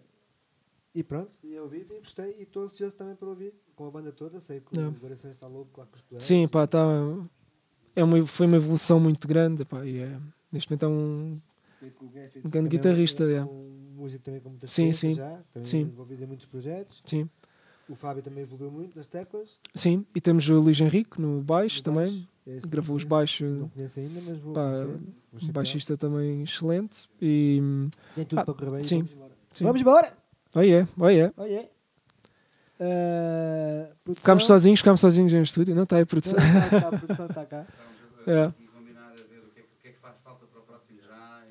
[0.95, 4.11] e pronto, eu ouvi e gostei e estou ansioso também para ouvir com a banda
[4.11, 4.42] toda.
[4.42, 4.94] Sei que Yeah.
[4.94, 6.26] o Variações está louco lá com os planos.
[6.26, 6.85] Sim, pá, tá,
[7.95, 9.64] é uma, foi uma evolução muito grande.
[9.64, 10.19] Pá, e é,
[10.52, 11.42] neste momento é um.
[11.80, 13.50] Que um grande é guitarrista, É yeah.
[13.50, 15.82] um músico também com muita Sim, sim, já, também sim.
[15.82, 17.02] envolvido em muitos projetos.
[17.06, 17.30] Sim.
[17.88, 19.60] O Fábio também evoluiu muito nas teclas.
[19.76, 22.06] Sim, e temos o Luís Henrique no baixo no também.
[22.06, 22.28] baixo.
[22.48, 23.60] É esse Gravou não os baixos.
[23.60, 24.86] Não conheço ainda, mas vou Pá, conhecer.
[24.86, 27.08] Vou Um baixista também excelente.
[27.22, 27.60] E.
[28.16, 28.84] Tem tudo Ah, para correr bem.
[28.84, 29.08] sim.
[29.62, 30.12] Vamos embora.
[30.56, 30.88] Oh oh yeah.
[30.98, 31.68] Oh, yeah.
[32.80, 35.74] Uh, produção- Ficámos sozinhos, ficámos sozinhos em estúdio.
[35.76, 36.38] Não está aí a produção.
[36.40, 37.68] Não, tá cá, a produção está cá.
[38.26, 38.46] Vamos É.
[38.46, 40.60] aqui combinar a ver o que é que, o que, é que faz falta para
[40.60, 41.44] o próximo já.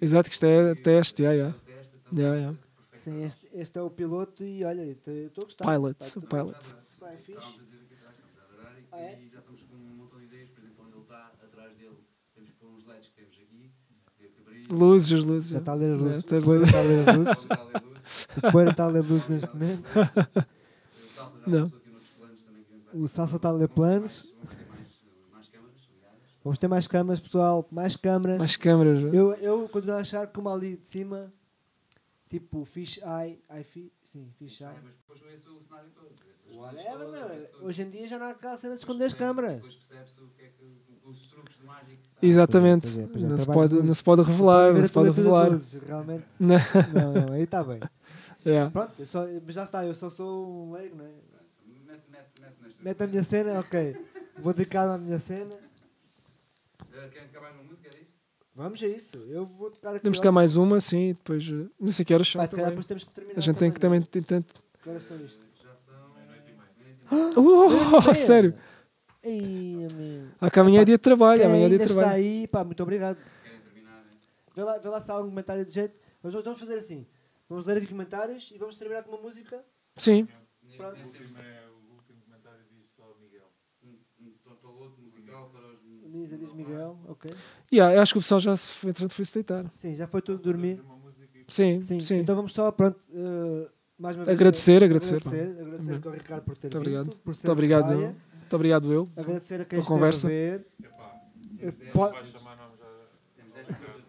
[0.00, 1.58] Exato, que isto é teste, yeah, yeah.
[1.66, 2.58] Teste, então Yeah, yeah.
[3.04, 5.64] Sim, este, este é o piloto e olha, estou a gostar.
[5.64, 6.74] Pilot, o pilot.
[7.00, 7.58] Vai fixe.
[7.58, 7.64] E,
[8.92, 9.20] Ah, é?
[9.20, 10.48] e já estamos com um montão de ideias.
[10.50, 11.98] Por exemplo, onde ele está, atrás dele,
[12.34, 13.70] temos que pôr uns LEDs que temos aqui.
[14.44, 14.78] Brilham.
[14.78, 15.50] Luzes, luzes.
[15.50, 16.18] Já está a ler as luzes.
[16.18, 17.46] está a ler- está a ler as luzes.
[18.36, 19.82] O Poeira está a ler luzes neste momento.
[19.88, 21.72] O Salsa já Não.
[23.02, 24.32] O Salsa está a ler planos.
[26.44, 27.66] Vamos ter mais, câmaras pessoal.
[27.70, 28.38] Mais câmaras.
[28.38, 29.00] Mais câmaras.
[29.14, 31.32] Eu, eu continuo a achar que uma ali de cima,
[32.28, 33.40] tipo Fish Eye.
[33.50, 34.74] eye fi, sim, Fish Eye.
[34.82, 36.14] Mas depois esse é o cenário todo.
[36.56, 37.34] Whatever, meu.
[37.34, 37.48] esse.
[37.60, 39.54] Hoje em dia já não há aquela cena de esconder as câmaras.
[39.54, 42.02] Depois percebe-se o que é que os truques de mágica.
[42.22, 42.82] Exatamente.
[42.82, 44.72] Pois é, pois é, Não, se pode, não se pode revelar.
[44.72, 45.48] Não se pode revelar.
[45.86, 46.56] Realmente, Não.
[46.92, 47.80] não, não, aí está bem.
[48.46, 48.70] Yeah.
[48.70, 51.08] Pronto, eu só, mas já está, eu só sou um leigo, não é?
[51.86, 52.76] Mete, mete, mete.
[52.82, 53.96] Mete a minha cena, ok.
[54.38, 55.54] Vou dedicar à minha cena.
[56.92, 57.88] Eh, Querem tocar mais uma música?
[57.88, 58.14] Era isso?
[58.54, 59.16] Vamos a isso.
[59.16, 60.00] Eu vou tocar aqui.
[60.02, 61.08] Temos que mais uma, sim.
[61.10, 61.44] e Depois.
[61.48, 62.38] eh, Não sei que horas são.
[62.38, 63.38] Vai, se calhar depois temos que terminar.
[63.38, 64.00] A gente tem que também.
[64.82, 65.42] Que horas são isto?
[65.62, 65.94] Já são.
[66.14, 67.32] meia-noite e meia.
[67.36, 68.14] Oh, Meia.
[68.14, 68.54] sério.
[69.22, 70.28] Ei, amigo.
[70.40, 71.44] Ah, que amanhã é dia de trabalho.
[71.44, 72.16] Amanhã é dia de está trabalho.
[72.16, 73.18] aí, pá, muito obrigado.
[73.42, 74.04] Querem terminar?
[74.54, 75.96] Vê lá, vê lá se há algum comentário de jeito.
[76.22, 77.06] Mas vamos fazer assim.
[77.48, 79.64] Vamos ler aqui comentários e vamos terminar com uma música.
[79.96, 80.26] Sim.
[80.76, 80.96] Pronto.
[80.96, 83.50] momento temos último, é, o último comentário diz só Miguel.
[83.82, 85.62] um, um tontoloto musical para
[86.26, 87.30] diz Miguel, ok.
[87.72, 89.64] Yeah, eu acho que o pessoal já se foi, entretanto, foi se deitar.
[89.76, 90.82] Sim, já foi tudo dormir.
[91.34, 92.16] E Sim, Sim, sim.
[92.16, 94.36] então vamos só, pronto, eh, mais uma vez.
[94.38, 95.16] Agradecer, eh, agradecer.
[95.16, 97.00] Agradecer, agradecer ao Ricardo por ter Muito vindo.
[97.00, 97.16] obrigado.
[97.22, 97.98] Por ser Muito obrigado, eu.
[98.00, 99.08] Muito obrigado eu.
[99.16, 100.26] Agradecer a quem esteve conversa.
[100.26, 100.66] a ver.
[101.60, 102.78] Epá, Eh, chamar nomes.
[103.36, 104.04] Temos 10 pessoas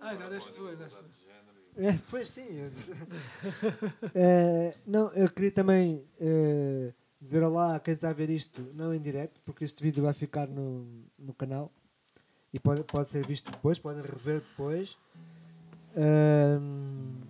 [0.00, 0.04] a.
[0.06, 0.78] Ah, ainda há 10 pessoas.
[0.80, 2.46] e- É, pois sim.
[4.14, 6.04] Eh, não, eu queria também
[7.26, 10.12] dizer olá a quem está a ver isto, não em direto, porque este vídeo vai
[10.14, 10.86] ficar no,
[11.18, 11.72] no canal
[12.52, 14.96] e pode, pode ser visto depois, podem rever depois.
[15.96, 17.20] Ahm,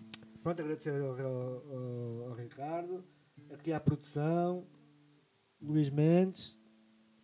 [0.42, 3.02] pronto, agradecer ao, ao- ao- Ricardo,
[3.52, 4.64] aqui à produção,
[5.62, 6.58] Luís Mendes,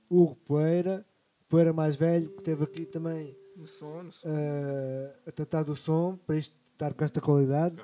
[0.09, 1.05] Hugo Poeira,
[1.49, 4.27] Poeira mais velho, que esteve aqui também No som, no som.
[4.29, 7.77] eh, a tratar do som, para isto estar com esta qualidade.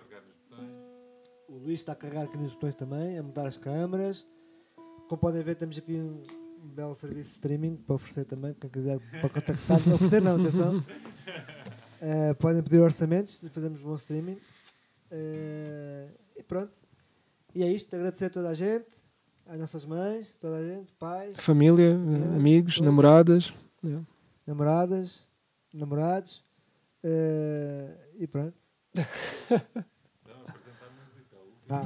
[1.47, 4.27] O Luís está a carregar aqui nos botões também, a mudar as câmaras.
[5.09, 6.23] Como podem ver, temos aqui um,
[6.75, 9.87] belo serviço de streaming para oferecer também, quem quiser para contactar.
[9.87, 10.85] Não oferecer, não, atenção.
[12.01, 14.39] Eh, podem pedir orçamentos, fazemos bom streaming.
[15.11, 16.73] Eh, e pronto.
[17.55, 18.87] E é isto, agradecer a toda a gente,
[19.47, 22.87] às nossas mães, toda a gente, pais, Família, eh, amigos, todos.
[22.87, 23.53] namoradas.
[23.85, 24.07] Yeah.
[24.47, 25.27] namoradas,
[25.73, 26.45] namorados.
[27.03, 28.55] eh, e pronto.
[31.67, 31.83] Vá.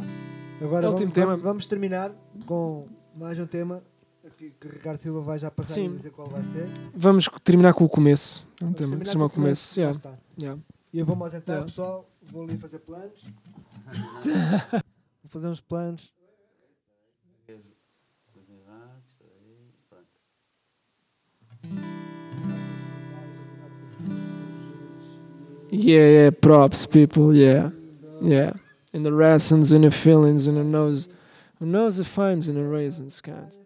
[0.60, 2.12] Agora É vamos, vamos- vamos terminar
[2.47, 3.82] com mais um tema
[4.36, 5.86] que Ricardo Silva vai já passar Sim.
[5.86, 6.66] e dizer qual vai ser.
[6.94, 8.47] Vamos terminar com o começo.
[8.60, 9.78] É um Vamos tema terminar chama o com começo.
[9.81, 10.18] Lá Yeah.
[10.41, 10.62] Yeah.
[10.92, 11.66] E eu vou-me ausentar, Yeah.
[11.66, 12.08] pessoal.
[12.23, 13.24] Vou ali fazer planos.
[15.23, 16.15] vou fazer uns planos.
[25.74, 27.70] Yeah, yeah, props, people, yeah.
[28.20, 28.52] Yeah.
[28.92, 31.08] In the raisins, in the fillings, in the nose.
[31.62, 33.60] who knows the fines and arrays and scans.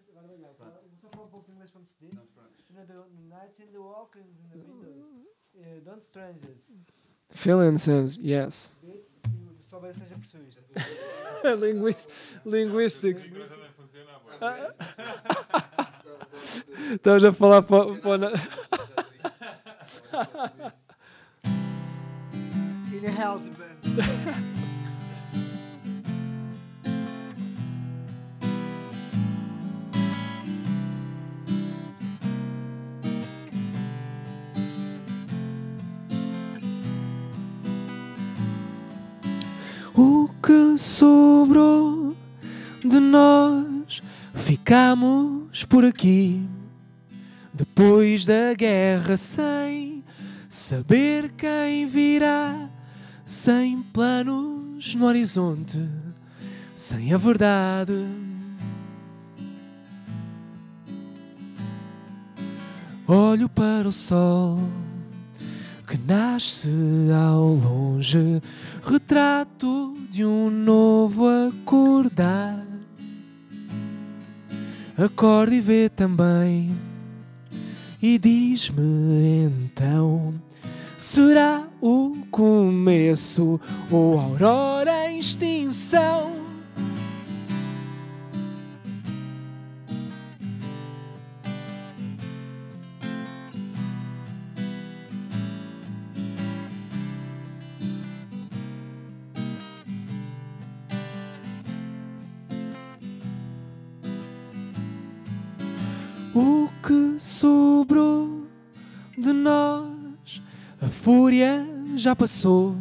[7.31, 8.71] Finland says yes.
[11.43, 12.07] Linguist,
[12.45, 13.27] linguistics.
[16.91, 18.31] Estamos a falar para.
[23.87, 24.66] In.
[40.77, 42.15] Sobrou
[42.83, 44.01] de nós
[44.33, 46.41] ficamos por aqui.
[47.53, 50.03] Depois da guerra, sem
[50.47, 52.69] saber quem virá,
[53.25, 55.79] sem planos no horizonte,
[56.75, 57.93] sem a verdade.
[63.07, 64.59] Olho para o sol
[65.87, 66.69] que nasce
[67.31, 68.41] ao longe,
[68.83, 72.61] retrato de um novo acordar.
[74.97, 76.75] Acorde e vê também.
[78.01, 80.33] E diz-me então:
[80.97, 83.59] será o começo
[83.89, 86.36] ou a aurora em extinção?
[107.37, 108.47] Sobrou
[109.15, 110.41] de nós,
[110.81, 112.75] a fúria já passou,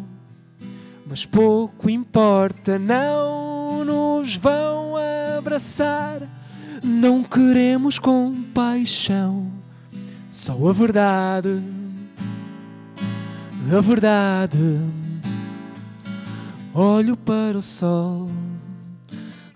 [1.06, 4.94] mas pouco importa, não nos vão
[5.36, 6.22] abraçar.
[6.82, 9.50] Não queremos compaixão,
[10.30, 11.60] só a verdade,
[13.76, 14.80] a verdade.
[16.72, 18.30] Olho para o sol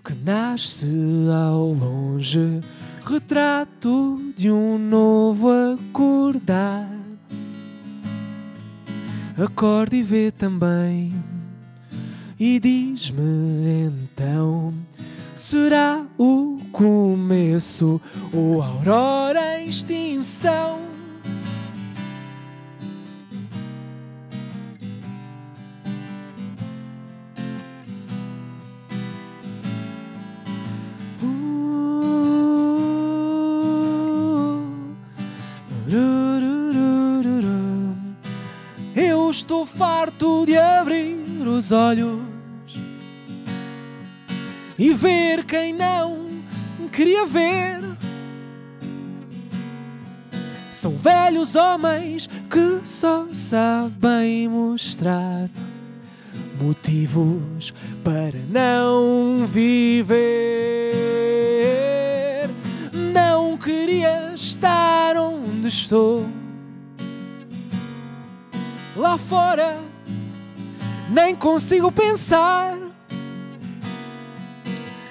[0.03, 0.87] que nasce
[1.31, 2.61] ao longe
[3.03, 6.89] retrato de um novo acordar.
[9.37, 11.13] Acorde e vê também,
[12.39, 14.73] e diz-me então:
[15.33, 17.99] será o começo
[18.31, 20.90] ou a aurora em extinção?
[39.71, 41.17] Farto de abrir
[41.47, 42.21] os olhos
[44.77, 46.27] e ver quem não
[46.91, 47.81] queria ver.
[50.71, 55.49] São velhos homens que só sabem mostrar
[56.61, 60.89] motivos para não viver.
[63.13, 66.40] Não queria estar onde estou.
[69.01, 69.79] Lá fora
[71.09, 72.77] nem consigo pensar.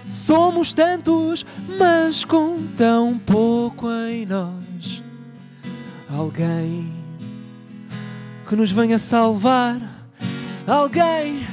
[0.08, 1.44] Somos tantos,
[1.76, 5.02] mas com tão pouco em nós.
[6.08, 6.88] Alguém
[8.48, 9.80] que nos venha salvar.
[10.68, 11.49] Alguém.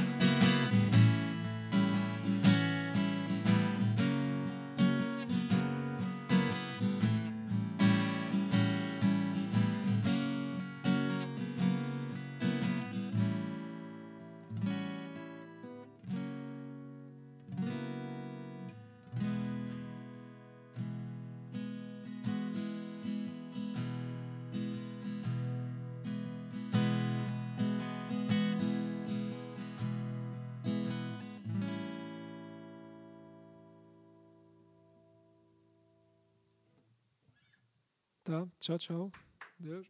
[38.28, 39.12] Tá, tchau, tchau.
[39.58, 39.86] Deus.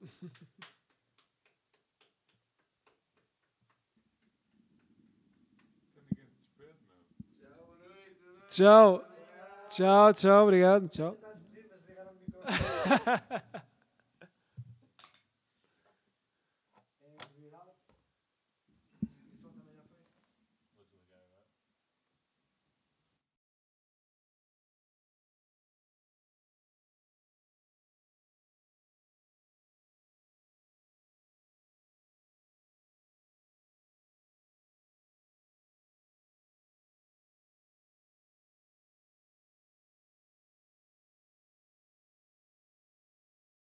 [8.48, 9.02] Tchau.
[9.68, 10.88] Tchau, tchau, obrigado.
[10.88, 11.18] Tchau.